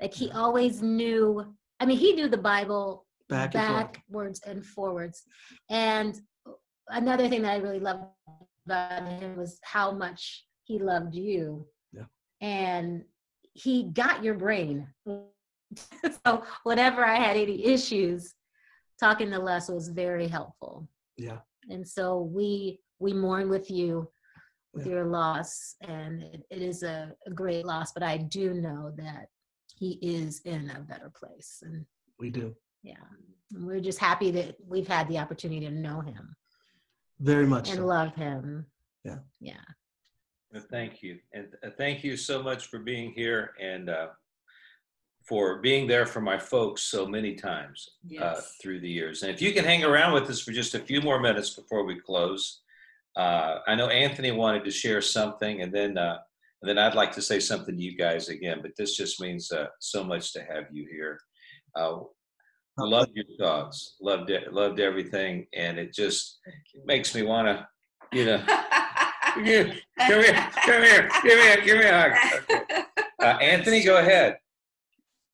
Like 0.00 0.12
he 0.12 0.30
always 0.30 0.82
knew, 0.82 1.54
I 1.80 1.86
mean, 1.86 1.96
he 1.96 2.12
knew 2.12 2.28
the 2.28 2.36
Bible 2.36 3.06
Back 3.28 3.52
backwards 3.52 4.40
and, 4.46 4.58
and 4.58 4.66
forwards. 4.66 5.22
And 5.70 6.20
another 6.88 7.28
thing 7.28 7.42
that 7.42 7.52
I 7.52 7.56
really 7.56 7.80
loved 7.80 8.04
about 8.66 9.08
him 9.08 9.36
was 9.36 9.58
how 9.62 9.90
much 9.90 10.44
he 10.64 10.78
loved 10.78 11.14
you. 11.14 11.66
Yeah. 11.92 12.04
And 12.40 13.04
he 13.54 13.84
got 13.84 14.22
your 14.22 14.34
brain 14.34 14.88
so 16.26 16.42
whenever 16.64 17.04
I 17.04 17.16
had 17.16 17.36
any 17.36 17.64
issues, 17.64 18.34
talking 18.98 19.30
to 19.30 19.38
Les 19.38 19.68
was 19.68 19.88
very 19.88 20.28
helpful. 20.28 20.88
Yeah. 21.16 21.38
And 21.70 21.86
so 21.86 22.20
we 22.20 22.80
we 22.98 23.12
mourn 23.12 23.48
with 23.48 23.70
you 23.70 24.08
with 24.72 24.86
yeah. 24.86 24.92
your 24.92 25.04
loss, 25.06 25.76
and 25.80 26.22
it, 26.22 26.44
it 26.50 26.62
is 26.62 26.82
a, 26.82 27.12
a 27.26 27.30
great 27.30 27.64
loss. 27.64 27.92
But 27.92 28.02
I 28.02 28.16
do 28.18 28.54
know 28.54 28.92
that 28.96 29.28
he 29.74 29.98
is 30.02 30.40
in 30.44 30.70
a 30.70 30.80
better 30.80 31.10
place, 31.14 31.62
and 31.64 31.84
we 32.18 32.30
do. 32.30 32.54
Yeah, 32.82 32.94
and 33.52 33.66
we're 33.66 33.80
just 33.80 33.98
happy 33.98 34.30
that 34.32 34.56
we've 34.66 34.88
had 34.88 35.08
the 35.08 35.18
opportunity 35.18 35.66
to 35.66 35.72
know 35.72 36.00
him. 36.00 36.34
Very 37.20 37.46
much 37.46 37.68
and 37.68 37.78
so. 37.78 37.86
love 37.86 38.14
him. 38.14 38.66
Yeah. 39.04 39.18
Yeah. 39.40 39.54
Well, 40.52 40.64
thank 40.70 41.02
you, 41.02 41.18
and 41.32 41.48
uh, 41.64 41.70
thank 41.76 42.04
you 42.04 42.16
so 42.16 42.42
much 42.42 42.66
for 42.68 42.78
being 42.78 43.12
here, 43.12 43.52
and 43.60 43.90
uh, 43.90 44.08
for 45.28 45.58
being 45.58 45.86
there 45.86 46.06
for 46.06 46.20
my 46.20 46.38
folks 46.38 46.82
so 46.82 47.06
many 47.06 47.34
times 47.34 47.90
uh, 48.04 48.08
yes. 48.08 48.22
uh, 48.22 48.40
through 48.62 48.80
the 48.80 48.88
years. 48.88 49.22
And 49.22 49.30
if 49.30 49.42
you 49.42 49.52
can 49.52 49.64
hang 49.64 49.84
around 49.84 50.14
with 50.14 50.30
us 50.30 50.40
for 50.40 50.52
just 50.52 50.74
a 50.74 50.80
few 50.80 51.02
more 51.02 51.20
minutes 51.20 51.50
before 51.50 51.84
we 51.84 52.00
close, 52.00 52.62
uh, 53.16 53.58
I 53.66 53.74
know 53.74 53.88
Anthony 53.88 54.30
wanted 54.30 54.64
to 54.64 54.70
share 54.70 55.02
something, 55.02 55.60
and 55.60 55.72
then 55.72 55.98
uh, 55.98 56.18
and 56.62 56.68
then 56.68 56.78
I'd 56.78 56.94
like 56.94 57.12
to 57.12 57.22
say 57.22 57.40
something 57.40 57.76
to 57.76 57.82
you 57.82 57.96
guys 57.96 58.28
again. 58.28 58.60
But 58.62 58.72
this 58.78 58.96
just 58.96 59.20
means 59.20 59.52
uh, 59.52 59.66
so 59.80 60.02
much 60.02 60.32
to 60.32 60.40
have 60.40 60.64
you 60.72 60.86
here. 60.90 61.20
Uh, 61.74 61.98
loved 62.78 63.12
your 63.14 63.24
dogs, 63.38 63.96
loved 64.00 64.30
it, 64.30 64.52
loved 64.52 64.80
everything, 64.80 65.46
and 65.54 65.78
it 65.78 65.92
just 65.92 66.38
makes 66.84 67.14
me 67.14 67.22
want 67.22 67.48
to, 67.48 67.66
you 68.16 68.24
know. 68.24 68.42
come 69.34 69.44
here, 69.44 69.76
come 69.98 70.22
here, 70.22 70.48
come 70.64 70.82
here, 70.82 71.10
give 71.22 71.38
me 71.38 71.48
a, 71.52 71.64
give 71.64 71.78
me 71.78 71.84
a 71.84 72.00
hug. 72.00 72.86
Uh, 73.20 73.36
Anthony, 73.42 73.82
go 73.82 73.98
ahead. 73.98 74.38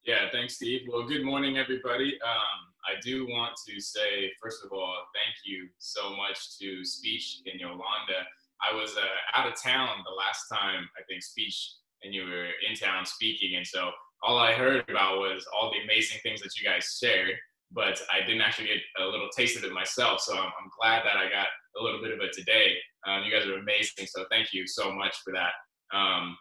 Yeah, 0.07 0.29
thanks, 0.31 0.57
Steve. 0.57 0.83
Well, 0.87 1.09
good 1.09 1.25
morning, 1.25 1.57
everybody. 1.57 2.19
Um, 2.23 2.61
I 2.85 3.01
do 3.01 3.25
want 3.27 3.55
to 3.67 3.81
say, 3.81 4.31
first 4.43 4.63
of 4.63 4.71
all, 4.71 4.95
thank 5.15 5.35
you 5.47 5.67
so 5.79 6.15
much 6.15 6.59
to 6.59 6.85
Speech 6.85 7.41
and 7.51 7.59
Yolanda. 7.59 8.21
I 8.61 8.75
was 8.75 8.95
uh, 8.99 9.39
out 9.39 9.49
of 9.49 9.55
town 9.59 9.89
the 10.05 10.15
last 10.15 10.45
time, 10.53 10.87
I 10.99 11.03
think, 11.09 11.23
Speech 11.23 11.77
and 12.03 12.13
you 12.13 12.25
were 12.25 12.49
in 12.69 12.77
town 12.77 13.07
speaking. 13.07 13.57
And 13.57 13.67
so 13.67 13.93
all 14.23 14.37
I 14.37 14.53
heard 14.53 14.85
about 14.91 15.21
was 15.21 15.47
all 15.57 15.73
the 15.73 15.83
amazing 15.83 16.21
things 16.23 16.43
that 16.43 16.55
you 16.61 16.69
guys 16.69 16.99
shared, 17.03 17.33
but 17.73 17.99
I 18.13 18.21
didn't 18.27 18.43
actually 18.43 18.69
get 18.69 18.83
a 19.01 19.07
little 19.07 19.31
taste 19.35 19.57
of 19.57 19.65
it 19.65 19.73
myself. 19.73 20.21
So 20.21 20.35
I'm, 20.37 20.53
I'm 20.61 20.71
glad 20.79 21.03
that 21.07 21.17
I 21.17 21.31
got 21.31 21.47
a 21.81 21.83
little 21.83 22.03
bit 22.03 22.13
of 22.13 22.21
it 22.21 22.35
today. 22.35 22.77
Um, 23.07 23.25
you 23.25 23.33
guys 23.33 23.47
are 23.47 23.57
amazing. 23.57 24.07
So 24.07 24.27
thank 24.31 24.53
you 24.53 24.67
so 24.67 24.93
much 24.93 25.17
for 25.25 25.33
that. 25.33 25.53
Um, 25.97 26.37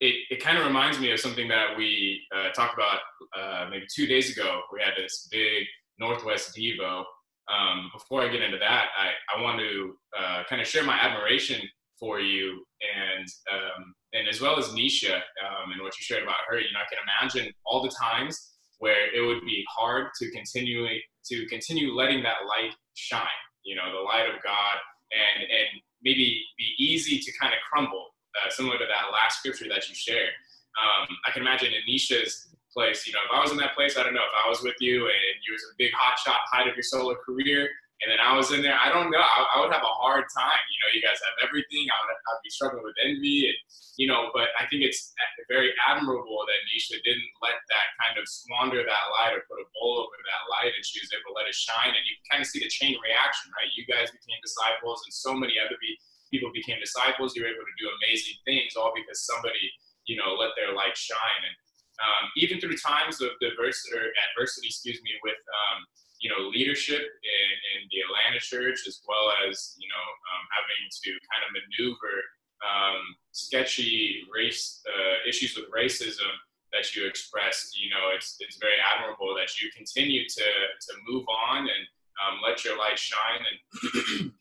it, 0.00 0.14
it 0.30 0.42
kind 0.42 0.58
of 0.58 0.66
reminds 0.66 0.98
me 0.98 1.12
of 1.12 1.20
something 1.20 1.46
that 1.48 1.76
we 1.76 2.22
uh, 2.34 2.50
talked 2.52 2.74
about 2.74 3.00
uh, 3.38 3.68
maybe 3.70 3.86
two 3.94 4.06
days 4.06 4.32
ago. 4.32 4.62
We 4.72 4.80
had 4.80 4.94
this 4.96 5.28
big 5.30 5.66
Northwest 5.98 6.56
Devo. 6.56 7.04
Um, 7.52 7.90
before 7.92 8.22
I 8.22 8.28
get 8.28 8.42
into 8.42 8.58
that, 8.58 8.86
I, 8.96 9.36
I 9.36 9.42
want 9.42 9.58
to 9.58 9.94
uh, 10.18 10.42
kind 10.48 10.62
of 10.62 10.66
share 10.66 10.84
my 10.84 10.94
admiration 10.94 11.60
for 11.98 12.18
you 12.18 12.64
and 12.80 13.26
um, 13.52 13.94
and 14.14 14.26
as 14.26 14.40
well 14.40 14.58
as 14.58 14.68
Nisha 14.68 15.14
um, 15.14 15.72
and 15.72 15.82
what 15.82 15.92
you 15.98 16.02
shared 16.02 16.22
about 16.22 16.36
her. 16.48 16.58
You 16.58 16.72
know, 16.72 16.80
I 16.80 16.88
can 16.88 16.98
imagine 17.04 17.52
all 17.66 17.82
the 17.82 17.90
times 18.00 18.54
where 18.78 19.14
it 19.14 19.20
would 19.20 19.44
be 19.44 19.64
hard 19.68 20.06
to 20.20 20.30
continue 20.30 20.86
to 21.26 21.46
continue 21.46 21.92
letting 21.92 22.22
that 22.22 22.46
light 22.48 22.72
shine. 22.94 23.26
You 23.64 23.76
know, 23.76 23.92
the 23.92 24.00
light 24.00 24.26
of 24.34 24.42
God, 24.42 24.76
and 25.12 25.42
and 25.42 25.82
maybe 26.02 26.42
be 26.56 26.74
easy 26.78 27.18
to 27.18 27.32
kind 27.38 27.52
of 27.52 27.58
crumble 27.70 28.09
uh, 28.38 28.50
similar 28.50 28.78
to 28.78 28.86
that 28.86 29.12
last 29.12 29.38
scripture 29.40 29.66
that 29.68 29.88
you 29.88 29.94
shared. 29.94 30.34
Um, 30.78 31.08
I 31.26 31.30
can 31.32 31.42
imagine 31.42 31.72
Anisha's 31.74 32.48
place, 32.72 33.06
you 33.06 33.12
know, 33.12 33.18
if 33.26 33.32
I 33.34 33.42
was 33.42 33.50
in 33.50 33.58
that 33.58 33.74
place, 33.74 33.98
I 33.98 34.02
don't 34.02 34.14
know, 34.14 34.22
if 34.22 34.36
I 34.46 34.48
was 34.48 34.62
with 34.62 34.78
you 34.78 35.10
and 35.10 35.34
you 35.42 35.52
was 35.52 35.62
a 35.66 35.74
big 35.76 35.90
hot 35.92 36.18
shot, 36.18 36.38
height 36.46 36.70
of 36.70 36.74
your 36.78 36.86
solo 36.86 37.18
career, 37.26 37.68
and 38.00 38.08
then 38.08 38.16
I 38.16 38.32
was 38.32 38.48
in 38.48 38.64
there, 38.64 38.78
I 38.80 38.88
don't 38.88 39.12
know, 39.12 39.20
I, 39.20 39.38
I, 39.52 39.54
would 39.60 39.74
have 39.76 39.84
a 39.84 39.96
hard 40.00 40.24
time. 40.32 40.62
You 40.72 40.78
know, 40.80 40.88
you 40.96 41.04
guys 41.04 41.20
have 41.20 41.36
everything. 41.44 41.84
I 41.84 41.98
would, 42.00 42.16
I'd 42.16 42.40
be 42.40 42.48
struggling 42.48 42.80
with 42.80 42.96
envy, 42.96 43.52
and 43.52 43.58
you 44.00 44.08
know. 44.08 44.32
But 44.32 44.56
I 44.56 44.64
think 44.72 44.88
it's 44.88 45.12
very 45.52 45.68
admirable 45.84 46.40
that 46.48 46.64
Nisha 46.72 46.96
didn't 47.04 47.28
let 47.44 47.60
that 47.60 47.86
kind 48.00 48.16
of 48.16 48.24
squander 48.24 48.80
that 48.80 49.04
light 49.20 49.36
or 49.36 49.44
put 49.44 49.60
a 49.60 49.68
bowl 49.76 50.00
over 50.00 50.16
that 50.16 50.48
light, 50.48 50.72
and 50.72 50.80
she 50.80 50.96
was 51.04 51.12
able 51.12 51.36
to 51.36 51.44
let 51.44 51.44
it 51.44 51.52
shine. 51.52 51.92
And 51.92 52.04
you 52.08 52.16
kind 52.32 52.40
of 52.40 52.48
see 52.48 52.64
the 52.64 52.72
chain 52.72 52.96
reaction, 53.04 53.52
right? 53.52 53.68
You 53.76 53.84
guys 53.84 54.08
became 54.08 54.40
disciples, 54.40 55.04
and 55.04 55.12
so 55.12 55.36
many 55.36 55.60
other 55.60 55.76
people 55.76 56.00
people 56.30 56.50
became 56.54 56.78
disciples. 56.80 57.34
You 57.34 57.42
were 57.42 57.52
able 57.52 57.66
to 57.66 57.78
do 57.78 57.90
amazing 58.02 58.38
things, 58.46 58.74
all 58.74 58.94
because 58.94 59.26
somebody, 59.26 59.60
you 60.06 60.16
know, 60.16 60.38
let 60.38 60.54
their 60.56 60.74
light 60.74 60.96
shine. 60.96 61.42
And 61.44 61.56
um, 62.00 62.24
even 62.36 62.58
through 62.58 62.80
times 62.80 63.20
of 63.20 63.36
diversity 63.42 63.92
or 63.98 64.08
adversity, 64.30 64.72
excuse 64.72 65.00
me, 65.02 65.12
with 65.22 65.36
um, 65.36 65.84
you 66.20 66.28
know 66.28 66.48
leadership 66.48 67.00
in, 67.00 67.50
in, 67.76 67.80
the 67.90 68.04
Atlanta 68.04 68.40
church, 68.40 68.86
as 68.86 69.00
well 69.08 69.32
as 69.48 69.76
you 69.76 69.88
know 69.88 70.06
um, 70.32 70.44
having 70.52 70.82
to 70.88 71.10
kind 71.28 71.42
of 71.44 71.50
maneuver 71.52 72.16
um, 72.60 73.00
sketchy 73.32 74.24
race 74.32 74.80
uh, 74.88 75.28
issues 75.28 75.56
with 75.56 75.68
racism 75.72 76.32
that 76.72 76.94
you 76.94 77.06
expressed. 77.06 77.76
You 77.76 77.90
know, 77.90 78.14
it's 78.14 78.36
it's 78.40 78.56
very 78.56 78.78
admirable 78.80 79.34
that 79.36 79.60
you 79.60 79.70
continue 79.76 80.28
to 80.28 80.44
to 80.44 80.92
move 81.08 81.24
on 81.28 81.68
and 81.68 81.84
um, 82.20 82.40
let 82.46 82.64
your 82.64 82.78
light 82.78 82.98
shine 82.98 83.42
and 83.44 84.32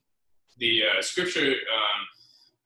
the 0.60 0.84
uh, 0.84 1.02
scripture 1.02 1.52
um, 1.52 2.00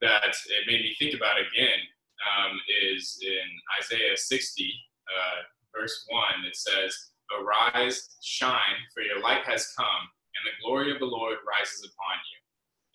that 0.01 0.25
it 0.25 0.67
made 0.67 0.81
me 0.81 0.95
think 0.99 1.15
about 1.15 1.37
again 1.39 1.79
um, 2.23 2.59
is 2.91 3.19
in 3.21 3.47
Isaiah 3.81 4.17
60, 4.17 4.73
uh, 5.07 5.79
verse 5.79 6.05
1. 6.09 6.23
It 6.47 6.55
says, 6.55 7.11
Arise, 7.31 8.09
shine, 8.21 8.77
for 8.93 9.01
your 9.01 9.21
light 9.21 9.43
has 9.45 9.73
come, 9.77 10.03
and 10.35 10.43
the 10.45 10.57
glory 10.65 10.91
of 10.91 10.99
the 10.99 11.05
Lord 11.05 11.37
rises 11.47 11.81
upon 11.81 12.17
you. 12.29 12.39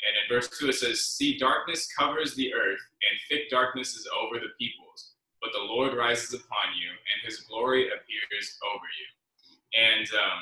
And 0.07 0.15
in 0.15 0.25
verse 0.31 0.49
2, 0.59 0.69
it 0.69 0.75
says, 0.75 1.07
See, 1.07 1.39
darkness 1.39 1.89
covers 1.93 2.35
the 2.35 2.55
earth, 2.55 2.79
and 2.79 3.21
thick 3.29 3.51
darkness 3.51 3.95
is 3.95 4.09
over 4.15 4.39
the 4.39 4.55
peoples. 4.59 5.15
But 5.41 5.51
the 5.53 5.65
Lord 5.65 5.97
rises 5.97 6.35
upon 6.35 6.75
you, 6.79 6.91
and 6.91 7.19
his 7.25 7.41
glory 7.41 7.87
appears 7.87 8.59
over 8.63 8.89
you. 8.99 9.09
And 9.75 10.07
um, 10.15 10.41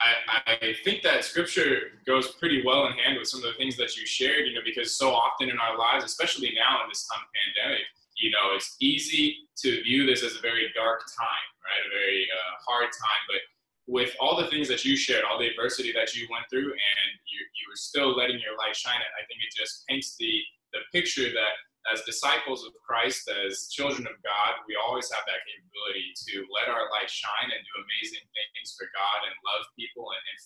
I, 0.00 0.56
I 0.60 0.74
think 0.84 1.02
that 1.02 1.24
scripture 1.24 2.00
goes 2.06 2.32
pretty 2.32 2.62
well 2.64 2.86
in 2.86 2.92
hand 2.92 3.18
with 3.18 3.28
some 3.28 3.42
of 3.42 3.46
the 3.46 3.58
things 3.58 3.76
that 3.76 3.96
you 3.96 4.06
shared, 4.06 4.46
you 4.46 4.54
know, 4.54 4.64
because 4.64 4.96
so 4.96 5.12
often 5.12 5.48
in 5.48 5.58
our 5.58 5.78
lives, 5.78 6.04
especially 6.04 6.52
now 6.54 6.82
in 6.82 6.88
this 6.88 7.06
time 7.06 7.22
of 7.22 7.30
pandemic, 7.32 7.86
you 8.18 8.30
know, 8.30 8.54
it's 8.54 8.76
easy 8.80 9.36
to 9.58 9.82
view 9.82 10.06
this 10.06 10.22
as 10.22 10.36
a 10.36 10.40
very 10.40 10.70
dark 10.74 11.02
time, 11.18 11.48
right? 11.62 11.82
A 11.86 11.90
very 11.90 12.26
uh, 12.30 12.52
hard 12.66 12.90
time. 12.92 13.22
But 13.26 13.42
with 13.86 14.14
all 14.20 14.36
the 14.36 14.48
things 14.48 14.68
that 14.68 14.84
you 14.84 14.96
shared, 14.96 15.24
all 15.24 15.38
the 15.38 15.48
adversity 15.48 15.92
that 15.92 16.14
you 16.14 16.26
went 16.30 16.44
through, 16.50 16.70
and 16.70 17.08
you, 17.26 17.40
you 17.40 17.64
were 17.70 17.76
still 17.76 18.16
letting 18.16 18.38
your 18.40 18.56
light 18.58 18.76
shine, 18.76 18.98
I 18.98 19.22
think 19.26 19.40
it 19.42 19.52
just 19.54 19.86
paints 19.86 20.16
the, 20.16 20.40
the 20.72 20.80
picture 20.92 21.30
that 21.32 21.54
as 21.92 22.00
disciples 22.08 22.64
of 22.64 22.72
Christ, 22.80 23.28
as 23.28 23.68
children 23.68 24.08
of 24.08 24.16
God, 24.24 24.52
we 24.64 24.76
always 24.76 25.10
have 25.12 25.24
that 25.28 25.44
capability 25.44 26.16
to 26.28 26.48
let 26.48 26.72
our 26.72 26.88
light 26.88 27.10
shine 27.10 27.50
and 27.52 27.60
do 27.60 27.74
amazing 27.76 28.24
things 28.32 28.72
for 28.76 28.88
God 28.96 29.28
and 29.28 29.34
love 29.44 29.68
people 29.76 30.08
and, 30.12 30.24
and 30.24 30.38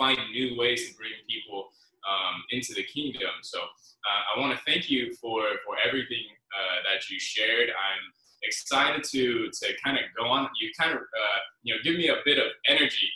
find 0.00 0.18
new 0.32 0.56
ways 0.56 0.88
to 0.88 0.96
bring 0.96 1.12
people 1.28 1.68
um, 2.08 2.40
into 2.50 2.72
the 2.72 2.84
kingdom. 2.84 3.44
So 3.44 3.60
uh, 3.60 4.22
I 4.32 4.40
want 4.40 4.56
to 4.56 4.60
thank 4.64 4.88
you 4.88 5.12
for 5.20 5.44
for 5.64 5.76
everything 5.84 6.24
uh, 6.48 6.76
that 6.88 7.10
you 7.10 7.20
shared. 7.20 7.68
I'm 7.68 8.04
excited 8.42 9.04
to 9.12 9.50
to 9.52 9.66
kind 9.84 10.00
of 10.00 10.04
go 10.16 10.28
on. 10.28 10.48
You 10.60 10.70
kind 10.78 10.92
of 10.96 11.04
uh, 11.04 11.40
you 11.62 11.74
know 11.74 11.80
give 11.84 11.96
me 11.96 12.08
a 12.08 12.24
bit 12.24 12.38
of 12.38 12.48
energy. 12.68 13.08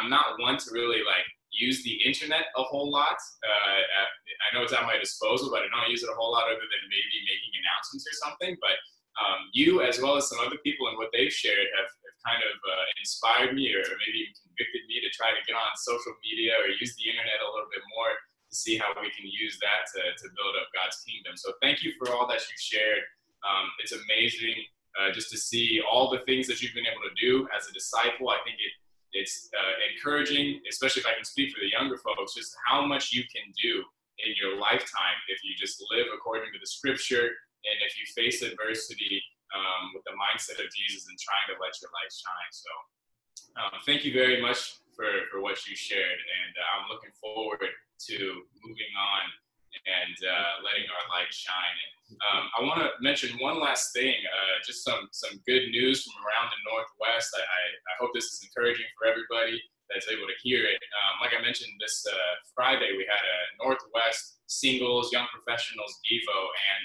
I'm 0.00 0.10
not 0.10 0.40
one 0.40 0.56
to 0.56 0.68
really 0.72 1.04
like 1.04 1.28
use 1.50 1.82
the 1.82 1.94
internet 2.06 2.50
a 2.56 2.62
whole 2.62 2.90
lot. 2.90 3.18
Uh, 3.42 3.80
I 4.40 4.48
know 4.54 4.62
it's 4.62 4.72
at 4.72 4.86
my 4.86 4.98
disposal, 4.98 5.50
but 5.50 5.62
I 5.62 5.68
don't 5.68 5.90
use 5.90 6.02
it 6.02 6.10
a 6.10 6.16
whole 6.16 6.32
lot 6.32 6.46
other 6.46 6.62
than 6.62 6.82
maybe 6.86 7.18
making 7.26 7.52
announcements 7.60 8.06
or 8.06 8.14
something. 8.22 8.54
But 8.62 8.76
um, 9.18 9.50
you, 9.52 9.82
as 9.82 10.00
well 10.00 10.16
as 10.16 10.30
some 10.30 10.40
other 10.40 10.58
people 10.62 10.88
and 10.88 10.96
what 10.96 11.10
they've 11.12 11.32
shared, 11.32 11.68
have, 11.76 11.90
have 11.90 12.16
kind 12.24 12.42
of 12.46 12.54
uh, 12.56 12.86
inspired 13.02 13.52
me 13.52 13.68
or 13.74 13.82
maybe 13.82 14.24
even 14.24 14.36
convicted 14.46 14.82
me 14.86 15.02
to 15.02 15.10
try 15.12 15.34
to 15.34 15.42
get 15.44 15.58
on 15.58 15.70
social 15.76 16.14
media 16.24 16.56
or 16.56 16.70
use 16.72 16.94
the 16.96 17.10
internet 17.10 17.42
a 17.42 17.48
little 17.50 17.68
bit 17.68 17.84
more 17.98 18.14
to 18.14 18.54
see 18.54 18.78
how 18.78 18.90
we 18.98 19.10
can 19.14 19.26
use 19.26 19.58
that 19.62 19.86
to, 19.94 20.00
to 20.00 20.26
build 20.34 20.54
up 20.58 20.70
God's 20.74 20.98
kingdom. 21.06 21.36
So 21.36 21.54
thank 21.62 21.82
you 21.82 21.94
for 21.98 22.10
all 22.14 22.26
that 22.30 22.42
you've 22.42 22.64
shared. 22.64 23.02
Um, 23.44 23.70
it's 23.82 23.92
amazing 23.92 24.58
uh, 24.98 25.12
just 25.12 25.30
to 25.30 25.38
see 25.38 25.80
all 25.80 26.10
the 26.10 26.20
things 26.26 26.46
that 26.48 26.60
you've 26.60 26.74
been 26.74 26.88
able 26.88 27.04
to 27.06 27.14
do 27.20 27.46
as 27.54 27.68
a 27.68 27.72
disciple. 27.72 28.28
I 28.28 28.42
think 28.42 28.58
it 28.58 28.74
it's 29.12 29.50
uh, 29.52 29.74
encouraging, 29.90 30.60
especially 30.68 31.00
if 31.00 31.08
I 31.08 31.14
can 31.14 31.24
speak 31.24 31.52
for 31.52 31.60
the 31.60 31.70
younger 31.70 31.96
folks, 31.98 32.34
just 32.34 32.54
how 32.66 32.86
much 32.86 33.12
you 33.12 33.22
can 33.26 33.50
do 33.58 33.82
in 34.20 34.36
your 34.36 34.60
lifetime 34.60 35.18
if 35.28 35.42
you 35.42 35.56
just 35.56 35.82
live 35.90 36.06
according 36.14 36.52
to 36.52 36.60
the 36.60 36.66
scripture 36.66 37.26
and 37.64 37.76
if 37.84 37.96
you 37.98 38.04
face 38.12 38.42
adversity 38.42 39.22
um, 39.52 39.92
with 39.94 40.04
the 40.04 40.14
mindset 40.14 40.62
of 40.62 40.68
Jesus 40.72 41.08
and 41.08 41.16
trying 41.18 41.48
to 41.52 41.56
let 41.58 41.74
your 41.82 41.90
light 41.90 42.12
shine. 42.12 42.52
So, 42.52 42.72
um, 43.58 43.74
thank 43.84 44.04
you 44.04 44.12
very 44.12 44.40
much 44.40 44.78
for, 44.94 45.08
for 45.32 45.40
what 45.40 45.58
you 45.66 45.74
shared, 45.74 46.20
and 46.20 46.52
uh, 46.54 46.70
I'm 46.78 46.86
looking 46.88 47.10
forward 47.18 47.60
to 47.60 48.16
moving 48.62 48.92
on 48.94 49.22
and 49.86 50.16
uh, 50.26 50.52
letting 50.66 50.86
our 50.90 51.04
light 51.10 51.30
shine. 51.30 51.76
And 51.78 51.94
um, 52.26 52.44
I 52.54 52.58
want 52.66 52.78
to 52.82 52.90
mention 52.98 53.38
one 53.38 53.62
last 53.62 53.94
thing, 53.94 54.14
uh, 54.14 54.54
just 54.66 54.82
some 54.82 55.06
some 55.14 55.38
good 55.46 55.70
news 55.70 56.02
from 56.02 56.18
around 56.26 56.50
the 56.50 56.60
Northwest. 56.66 57.30
I, 57.38 57.42
I, 57.42 57.94
hope 58.02 58.10
this 58.14 58.34
is 58.34 58.42
encouraging 58.42 58.90
for 58.98 59.06
everybody 59.06 59.62
that's 59.86 60.10
able 60.10 60.26
to 60.26 60.38
hear 60.42 60.66
it. 60.66 60.82
Um, 60.82 61.22
like 61.22 61.34
I 61.34 61.40
mentioned, 61.42 61.70
this 61.78 62.02
uh, 62.02 62.34
Friday 62.54 62.98
we 62.98 63.06
had 63.06 63.22
a 63.22 63.38
Northwest 63.62 64.42
Singles 64.50 65.14
Young 65.14 65.30
Professionals 65.30 65.94
Devo, 66.02 66.38
and 66.74 66.84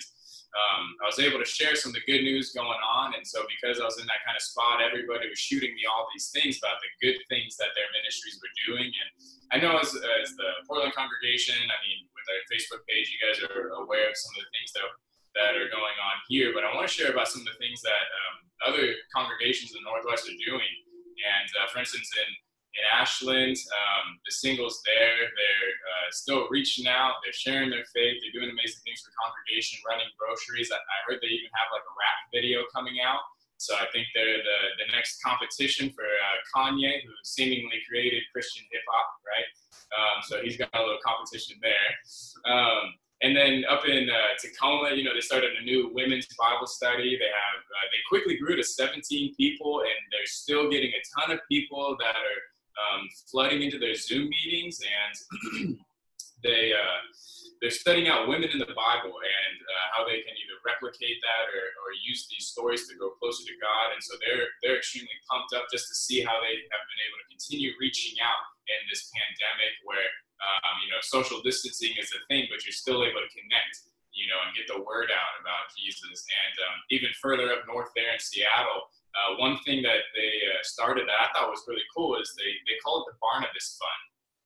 um, 0.55 0.95
I 1.03 1.11
was 1.11 1.19
able 1.19 1.37
to 1.37 1.45
share 1.47 1.75
some 1.75 1.91
of 1.91 1.99
the 1.99 2.07
good 2.07 2.23
news 2.23 2.55
going 2.55 2.79
on. 2.79 3.11
And 3.11 3.27
so, 3.27 3.43
because 3.51 3.83
I 3.83 3.85
was 3.85 3.99
in 3.99 4.07
that 4.07 4.23
kind 4.23 4.39
of 4.39 4.43
spot, 4.43 4.79
everybody 4.79 5.27
was 5.27 5.39
shooting 5.39 5.75
me 5.75 5.83
all 5.83 6.07
these 6.15 6.31
things 6.31 6.63
about 6.63 6.79
the 6.79 6.91
good 7.03 7.19
things 7.27 7.59
that 7.59 7.75
their 7.75 7.91
ministries 7.91 8.39
were 8.39 8.53
doing. 8.63 8.87
And 8.87 9.09
I 9.51 9.59
know 9.59 9.75
as, 9.75 9.91
as 9.91 10.31
the 10.39 10.49
Portland 10.63 10.95
congregation, 10.95 11.59
I 11.59 11.77
mean, 11.83 12.07
with 12.15 12.27
our 12.31 12.41
Facebook 12.47 12.81
page, 12.87 13.11
you 13.11 13.19
guys 13.19 13.43
are 13.43 13.75
aware 13.83 14.07
of 14.07 14.15
some 14.15 14.31
of 14.39 14.47
the 14.47 14.51
things 14.55 14.71
that 14.79 14.87
that 15.35 15.59
are 15.59 15.67
going 15.67 15.97
on 15.99 16.15
here, 16.31 16.55
but 16.55 16.63
I 16.63 16.71
want 16.71 16.87
to 16.87 16.93
share 16.95 17.11
about 17.11 17.27
some 17.27 17.43
of 17.43 17.47
the 17.51 17.59
things 17.59 17.83
that 17.83 18.07
um, 18.07 18.35
other 18.71 18.95
congregations 19.11 19.75
in 19.75 19.83
the 19.83 19.87
Northwest 19.91 20.31
are 20.31 20.39
doing. 20.47 20.73
And 21.19 21.49
uh, 21.59 21.67
for 21.67 21.83
instance, 21.83 22.07
in 22.15 22.29
in 22.75 22.83
Ashland, 22.91 23.55
um, 23.55 24.19
the 24.27 24.33
singles 24.35 24.83
there, 24.83 25.15
they're 25.15 25.75
uh, 25.87 26.07
still 26.11 26.47
reaching 26.51 26.87
out. 26.87 27.23
They're 27.23 27.35
sharing 27.35 27.71
their 27.71 27.87
faith. 27.95 28.19
They're 28.19 28.35
doing 28.35 28.51
amazing 28.51 28.83
things 28.83 28.99
for 28.99 29.15
congregation, 29.15 29.79
running 29.87 30.11
groceries. 30.19 30.71
I, 30.71 30.79
I 30.79 30.97
heard 31.07 31.23
they 31.23 31.31
even 31.31 31.51
have 31.55 31.71
like 31.71 31.87
a 31.87 31.95
rap 31.95 32.19
video 32.35 32.67
coming 32.75 32.99
out. 32.99 33.23
So 33.57 33.73
I 33.79 33.87
think 33.95 34.11
they're 34.11 34.43
the, 34.43 34.59
the 34.83 34.87
next 34.91 35.23
competition 35.23 35.87
for 35.95 36.03
uh, 36.03 36.37
Kanye, 36.51 36.99
who 37.07 37.11
seemingly 37.23 37.79
created 37.87 38.27
Christian 38.35 38.67
hip 38.67 38.83
hop, 38.91 39.07
right? 39.23 39.49
Um, 39.95 40.17
so 40.27 40.43
he's 40.43 40.59
got 40.59 40.69
a 40.75 40.83
little 40.83 40.99
competition 40.99 41.55
there. 41.63 41.91
Um, 42.43 42.99
and 43.23 43.35
then 43.35 43.63
up 43.71 43.87
in 43.87 44.09
uh, 44.09 44.35
Tacoma, 44.43 44.91
you 44.93 45.03
know, 45.03 45.13
they 45.15 45.23
started 45.23 45.55
a 45.55 45.63
new 45.63 45.89
women's 45.93 46.27
Bible 46.37 46.67
study. 46.67 47.15
They 47.15 47.31
have 47.31 47.61
uh, 47.63 47.85
they 47.89 48.03
quickly 48.09 48.35
grew 48.37 48.57
to 48.57 48.63
17 48.63 49.33
people, 49.35 49.79
and 49.79 49.99
they're 50.11 50.27
still 50.27 50.69
getting 50.69 50.91
a 50.91 51.01
ton 51.15 51.31
of 51.31 51.39
people 51.49 51.95
that 52.01 52.15
are 52.15 52.39
um, 52.77 53.07
flooding 53.31 53.61
into 53.61 53.79
their 53.79 53.95
Zoom 53.95 54.29
meetings, 54.29 54.79
and 54.83 55.13
they 56.43 56.71
uh, 56.75 57.01
they're 57.61 57.73
studying 57.73 58.11
out 58.11 58.27
women 58.27 58.51
in 58.51 58.59
the 58.59 58.75
Bible 58.75 59.15
and 59.15 59.57
uh, 59.63 59.85
how 59.95 60.01
they 60.03 60.19
can 60.21 60.35
either 60.35 60.57
replicate 60.67 61.17
that 61.23 61.49
or, 61.49 61.65
or 61.81 61.95
use 62.03 62.27
these 62.27 62.51
stories 62.51 62.85
to 62.91 62.93
go 62.99 63.15
closer 63.17 63.47
to 63.47 63.55
God. 63.57 63.95
And 63.95 64.01
so 64.03 64.19
they're 64.19 64.45
they're 64.61 64.77
extremely 64.77 65.15
pumped 65.31 65.55
up 65.55 65.71
just 65.71 65.87
to 65.89 65.95
see 65.95 66.21
how 66.21 66.35
they 66.43 66.53
have 66.69 66.83
been 66.85 67.01
able 67.07 67.19
to 67.23 67.27
continue 67.31 67.71
reaching 67.79 68.19
out 68.21 68.43
in 68.67 68.81
this 68.91 69.09
pandemic 69.15 69.73
where 69.87 70.09
um, 70.43 70.75
you 70.83 70.89
know 70.91 71.01
social 71.01 71.39
distancing 71.41 71.95
is 71.95 72.11
a 72.11 72.21
thing, 72.27 72.51
but 72.51 72.61
you're 72.67 72.75
still 72.75 73.01
able 73.01 73.23
to 73.23 73.31
connect 73.31 73.89
you 74.15 74.31
know, 74.31 74.39
and 74.47 74.55
get 74.55 74.65
the 74.71 74.79
word 74.79 75.11
out 75.11 75.33
about 75.43 75.67
Jesus. 75.75 76.23
And 76.23 76.55
um, 76.65 76.77
even 76.89 77.11
further 77.19 77.51
up 77.51 77.67
north 77.67 77.91
there 77.93 78.15
in 78.15 78.19
Seattle, 78.19 78.87
uh, 79.15 79.39
one 79.39 79.57
thing 79.63 79.79
that 79.87 80.11
they 80.11 80.31
uh, 80.51 80.59
started 80.63 81.07
that 81.07 81.15
I 81.15 81.31
thought 81.31 81.49
was 81.49 81.63
really 81.67 81.87
cool 81.95 82.19
is 82.19 82.35
they, 82.35 82.51
they 82.67 82.77
call 82.83 83.03
it 83.03 83.11
the 83.11 83.17
Barnabas 83.23 83.79
Fund. 83.79 84.03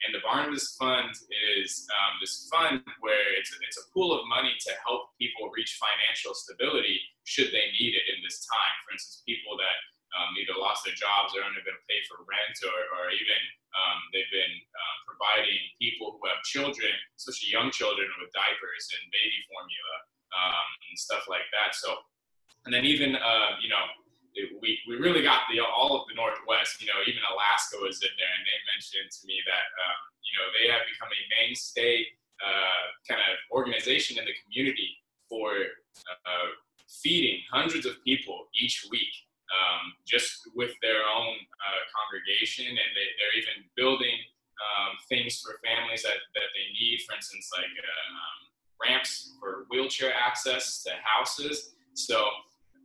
And 0.07 0.15
the 0.15 0.23
Barnabas 0.23 0.79
Fund 0.79 1.11
is 1.51 1.83
um, 1.91 2.13
this 2.23 2.47
fund 2.47 2.79
where 3.03 3.35
it's 3.35 3.51
a, 3.51 3.57
it's 3.67 3.81
a 3.83 3.89
pool 3.91 4.15
of 4.15 4.23
money 4.31 4.55
to 4.55 4.71
help 4.87 5.11
people 5.19 5.51
reach 5.51 5.75
financial 5.75 6.31
stability 6.31 7.03
should 7.27 7.51
they 7.51 7.67
need 7.75 7.99
it 7.99 8.07
in 8.07 8.23
this 8.23 8.47
time. 8.47 8.75
For 8.87 8.95
instance, 8.95 9.27
people 9.27 9.59
that 9.59 9.77
um, 10.15 10.31
either 10.39 10.55
lost 10.55 10.87
their 10.87 10.95
jobs 10.95 11.35
or 11.35 11.43
able 11.43 11.59
to 11.59 11.85
pay 11.85 11.99
for 12.07 12.23
rent, 12.25 12.57
or, 12.65 12.79
or 12.97 13.03
even 13.11 13.41
um, 13.75 13.99
they've 14.15 14.33
been 14.33 14.55
um, 14.55 14.97
providing 15.05 15.59
people 15.77 16.17
who 16.17 16.23
have 16.31 16.41
children, 16.47 16.95
especially 17.19 17.53
young 17.53 17.69
children, 17.69 18.07
with 18.17 18.33
diapers 18.33 18.85
and 18.97 19.03
baby 19.13 19.39
formula 19.51 19.95
um, 20.33 20.67
and 20.89 20.95
stuff 20.97 21.27
like 21.29 21.45
that. 21.53 21.77
So, 21.77 21.93
and 22.65 22.73
then 22.73 22.87
even 22.87 23.19
uh, 23.19 23.59
you 23.61 23.69
know 23.69 23.83
we, 24.61 24.79
we 24.87 24.95
really 24.99 25.23
got 25.23 25.47
the 25.49 25.59
all 25.61 25.99
of 25.99 26.07
the 26.07 26.15
Northwest. 26.15 26.81
You 26.81 26.87
know, 26.87 26.99
even 27.07 27.21
Alaska 27.31 27.77
was 27.81 27.99
in 28.01 28.13
there, 28.15 28.33
and 28.33 28.43
they 28.45 28.59
mentioned 28.71 29.09
to 29.09 29.21
me 29.27 29.37
that 29.45 29.67
um, 29.79 29.99
you 30.23 30.33
know 30.37 30.45
they 30.57 30.65
have 30.71 30.83
become 30.87 31.11
a 31.11 31.21
mainstay 31.39 32.05
uh, 32.39 32.85
kind 33.07 33.19
of 33.19 33.35
organization 33.51 34.17
in 34.17 34.25
the 34.25 34.35
community 34.45 34.99
for 35.27 35.51
uh, 36.07 36.49
feeding 36.89 37.41
hundreds 37.51 37.85
of 37.85 38.01
people 38.03 38.49
each 38.57 38.87
week, 38.89 39.13
um, 39.53 39.93
just 40.07 40.49
with 40.55 40.73
their 40.81 41.05
own 41.05 41.35
uh, 41.35 41.81
congregation, 41.93 42.65
and 42.65 42.89
they, 42.97 43.07
they're 43.19 43.37
even 43.37 43.57
building 43.75 44.17
um, 44.59 44.97
things 45.07 45.39
for 45.39 45.59
families 45.63 46.03
that, 46.03 46.19
that 46.35 46.49
they 46.55 46.67
need. 46.73 46.99
For 47.07 47.15
instance, 47.15 47.49
like 47.55 47.69
um, 47.69 48.39
ramps 48.81 49.35
for 49.39 49.65
wheelchair 49.69 50.11
access 50.13 50.83
to 50.83 50.91
houses. 51.03 51.75
So 51.93 52.25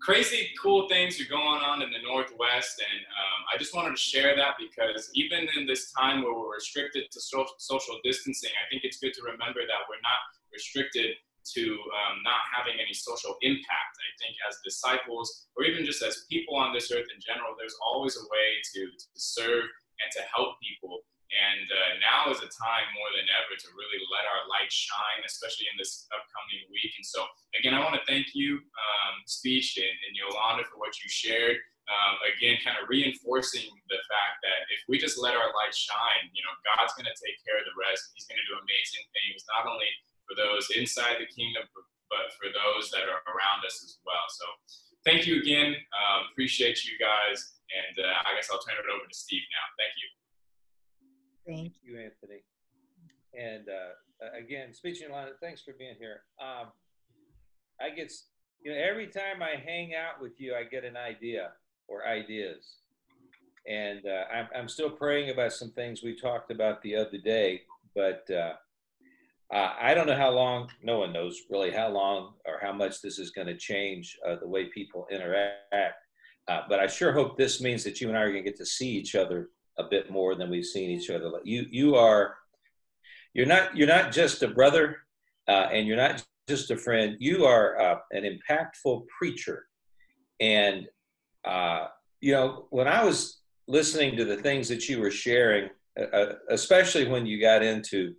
crazy 0.05 0.53
cool 0.61 0.87
things 0.87 1.19
are 1.19 1.29
going 1.33 1.65
on 1.65 1.81
in 1.81 1.89
the 1.89 2.03
Northwest. 2.05 2.77
And 2.77 3.01
um, 3.09 3.41
I 3.49 3.57
just 3.57 3.75
wanted 3.75 3.97
to 3.97 4.03
share 4.03 4.37
that 4.37 4.61
because 4.61 5.09
even 5.15 5.49
in 5.57 5.67
this 5.67 5.91
time 5.93 6.23
where 6.23 6.37
we're 6.37 6.61
restricted 6.61 7.09
to 7.11 7.21
so- 7.21 7.57
social 7.57 7.99
distancing, 8.05 8.53
I 8.53 8.69
think 8.69 8.85
it's 8.85 9.01
good 9.01 9.15
to 9.15 9.23
remember 9.25 9.65
that 9.65 9.89
we're 9.89 10.05
not 10.05 10.21
restricted 10.53 11.17
to 11.57 11.65
um, 11.65 12.21
not 12.21 12.41
having 12.53 12.77
any 12.77 12.93
social 12.93 13.37
impact. 13.41 13.93
I 13.97 14.13
think 14.21 14.37
as 14.45 14.61
disciples, 14.65 15.49
or 15.57 15.65
even 15.65 15.85
just 15.85 16.03
as 16.05 16.29
people 16.29 16.57
on 16.57 16.73
this 16.73 16.93
earth 16.93 17.09
in 17.09 17.21
general, 17.21 17.57
there's 17.57 17.77
always 17.81 18.17
a 18.17 18.25
way 18.29 18.49
to, 18.77 18.81
to 18.93 19.17
serve 19.17 19.65
and 19.65 20.09
to 20.17 20.23
help 20.37 20.57
people. 20.61 21.01
And 21.35 21.67
uh, 21.67 21.93
now 21.99 22.31
is 22.31 22.39
a 22.39 22.51
time 22.51 22.87
more 22.95 23.11
than 23.11 23.27
ever 23.43 23.59
to 23.59 23.69
really 23.75 23.99
let 24.15 24.23
our 24.31 24.47
light 24.47 24.71
shine, 24.71 25.21
especially 25.27 25.67
in 25.67 25.75
this 25.75 26.07
upcoming 26.15 26.63
week. 26.71 26.95
And 26.95 27.03
so, 27.03 27.27
again, 27.59 27.75
I 27.75 27.83
want 27.83 27.99
to 27.99 28.05
thank 28.07 28.39
you, 28.39 28.63
um, 28.63 29.15
Speech 29.27 29.75
and, 29.83 29.97
and, 30.07 30.15
Yolanda, 30.15 30.63
for 30.71 30.79
what 30.79 30.95
you 31.03 31.11
shared. 31.11 31.59
Um, 31.91 32.15
again, 32.25 32.63
kind 32.63 32.81
of 32.81 32.89
reinforcing 32.89 33.69
the 33.93 34.01
fact 34.09 34.41
that 34.47 34.65
if 34.73 34.81
we 34.89 34.97
just 34.97 35.21
let 35.21 35.37
our 35.37 35.53
light 35.53 35.75
shine, 35.75 36.33
you 36.33 36.41
know, 36.47 36.55
God's 36.73 36.97
going 36.97 37.11
to 37.11 37.19
take 37.19 37.37
care 37.45 37.61
of 37.61 37.67
the 37.69 37.77
rest. 37.77 38.15
He's 38.17 38.25
going 38.25 38.41
to 38.41 38.49
do 38.49 38.57
amazing 38.57 39.05
things, 39.13 39.45
not 39.53 39.69
only 39.69 39.91
for 40.25 40.33
those 40.39 40.71
inside 40.73 41.21
the 41.21 41.29
kingdom, 41.29 41.69
but 42.09 42.33
for 42.41 42.49
those 42.49 42.89
that 42.95 43.05
are 43.11 43.21
around 43.29 43.61
us 43.67 43.85
as 43.85 44.01
well. 44.07 44.27
So, 44.33 44.47
thank 45.05 45.27
you 45.29 45.43
again. 45.43 45.77
Um, 45.93 46.31
appreciate 46.33 46.87
you 46.87 46.97
guys. 46.97 47.59
And 47.75 48.07
uh, 48.07 48.29
I 48.29 48.39
guess 48.39 48.49
I'll 48.49 48.63
turn 48.63 48.79
it 48.79 48.89
over 48.89 49.05
to 49.05 49.17
Steve 49.17 49.43
now. 49.51 49.67
Thank 49.77 49.99
you. 49.99 50.09
Thank 51.47 51.75
you, 51.83 51.99
Anthony. 51.99 52.43
And 53.39 53.69
uh, 53.69 54.39
again, 54.39 54.73
speaking 54.73 55.11
line, 55.11 55.29
thanks 55.41 55.63
for 55.63 55.73
being 55.79 55.97
here. 55.99 56.23
Um, 56.41 56.69
I 57.81 57.91
get, 57.91 58.13
you 58.63 58.73
know, 58.73 58.79
every 58.79 59.09
time 59.09 59.43
I 59.43 59.61
hang 59.61 59.95
out 59.95 60.23
with 60.23 60.41
you, 60.41 60.55
I 60.55 60.65
get 60.65 60.85
an 60.85 60.97
idea 60.97 61.51
or 61.89 62.07
ideas. 62.07 62.77
And 63.67 64.07
uh, 64.07 64.25
I'm, 64.33 64.49
I'm 64.57 64.69
still 64.69 64.91
praying 64.91 65.31
about 65.31 65.53
some 65.53 65.71
things 65.73 66.03
we 66.03 66.15
talked 66.15 66.51
about 66.51 66.83
the 66.83 66.97
other 66.97 67.19
day, 67.19 67.63
but 67.95 68.29
uh, 68.31 68.55
I 69.51 69.95
don't 69.95 70.07
know 70.07 70.17
how 70.17 70.31
long, 70.31 70.71
no 70.83 70.99
one 70.99 71.13
knows 71.13 71.43
really 71.51 71.71
how 71.71 71.89
long 71.89 72.35
or 72.47 72.59
how 72.61 72.73
much 72.73 73.01
this 73.01 73.19
is 73.19 73.31
going 73.31 73.47
to 73.47 73.57
change 73.57 74.19
uh, 74.27 74.37
the 74.37 74.49
way 74.49 74.67
people 74.67 75.07
interact. 75.11 76.07
Uh, 76.49 76.63
but 76.69 76.81
I 76.81 76.87
sure 76.87 77.13
hope 77.13 77.37
this 77.37 77.61
means 77.61 77.85
that 77.85 78.01
you 78.01 78.09
and 78.09 78.19
I 78.19 78.23
are 78.23 78.31
going 78.31 78.45
to 78.45 78.51
get 78.51 78.59
to 78.59 78.67
see 78.67 78.91
each 78.91 79.15
other 79.15 79.51
a 79.79 79.85
bit 79.85 80.11
more 80.11 80.35
than 80.35 80.51
we've 80.51 80.65
seen 80.65 80.91
each 80.91 81.11
other. 81.11 81.31
You 81.45 81.67
you 81.71 81.97
are 81.97 82.37
you're 83.33 83.47
not 83.47 83.77
you're 83.77 83.89
not 83.89 84.13
just 84.13 84.43
a 84.43 84.49
brother, 84.49 84.99
uh, 85.49 85.69
and 85.73 85.87
you're 85.87 85.97
not 85.97 86.25
just 86.49 86.71
a 86.71 86.77
friend. 86.77 87.17
You 87.19 87.45
are 87.45 87.81
uh, 87.81 87.97
an 88.13 88.25
impactful 88.25 89.07
preacher, 89.19 89.67
and 90.41 90.87
uh, 91.45 91.89
you 92.21 92.33
know 92.33 92.67
when 92.71 92.89
I 92.89 93.05
was 93.05 93.41
listening 93.67 94.17
to 94.17 94.25
the 94.25 94.37
things 94.37 94.69
that 94.69 94.89
you 94.89 95.01
were 95.01 95.11
sharing, 95.11 95.71
uh, 95.99 96.05
uh, 96.17 96.33
especially 96.51 97.09
when 97.09 97.27
you 97.27 97.41
got 97.41 97.63
into 97.63 98.15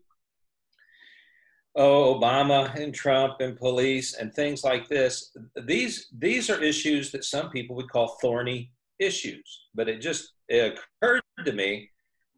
oh 1.75 2.17
obama 2.17 2.73
and 2.75 2.93
trump 2.93 3.41
and 3.41 3.57
police 3.57 4.13
and 4.15 4.33
things 4.33 4.63
like 4.63 4.87
this 4.87 5.35
these 5.65 6.07
these 6.17 6.49
are 6.49 6.63
issues 6.63 7.11
that 7.11 7.25
some 7.25 7.49
people 7.49 7.75
would 7.75 7.89
call 7.89 8.17
thorny 8.21 8.71
issues 8.99 9.67
but 9.75 9.89
it 9.89 10.01
just 10.01 10.33
it 10.47 10.79
occurred 11.01 11.21
to 11.45 11.51
me 11.51 11.89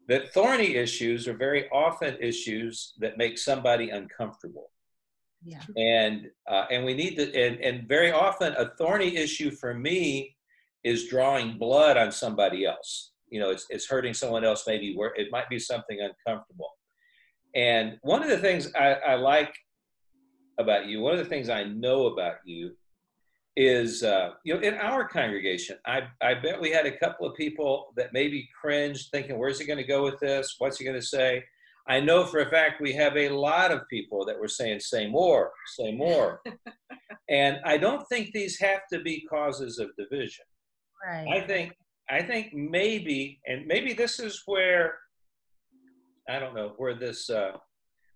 that 0.08 0.32
thorny 0.32 0.74
issues 0.74 1.28
are 1.28 1.36
very 1.36 1.68
often 1.70 2.16
issues 2.20 2.94
that 2.98 3.18
make 3.18 3.38
somebody 3.38 3.90
uncomfortable. 3.90 4.70
Yeah. 5.44 5.62
And 5.76 6.30
uh, 6.50 6.64
and 6.70 6.84
we 6.84 6.94
need 6.94 7.16
to 7.16 7.32
and, 7.34 7.60
and 7.60 7.86
very 7.86 8.10
often 8.10 8.54
a 8.54 8.70
thorny 8.76 9.16
issue 9.16 9.50
for 9.50 9.74
me 9.74 10.34
is 10.82 11.08
drawing 11.08 11.58
blood 11.58 11.96
on 11.96 12.10
somebody 12.10 12.64
else. 12.66 13.12
You 13.28 13.40
know, 13.40 13.50
it's 13.50 13.66
it's 13.70 13.86
hurting 13.86 14.14
someone 14.14 14.44
else 14.44 14.64
maybe 14.66 14.96
where 14.96 15.14
it 15.14 15.28
might 15.30 15.48
be 15.48 15.58
something 15.58 15.98
uncomfortable. 16.00 16.70
And 17.54 17.98
one 18.02 18.22
of 18.22 18.30
the 18.30 18.38
things 18.38 18.72
I, 18.74 18.94
I 18.94 19.14
like 19.14 19.54
about 20.58 20.86
you, 20.86 21.00
one 21.00 21.12
of 21.12 21.18
the 21.18 21.24
things 21.24 21.48
I 21.48 21.64
know 21.64 22.06
about 22.06 22.36
you 22.44 22.76
is 23.58 24.04
uh, 24.04 24.30
you 24.44 24.54
know 24.54 24.60
in 24.60 24.74
our 24.74 25.06
congregation 25.08 25.76
I, 25.84 26.02
I 26.22 26.34
bet 26.34 26.60
we 26.60 26.70
had 26.70 26.86
a 26.86 26.96
couple 26.96 27.26
of 27.26 27.34
people 27.34 27.92
that 27.96 28.12
maybe 28.12 28.48
cringed 28.58 29.10
thinking 29.10 29.36
where's 29.36 29.58
he 29.58 29.66
going 29.66 29.80
to 29.80 29.84
go 29.84 30.04
with 30.04 30.20
this? 30.20 30.54
What's 30.58 30.78
he 30.78 30.84
going 30.84 30.98
to 30.98 31.04
say? 31.04 31.42
I 31.88 31.98
know 31.98 32.24
for 32.24 32.38
a 32.38 32.48
fact 32.48 32.80
we 32.80 32.92
have 32.92 33.16
a 33.16 33.30
lot 33.30 33.72
of 33.72 33.80
people 33.90 34.24
that 34.26 34.38
were 34.38 34.46
saying 34.46 34.78
say 34.78 35.08
more 35.08 35.50
say 35.76 35.92
more. 35.92 36.40
And 37.30 37.58
i 37.66 37.76
don't 37.76 38.08
think 38.08 38.30
these 38.32 38.58
have 38.58 38.86
to 38.90 39.00
be 39.00 39.26
causes 39.28 39.78
of 39.78 39.88
division. 39.98 40.46
Right. 41.06 41.28
I 41.28 41.46
think 41.46 41.74
i 42.08 42.22
think 42.22 42.54
maybe 42.54 43.38
and 43.46 43.66
maybe 43.66 43.92
this 43.92 44.18
is 44.18 44.42
where 44.46 44.94
i 46.26 46.38
don't 46.38 46.54
know 46.54 46.72
where 46.78 46.94
this 46.94 47.28
uh, 47.28 47.52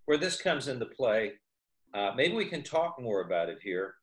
where 0.06 0.18
this 0.18 0.40
comes 0.40 0.68
into 0.68 0.86
play. 0.86 1.32
Uh, 1.92 2.12
maybe 2.16 2.34
we 2.34 2.46
can 2.46 2.62
talk 2.62 2.96
more 2.98 3.20
about 3.20 3.50
it 3.50 3.58
here 3.62 3.96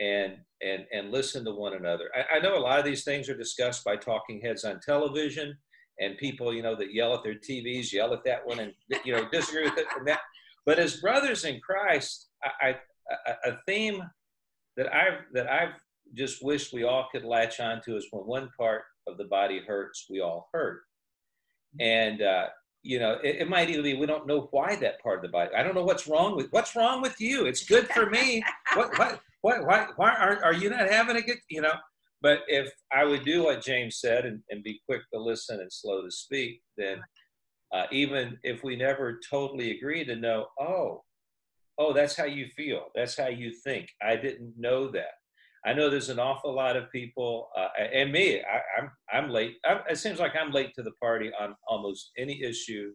and 0.00 0.36
and 0.62 0.86
and 0.92 1.10
listen 1.10 1.44
to 1.44 1.52
one 1.52 1.74
another. 1.74 2.10
I, 2.14 2.36
I, 2.36 2.40
know 2.40 2.56
a 2.56 2.58
lot 2.58 2.78
of 2.78 2.84
these 2.84 3.04
things 3.04 3.28
are 3.28 3.36
discussed 3.36 3.84
by 3.84 3.96
talking 3.96 4.40
heads 4.40 4.64
on 4.64 4.80
television 4.80 5.56
and 6.00 6.16
people, 6.18 6.54
you 6.54 6.62
know, 6.62 6.74
that 6.76 6.94
yell 6.94 7.14
at 7.14 7.22
their 7.22 7.34
TVs, 7.34 7.92
yell 7.92 8.14
at 8.14 8.24
that 8.24 8.46
one, 8.46 8.60
and 8.60 8.72
you 9.04 9.12
know 9.12 9.28
disagree 9.30 9.64
with 9.64 9.78
it 9.78 9.86
and 9.96 10.06
that. 10.08 10.20
But 10.66 10.78
as 10.78 11.00
brothers 11.00 11.44
in 11.44 11.60
Christ, 11.60 12.28
I, 12.42 12.70
I 12.70 12.76
a 13.44 13.58
theme 13.66 14.02
that 14.76 14.92
I've 14.94 15.20
that 15.34 15.50
I've 15.50 15.74
just 16.14 16.44
wished 16.44 16.72
we 16.72 16.84
all 16.84 17.08
could 17.12 17.24
latch 17.24 17.60
onto 17.60 17.96
is 17.96 18.06
when 18.10 18.24
one 18.24 18.50
part 18.58 18.82
of 19.06 19.18
the 19.18 19.24
body 19.24 19.60
hurts, 19.66 20.06
we 20.10 20.20
all 20.20 20.48
hurt. 20.52 20.82
And 21.78 22.22
uh, 22.22 22.46
you 22.82 22.98
know, 22.98 23.18
it, 23.22 23.36
it, 23.40 23.48
might 23.48 23.68
even 23.68 23.82
be 23.82 23.94
we 23.94 24.06
don't 24.06 24.26
know 24.26 24.48
why 24.52 24.74
that 24.76 25.02
part 25.02 25.16
of 25.16 25.22
the 25.22 25.28
body. 25.28 25.50
I 25.54 25.62
don't 25.62 25.74
know 25.74 25.84
what's 25.84 26.06
wrong 26.06 26.36
with 26.36 26.48
what's 26.50 26.74
wrong 26.74 27.02
with 27.02 27.20
you. 27.20 27.46
It's 27.46 27.64
good 27.64 27.88
for 27.88 28.08
me. 28.08 28.42
what 28.74 28.96
what 28.98 29.20
why, 29.42 29.60
why, 29.60 29.86
why 29.96 30.10
are, 30.10 30.44
are 30.44 30.54
you 30.54 30.70
not 30.70 30.90
having 30.90 31.16
a 31.16 31.22
good, 31.22 31.38
you 31.48 31.62
know? 31.62 31.72
But 32.22 32.40
if 32.48 32.70
I 32.92 33.04
would 33.04 33.24
do 33.24 33.44
what 33.44 33.64
James 33.64 33.98
said 33.98 34.26
and, 34.26 34.40
and 34.50 34.62
be 34.62 34.80
quick 34.86 35.02
to 35.12 35.20
listen 35.20 35.60
and 35.60 35.72
slow 35.72 36.02
to 36.02 36.10
speak, 36.10 36.60
then 36.76 37.00
uh, 37.72 37.84
even 37.90 38.38
if 38.42 38.62
we 38.62 38.76
never 38.76 39.18
totally 39.30 39.70
agree 39.70 40.04
to 40.04 40.16
know, 40.16 40.46
oh, 40.60 41.02
oh, 41.78 41.92
that's 41.94 42.16
how 42.16 42.24
you 42.24 42.46
feel. 42.56 42.86
That's 42.94 43.16
how 43.16 43.28
you 43.28 43.52
think. 43.64 43.88
I 44.02 44.16
didn't 44.16 44.52
know 44.58 44.90
that. 44.90 45.14
I 45.64 45.74
know 45.74 45.90
there's 45.90 46.08
an 46.08 46.18
awful 46.18 46.54
lot 46.54 46.76
of 46.76 46.90
people, 46.90 47.48
uh, 47.56 47.68
and 47.78 48.10
me. 48.10 48.40
I, 48.40 48.80
am 48.80 48.90
I'm, 49.12 49.24
I'm 49.24 49.30
late. 49.30 49.56
I'm, 49.64 49.80
it 49.90 49.98
seems 49.98 50.18
like 50.18 50.34
I'm 50.34 50.52
late 50.52 50.74
to 50.76 50.82
the 50.82 50.92
party 50.92 51.30
on 51.38 51.54
almost 51.68 52.12
any 52.16 52.42
issue 52.42 52.92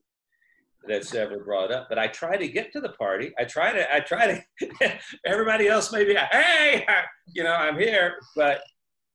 that's 0.87 1.13
ever 1.13 1.43
brought 1.43 1.71
up. 1.71 1.87
But 1.89 1.99
I 1.99 2.07
try 2.07 2.37
to 2.37 2.47
get 2.47 2.71
to 2.73 2.79
the 2.79 2.89
party. 2.89 3.31
I 3.39 3.43
try 3.43 3.71
to, 3.71 3.93
I 3.93 3.99
try 3.99 4.43
to, 4.59 4.99
everybody 5.25 5.67
else 5.67 5.91
may 5.91 6.05
be, 6.05 6.15
hey, 6.15 6.85
you 7.27 7.43
know, 7.43 7.53
I'm 7.53 7.77
here. 7.77 8.15
But 8.35 8.61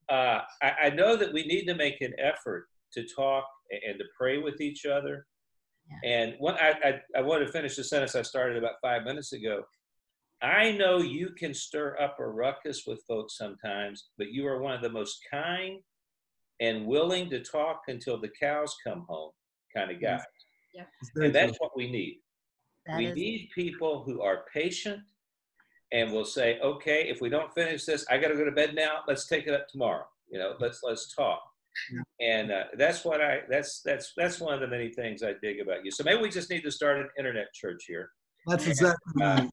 uh, 0.09 0.41
I, 0.63 0.73
I, 0.85 0.91
know 0.91 1.17
that 1.17 1.33
we 1.33 1.45
need 1.45 1.67
to 1.67 1.75
make 1.75 2.01
an 2.01 2.13
effort 2.19 2.67
to 2.95 3.07
talk 3.15 3.45
and 3.87 3.99
to 3.99 4.05
pray 4.19 4.39
with 4.39 4.61
each 4.61 4.85
other. 4.85 5.27
Yeah. 6.03 6.11
And 6.11 6.35
one, 6.39 6.57
I, 6.61 6.75
I, 6.85 7.19
I 7.19 7.23
want 7.23 7.47
to 7.47 7.53
finish 7.53 7.77
the 7.77 7.85
sentence 7.85 8.17
I 8.17 8.23
started 8.23 8.57
about 8.57 8.75
five 8.83 9.05
minutes 9.05 9.33
ago. 9.33 9.63
I 10.43 10.73
know 10.73 10.99
you 10.99 11.31
can 11.37 11.53
stir 11.53 11.99
up 12.01 12.19
a 12.19 12.27
ruckus 12.27 12.85
with 12.87 13.03
folks 13.07 13.37
sometimes, 13.37 14.09
but 14.17 14.33
you 14.33 14.47
are 14.47 14.61
one 14.61 14.75
of 14.75 14.83
the 14.83 14.89
most 14.89 15.21
kind 15.31 15.81
and 16.61 16.87
willing 16.87 17.29
to 17.31 17.41
talk 17.43 17.83
until 17.89 18.19
the 18.19 18.29
cows 18.41 18.75
come 18.87 19.05
home 19.09 19.33
kind 19.75 19.91
of 19.91 20.01
guys. 20.01 20.21
Yeah. 20.75 20.85
And 21.17 21.35
that's 21.35 21.59
what 21.59 21.73
we 21.77 21.91
need. 21.91 22.21
That 22.87 22.99
we 22.99 23.07
is- 23.07 23.15
need 23.17 23.51
people 23.55 24.03
who 24.05 24.23
are 24.23 24.45
patient 24.53 25.01
and 25.93 26.13
will 26.13 26.25
say, 26.25 26.59
okay, 26.61 27.09
if 27.09 27.21
we 27.21 27.29
don't 27.29 27.53
finish 27.53 27.85
this, 27.85 28.07
I 28.09 28.19
got 28.19 28.29
to 28.29 28.37
go 28.37 28.45
to 28.45 28.53
bed 28.53 28.75
now. 28.75 29.01
Let's 29.09 29.27
take 29.27 29.47
it 29.47 29.55
up 29.55 29.69
tomorrow. 29.69 30.07
You 30.31 30.39
know, 30.39 30.55
let's 30.61 30.81
let's 30.83 31.13
talk. 31.15 31.43
And 32.21 32.51
uh, 32.53 32.65
that's 32.79 33.05
what 33.05 33.21
I 33.21 33.41
that's 33.49 33.81
that's 33.85 34.13
that's 34.17 34.41
one 34.41 34.55
of 34.55 34.61
the 34.61 34.69
many 34.69 34.91
things 34.93 35.23
I 35.23 35.35
dig 35.43 35.61
about 35.61 35.85
you. 35.85 35.91
So 35.91 36.05
maybe 36.05 36.21
we 36.23 36.29
just 36.29 36.51
need 36.51 36.63
to 36.63 36.71
start 36.71 36.99
an 36.99 37.09
internet 37.19 37.53
church 37.55 37.85
here, 37.87 38.11
That's 38.47 38.67
exactly 38.67 39.23
Uh, 39.23 39.25
right. 39.25 39.51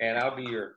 And 0.00 0.18
I'll 0.18 0.36
be 0.36 0.44
your 0.44 0.76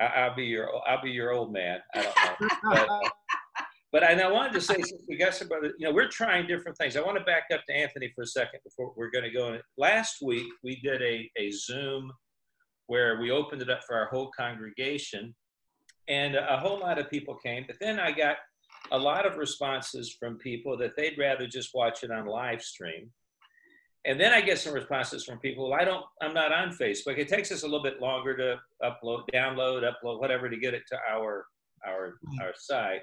I'll 0.00 0.34
be 0.34 0.44
your 0.44 0.70
I'll 0.86 1.02
be 1.02 1.10
your 1.10 1.32
old 1.32 1.52
man. 1.52 1.78
I 1.94 2.02
don't 2.02 2.40
know. 2.40 2.86
But, 2.88 2.88
but 3.92 4.04
I, 4.04 4.12
and 4.12 4.20
I 4.20 4.30
wanted 4.30 4.52
to 4.54 4.60
say, 4.60 4.74
since 4.74 5.02
we 5.08 5.16
got 5.16 5.34
some 5.34 5.48
brother, 5.48 5.72
you 5.78 5.86
know, 5.86 5.92
we're 5.92 6.08
trying 6.08 6.46
different 6.46 6.76
things. 6.76 6.96
I 6.96 7.00
want 7.00 7.18
to 7.18 7.24
back 7.24 7.44
up 7.52 7.64
to 7.66 7.74
Anthony 7.74 8.12
for 8.14 8.22
a 8.22 8.26
second 8.26 8.60
before 8.64 8.92
we're 8.96 9.10
going 9.10 9.24
to 9.24 9.30
go. 9.30 9.54
in. 9.54 9.60
Last 9.78 10.16
week 10.22 10.46
we 10.62 10.80
did 10.82 11.02
a 11.02 11.30
a 11.38 11.50
Zoom 11.50 12.12
where 12.88 13.20
we 13.20 13.30
opened 13.30 13.62
it 13.62 13.70
up 13.70 13.80
for 13.86 13.96
our 13.96 14.06
whole 14.06 14.30
congregation, 14.36 15.34
and 16.08 16.36
a 16.36 16.58
whole 16.58 16.78
lot 16.78 16.98
of 16.98 17.10
people 17.10 17.36
came. 17.36 17.64
But 17.66 17.76
then 17.80 17.98
I 17.98 18.12
got 18.12 18.36
a 18.92 18.98
lot 18.98 19.26
of 19.26 19.36
responses 19.36 20.14
from 20.18 20.38
people 20.38 20.76
that 20.78 20.96
they'd 20.96 21.18
rather 21.18 21.46
just 21.46 21.70
watch 21.74 22.02
it 22.02 22.10
on 22.10 22.26
live 22.26 22.62
stream. 22.62 23.10
And 24.06 24.20
then 24.20 24.32
I 24.32 24.40
get 24.40 24.58
some 24.58 24.72
responses 24.72 25.24
from 25.24 25.38
people. 25.40 25.74
I 25.74 25.84
don't. 25.84 26.04
I'm 26.22 26.32
not 26.32 26.52
on 26.52 26.70
Facebook. 26.70 27.18
It 27.18 27.28
takes 27.28 27.50
us 27.50 27.62
a 27.62 27.66
little 27.66 27.82
bit 27.82 28.00
longer 28.00 28.36
to 28.36 28.56
upload, 28.82 29.24
download, 29.34 29.82
upload, 29.82 30.20
whatever 30.20 30.48
to 30.48 30.56
get 30.56 30.74
it 30.74 30.82
to 30.88 30.98
our 31.10 31.44
our 31.86 32.14
our 32.40 32.52
site. 32.56 33.02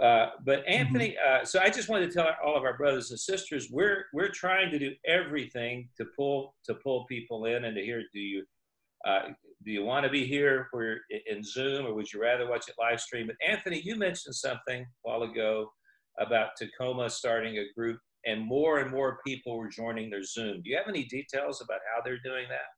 Uh, 0.00 0.30
but 0.46 0.66
Anthony, 0.66 1.16
uh, 1.18 1.44
so 1.44 1.60
I 1.60 1.68
just 1.68 1.88
wanted 1.88 2.10
to 2.10 2.14
tell 2.14 2.28
all 2.44 2.56
of 2.56 2.64
our 2.64 2.76
brothers 2.76 3.10
and 3.10 3.20
sisters, 3.20 3.68
we're 3.70 4.06
we're 4.14 4.30
trying 4.30 4.70
to 4.70 4.78
do 4.78 4.92
everything 5.06 5.88
to 5.96 6.06
pull 6.16 6.54
to 6.64 6.74
pull 6.74 7.06
people 7.06 7.46
in 7.46 7.64
and 7.64 7.76
to 7.76 7.82
hear. 7.82 8.02
Do 8.12 8.20
you 8.20 8.44
uh, 9.06 9.28
do 9.64 9.70
you 9.70 9.84
want 9.84 10.04
to 10.04 10.10
be 10.10 10.26
here 10.26 10.68
for 10.70 10.98
in 11.26 11.42
Zoom, 11.42 11.86
or 11.86 11.94
would 11.94 12.10
you 12.12 12.20
rather 12.20 12.48
watch 12.48 12.68
it 12.68 12.74
live 12.78 13.00
stream? 13.00 13.26
But 13.26 13.36
Anthony, 13.46 13.80
you 13.84 13.96
mentioned 13.96 14.34
something 14.34 14.82
a 14.82 14.86
while 15.02 15.22
ago 15.22 15.70
about 16.18 16.50
Tacoma 16.56 17.10
starting 17.10 17.58
a 17.58 17.64
group, 17.76 17.98
and 18.26 18.44
more 18.44 18.78
and 18.78 18.90
more 18.90 19.20
people 19.26 19.56
were 19.56 19.68
joining 19.68 20.10
their 20.10 20.24
Zoom. 20.24 20.62
Do 20.62 20.70
you 20.70 20.76
have 20.76 20.88
any 20.88 21.04
details 21.04 21.60
about 21.60 21.80
how 21.88 22.02
they're 22.02 22.20
doing 22.24 22.46
that? 22.48 22.68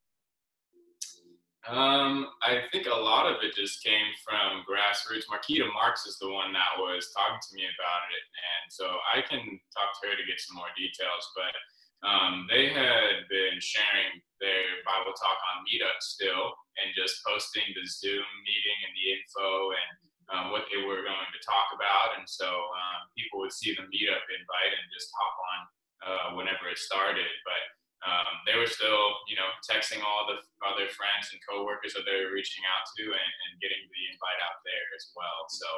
Um, 1.62 2.26
I 2.42 2.66
think 2.74 2.90
a 2.90 2.94
lot 3.06 3.30
of 3.30 3.38
it 3.38 3.54
just 3.54 3.86
came 3.86 4.10
from 4.26 4.66
grassroots. 4.66 5.30
Marquita 5.30 5.70
Marks 5.70 6.10
is 6.10 6.18
the 6.18 6.26
one 6.26 6.50
that 6.50 6.74
was 6.74 7.14
talking 7.14 7.38
to 7.38 7.52
me 7.54 7.70
about 7.70 8.02
it, 8.10 8.24
and 8.34 8.66
so 8.66 8.90
I 9.14 9.22
can 9.22 9.38
talk 9.70 9.94
to 10.02 10.10
her 10.10 10.18
to 10.18 10.26
get 10.26 10.42
some 10.42 10.58
more 10.58 10.74
details. 10.74 11.22
But 11.38 11.54
um, 12.02 12.50
they 12.50 12.74
had 12.74 13.30
been 13.30 13.62
sharing 13.62 14.18
their 14.42 14.82
Bible 14.82 15.14
talk 15.14 15.38
on 15.54 15.62
Meetup 15.62 16.02
still, 16.02 16.50
and 16.82 16.90
just 16.98 17.22
posting 17.22 17.70
the 17.78 17.86
Zoom 17.86 18.26
meeting 18.42 18.78
and 18.82 18.94
the 18.98 19.06
info 19.14 19.70
and 19.70 19.90
um, 20.32 20.50
what 20.50 20.64
they 20.72 20.80
were 20.80 21.04
going 21.04 21.30
to 21.30 21.40
talk 21.44 21.70
about. 21.76 22.16
And 22.16 22.24
so 22.24 22.48
um, 22.48 23.00
people 23.14 23.44
would 23.44 23.52
see 23.52 23.76
the 23.76 23.84
Meetup 23.86 24.24
invite 24.32 24.72
and 24.72 24.86
just 24.88 25.12
hop 25.12 25.36
on 25.36 25.58
uh, 26.02 26.28
whenever 26.40 26.72
it 26.72 26.80
started. 26.80 27.28
But 27.44 27.62
um, 28.02 28.42
they 28.48 28.58
were 28.58 28.66
still, 28.66 29.22
you 29.30 29.38
know, 29.38 29.46
texting 29.62 30.02
all 30.02 30.26
the 30.26 30.42
other 30.66 30.90
friends 30.90 31.30
and 31.30 31.38
coworkers 31.46 31.94
that 31.94 32.02
they 32.02 32.18
were 32.18 32.34
reaching 32.34 32.66
out 32.66 32.82
to 32.98 33.04
and, 33.14 33.32
and 33.46 33.52
getting 33.62 33.78
the 33.78 34.02
invite 34.10 34.40
out 34.42 34.58
there 34.66 34.86
as 34.98 35.14
well. 35.14 35.46
So, 35.52 35.68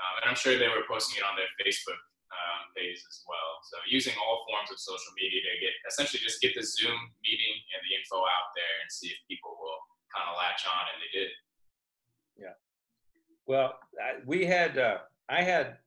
um, 0.00 0.12
and 0.22 0.26
I'm 0.32 0.38
sure 0.38 0.56
they 0.56 0.72
were 0.72 0.88
posting 0.88 1.20
it 1.20 1.28
on 1.28 1.36
their 1.36 1.50
Facebook 1.60 2.00
um, 2.32 2.72
pages 2.72 3.04
as 3.04 3.20
well. 3.28 3.60
So, 3.68 3.76
using 3.84 4.16
all 4.16 4.48
forms 4.48 4.72
of 4.72 4.80
social 4.80 5.12
media 5.18 5.44
to 5.44 5.52
get 5.60 5.74
essentially 5.84 6.24
just 6.24 6.40
get 6.40 6.56
the 6.56 6.64
Zoom 6.64 6.96
meeting 7.20 7.56
and 7.76 7.80
the 7.84 7.92
info 8.00 8.16
out 8.24 8.48
there 8.56 8.76
and 8.80 8.88
see 8.88 9.12
if 9.12 9.18
people 9.28 9.52
will 9.60 9.80
kind 10.08 10.24
of 10.24 10.40
latch 10.40 10.64
on, 10.64 10.88
and 10.88 10.98
they 11.04 11.12
did. 11.12 11.30
Well, 13.48 13.78
I, 13.98 14.20
we 14.26 14.44
had 14.44 14.76
uh, 14.78 14.98
I 15.30 15.42
had 15.42 15.78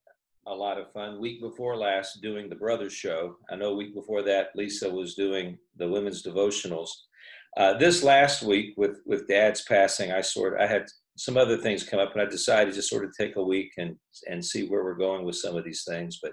a 0.47 0.53
lot 0.53 0.79
of 0.79 0.91
fun 0.91 1.21
week 1.21 1.39
before 1.39 1.77
last 1.77 2.19
doing 2.19 2.49
the 2.49 2.55
brothers 2.55 2.91
show. 2.91 3.35
I 3.51 3.55
know 3.55 3.75
week 3.75 3.93
before 3.93 4.23
that 4.23 4.47
Lisa 4.55 4.89
was 4.89 5.13
doing 5.13 5.59
the 5.77 5.87
women's 5.87 6.23
devotionals. 6.23 6.89
Uh, 7.55 7.77
this 7.77 8.01
last 8.01 8.41
week 8.41 8.73
with 8.77 9.01
with 9.05 9.27
Dad's 9.27 9.61
passing, 9.61 10.11
I 10.11 10.21
sort 10.21 10.59
I 10.59 10.65
had 10.65 10.87
some 11.17 11.37
other 11.37 11.55
things 11.55 11.83
come 11.83 11.99
up, 11.99 12.13
and 12.13 12.21
I 12.23 12.25
decided 12.25 12.73
to 12.73 12.81
sort 12.81 13.05
of 13.05 13.15
take 13.15 13.35
a 13.35 13.43
week 13.43 13.73
and 13.77 13.95
and 14.27 14.43
see 14.43 14.67
where 14.67 14.83
we're 14.83 14.95
going 14.95 15.23
with 15.23 15.35
some 15.35 15.55
of 15.55 15.63
these 15.63 15.83
things. 15.87 16.19
But 16.19 16.31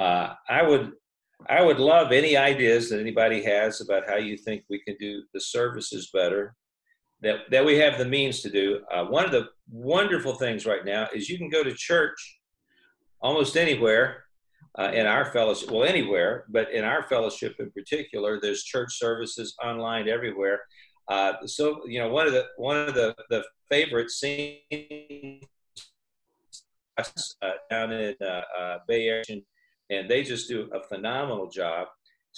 uh, 0.00 0.34
I 0.48 0.62
would 0.62 0.92
I 1.48 1.60
would 1.60 1.80
love 1.80 2.12
any 2.12 2.36
ideas 2.36 2.88
that 2.90 3.00
anybody 3.00 3.42
has 3.42 3.80
about 3.80 4.08
how 4.08 4.16
you 4.16 4.36
think 4.36 4.62
we 4.70 4.80
can 4.86 4.94
do 5.00 5.24
the 5.34 5.40
services 5.40 6.08
better 6.14 6.54
that, 7.22 7.50
that 7.50 7.64
we 7.64 7.78
have 7.78 7.98
the 7.98 8.04
means 8.04 8.40
to 8.42 8.50
do. 8.50 8.80
Uh, 8.92 9.04
one 9.04 9.24
of 9.24 9.30
the 9.30 9.48
wonderful 9.70 10.34
things 10.34 10.66
right 10.66 10.84
now 10.84 11.08
is 11.14 11.28
you 11.28 11.38
can 11.38 11.48
go 11.48 11.62
to 11.62 11.72
church 11.74 12.38
almost 13.20 13.56
anywhere 13.56 14.24
uh, 14.78 14.90
in 14.92 15.06
our 15.06 15.24
fellowship, 15.32 15.70
well, 15.70 15.84
anywhere, 15.84 16.44
but 16.48 16.70
in 16.70 16.84
our 16.84 17.02
fellowship 17.08 17.56
in 17.58 17.70
particular, 17.70 18.38
there's 18.40 18.62
church 18.62 18.98
services 18.98 19.54
online 19.64 20.08
everywhere. 20.08 20.60
Uh, 21.08 21.32
so, 21.46 21.80
you 21.86 21.98
know, 21.98 22.08
one 22.08 22.26
of 22.26 22.32
the 22.32 22.44
one 22.56 22.76
of 22.76 22.94
the 22.94 23.14
the 23.30 23.42
favorite 23.70 24.10
scenes 24.10 25.42
uh, 26.98 27.02
down 27.70 27.92
in 27.92 28.14
uh, 28.20 28.42
uh, 28.58 28.78
Bay 28.86 29.08
Area, 29.08 29.42
and 29.90 30.10
they 30.10 30.22
just 30.22 30.48
do 30.48 30.68
a 30.72 30.82
phenomenal 30.82 31.48
job. 31.48 31.88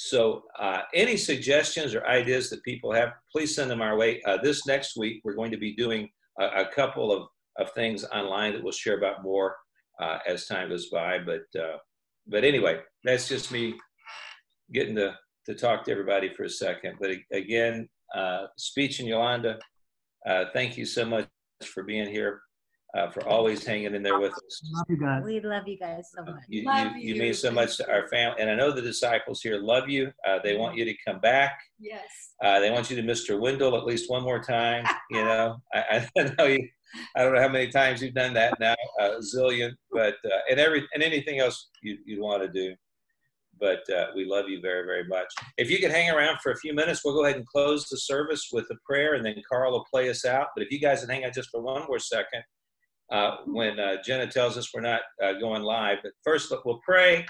So, 0.01 0.45
uh, 0.57 0.83
any 0.95 1.17
suggestions 1.17 1.93
or 1.93 2.07
ideas 2.07 2.51
that 2.51 2.63
people 2.63 2.93
have, 2.93 3.15
please 3.33 3.57
send 3.57 3.69
them 3.69 3.83
our 3.83 3.97
way. 3.97 4.23
Uh, 4.23 4.39
this 4.41 4.65
next 4.65 4.97
week, 4.97 5.21
we're 5.25 5.35
going 5.35 5.51
to 5.51 5.57
be 5.57 5.75
doing 5.75 6.09
a, 6.39 6.45
a 6.45 6.67
couple 6.73 7.11
of, 7.11 7.27
of 7.59 7.73
things 7.73 8.05
online 8.05 8.53
that 8.53 8.63
we'll 8.63 8.71
share 8.71 8.97
about 8.97 9.25
more 9.25 9.57
uh, 10.01 10.19
as 10.25 10.47
time 10.47 10.69
goes 10.69 10.89
by. 10.89 11.19
But, 11.19 11.61
uh, 11.61 11.79
but 12.29 12.45
anyway, 12.45 12.79
that's 13.03 13.27
just 13.27 13.51
me 13.51 13.75
getting 14.73 14.95
to, 14.95 15.17
to 15.47 15.55
talk 15.57 15.83
to 15.87 15.91
everybody 15.91 16.33
for 16.33 16.45
a 16.45 16.49
second. 16.49 16.95
But 17.01 17.11
again, 17.33 17.89
uh, 18.15 18.47
Speech 18.57 19.01
and 19.01 19.09
Yolanda, 19.09 19.59
uh, 20.29 20.45
thank 20.53 20.79
you 20.79 20.87
so 20.87 21.07
much 21.07 21.27
for 21.65 21.83
being 21.83 22.09
here. 22.09 22.43
Uh, 22.97 23.11
for 23.11 23.27
always 23.29 23.63
hanging 23.67 23.95
in 23.95 24.03
there 24.03 24.19
with 24.19 24.33
us. 24.33 24.63
Love 24.73 24.87
you 24.89 24.97
guys. 24.97 25.23
We 25.23 25.41
love 25.41 25.69
you 25.69 25.79
guys 25.79 26.11
so 26.17 26.25
much. 26.25 26.43
You, 26.49 26.63
you, 26.63 26.91
you 26.97 27.15
you. 27.15 27.21
mean 27.21 27.35
so 27.35 27.51
much 27.51 27.77
to 27.77 27.91
our 27.91 28.09
family. 28.09 28.41
And 28.41 28.51
I 28.51 28.55
know 28.55 28.73
the 28.73 28.81
disciples 28.81 29.43
here 29.43 29.59
love 29.59 29.91
you. 29.91 30.11
Uh, 30.27 30.39
they 30.43 30.57
want 30.57 30.75
you 30.75 30.87
to 30.87 30.95
come 31.07 31.21
back. 31.21 31.59
Yes. 31.79 32.07
Uh, 32.43 32.61
they 32.61 32.71
want 32.71 32.89
you 32.89 32.97
to 32.97 33.03
Mr. 33.03 33.39
Wendal 33.39 33.77
at 33.77 33.85
least 33.85 34.09
one 34.11 34.23
more 34.23 34.41
time. 34.41 34.85
You 35.11 35.25
know, 35.25 35.57
I, 35.73 36.07
I 36.17 36.23
know 36.39 36.45
you. 36.45 36.69
I 37.17 37.23
don't 37.23 37.35
know 37.35 37.41
how 37.41 37.49
many 37.49 37.69
times 37.69 38.03
you've 38.03 38.15
done 38.15 38.35
that 38.35 38.61
now, 38.61 38.75
uh, 39.01 39.17
a 39.17 39.21
zillion, 39.21 39.73
but 39.91 40.15
uh, 40.25 40.39
and 40.51 40.61
every 40.61 40.87
and 40.93 41.03
anything 41.03 41.39
else 41.39 41.71
you 41.83 41.97
you'd 42.05 42.21
want 42.21 42.43
to 42.43 42.49
do. 42.49 42.75
But 43.59 43.89
uh, 43.91 44.09
we 44.15 44.27
love 44.27 44.51
you 44.51 44.61
very 44.61 44.85
very 44.85 45.05
much. 45.09 45.29
If 45.57 45.71
you 45.71 45.79
could 45.79 45.91
hang 45.91 46.11
around 46.11 46.41
for 46.43 46.53
a 46.53 46.57
few 46.57 46.75
minutes, 46.75 47.03
we'll 47.05 47.15
go 47.15 47.25
ahead 47.25 47.37
and 47.37 47.47
close 47.47 47.89
the 47.89 47.97
service 47.97 48.51
with 48.53 48.67
a 48.71 48.77
prayer, 48.85 49.15
and 49.15 49.25
then 49.25 49.35
Carl 49.51 49.73
will 49.73 49.87
play 49.91 50.11
us 50.11 50.27
out. 50.27 50.49
But 50.55 50.63
if 50.65 50.71
you 50.71 50.79
guys 50.79 51.01
would 51.01 51.11
hang 51.11 51.25
out 51.25 51.33
just 51.33 51.49
for 51.51 51.63
one 51.63 51.87
more 51.89 51.99
second, 51.99 52.43
uh, 53.11 53.39
when 53.47 53.79
uh, 53.79 53.97
Jenna 54.05 54.27
tells 54.27 54.57
us 54.59 54.73
we're 54.73 54.81
not 54.81 55.01
uh, 55.23 55.33
going 55.35 55.63
live. 55.63 55.99
But 56.03 56.13
first, 56.23 56.53
we'll 56.65 56.81
pray, 56.85 57.27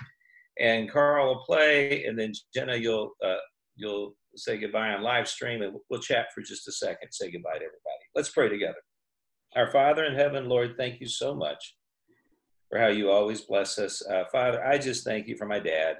and 0.59 0.91
Carl 0.91 1.27
will 1.29 1.45
play, 1.45 2.05
and 2.05 2.19
then 2.19 2.33
Jenna, 2.55 2.77
you'll 2.77 3.13
uh, 3.25 3.37
you'll 3.77 4.17
say 4.35 4.59
goodbye 4.59 4.91
on 4.91 5.03
live 5.03 5.29
stream, 5.29 5.63
and 5.63 5.75
we'll 5.89 6.01
chat 6.01 6.27
for 6.35 6.43
just 6.43 6.69
a 6.69 6.73
second. 6.73 7.09
Say 7.13 7.31
goodbye 7.31 7.51
to 7.51 7.57
everybody. 7.57 8.05
Let's 8.15 8.31
pray 8.31 8.49
together. 8.49 8.79
Our 9.57 9.71
Father 9.71 10.05
in 10.05 10.15
heaven, 10.15 10.49
Lord, 10.49 10.75
thank 10.77 11.01
you 11.01 11.09
so 11.09 11.35
much 11.35 11.77
for 12.69 12.79
how 12.79 12.89
you 12.89 13.11
always 13.11 13.43
bless 13.43 13.79
us. 13.79 14.05
Uh, 14.07 14.25
Father, 14.31 14.63
I 14.65 14.79
just 14.79 15.05
thank 15.05 15.27
you 15.27 15.37
for 15.37 15.47
my 15.47 15.59
dad, 15.59 15.97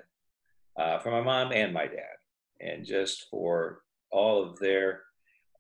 for 0.77 1.11
my 1.11 1.23
mom 1.23 1.53
and 1.53 1.73
my 1.73 1.87
dad, 1.87 2.17
and 2.61 2.85
just 2.85 3.27
for 3.31 3.81
all 4.11 4.43
of 4.43 4.59
their 4.59 5.03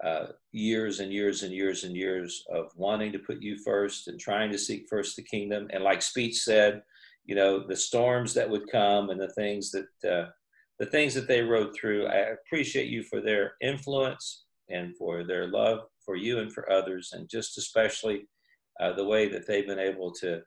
uh, 0.05 0.26
years 0.53 1.01
and 1.01 1.12
years 1.12 1.42
and 1.42 1.53
years 1.53 1.84
and 1.84 1.96
years 1.96 2.44
of 2.53 2.70
wanting 2.76 3.12
to 3.12 3.18
put 3.18 3.42
you 3.42 3.57
first 3.59 4.09
and 4.09 4.18
trying 4.18 4.51
to 4.53 4.59
seek 4.59 4.86
first 4.88 5.16
the 5.16 5.22
kingdom. 5.22 5.68
And 5.72 5.82
like 5.82 6.03
Speech 6.03 6.36
said, 6.42 6.82
you 7.24 7.34
know, 7.34 7.66
the 7.66 7.76
storms 7.76 8.32
that 8.34 8.49
would 8.49 8.70
come 8.70 9.11
and 9.11 9.20
the 9.20 9.32
things 9.32 9.72
that 9.72 10.11
uh, 10.11 10.30
the 10.78 10.86
things 10.86 11.14
that 11.14 11.26
they 11.26 11.42
rode 11.42 11.74
through. 11.74 12.07
I 12.07 12.34
appreciate 12.46 12.88
you 12.88 13.03
for 13.03 13.20
their 13.20 13.55
influence 13.61 14.44
and 14.70 14.96
for 14.96 15.24
their 15.24 15.49
love 15.49 15.80
for 16.05 16.14
you 16.14 16.38
and 16.38 16.53
for 16.53 16.70
others, 16.70 17.11
and 17.12 17.28
just 17.28 17.59
especially 17.59 18.28
uh, 18.80 18.92
the 18.92 19.05
way 19.05 19.28
that 19.28 19.46
they've 19.46 19.66
been 19.66 19.78
able 19.78 20.12
to 20.12 20.40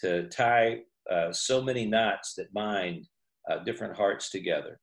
to 0.00 0.28
tie 0.28 0.80
uh, 1.10 1.30
so 1.30 1.62
many 1.62 1.84
knots 1.84 2.34
that 2.34 2.52
bind 2.54 3.06
uh, 3.50 3.58
different 3.58 3.94
hearts 3.94 4.30
together. 4.30 4.80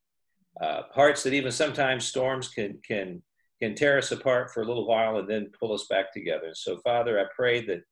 Hearts 0.93 1.23
that 1.23 1.33
even 1.33 1.51
sometimes 1.51 2.05
storms 2.05 2.47
can 2.49 2.79
can 2.87 3.23
can 3.61 3.75
tear 3.75 3.97
us 3.97 4.11
apart 4.11 4.51
for 4.51 4.63
a 4.63 4.65
little 4.65 4.87
while 4.87 5.17
and 5.17 5.29
then 5.29 5.51
pull 5.59 5.73
us 5.73 5.85
back 5.87 6.11
together. 6.11 6.47
And 6.47 6.57
so, 6.57 6.77
Father, 6.77 7.19
I 7.19 7.25
pray 7.35 7.63
that 7.65 7.83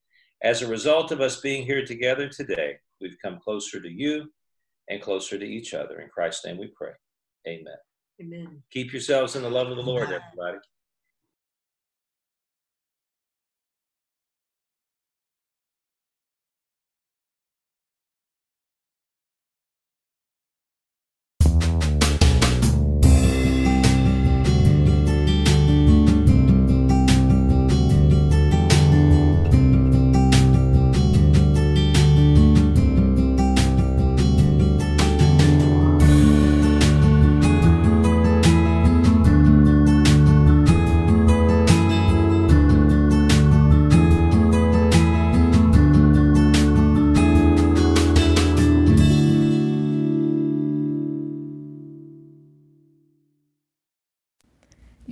as 0.42 0.62
a 0.62 0.66
result 0.66 1.12
of 1.12 1.20
us 1.20 1.40
being 1.40 1.64
here 1.64 1.84
together 1.84 2.28
today, 2.28 2.76
we've 3.00 3.16
come 3.22 3.38
closer 3.38 3.80
to 3.80 3.88
you 3.88 4.30
and 4.88 5.00
closer 5.00 5.38
to 5.38 5.46
each 5.46 5.74
other. 5.74 6.00
In 6.00 6.08
Christ's 6.08 6.46
name 6.46 6.58
we 6.58 6.72
pray. 6.74 6.92
Amen. 7.46 7.76
Amen. 8.20 8.62
Keep 8.72 8.92
yourselves 8.92 9.36
in 9.36 9.42
the 9.42 9.50
love 9.50 9.68
of 9.68 9.76
the 9.76 9.82
Lord, 9.82 10.04
everybody. 10.04 10.58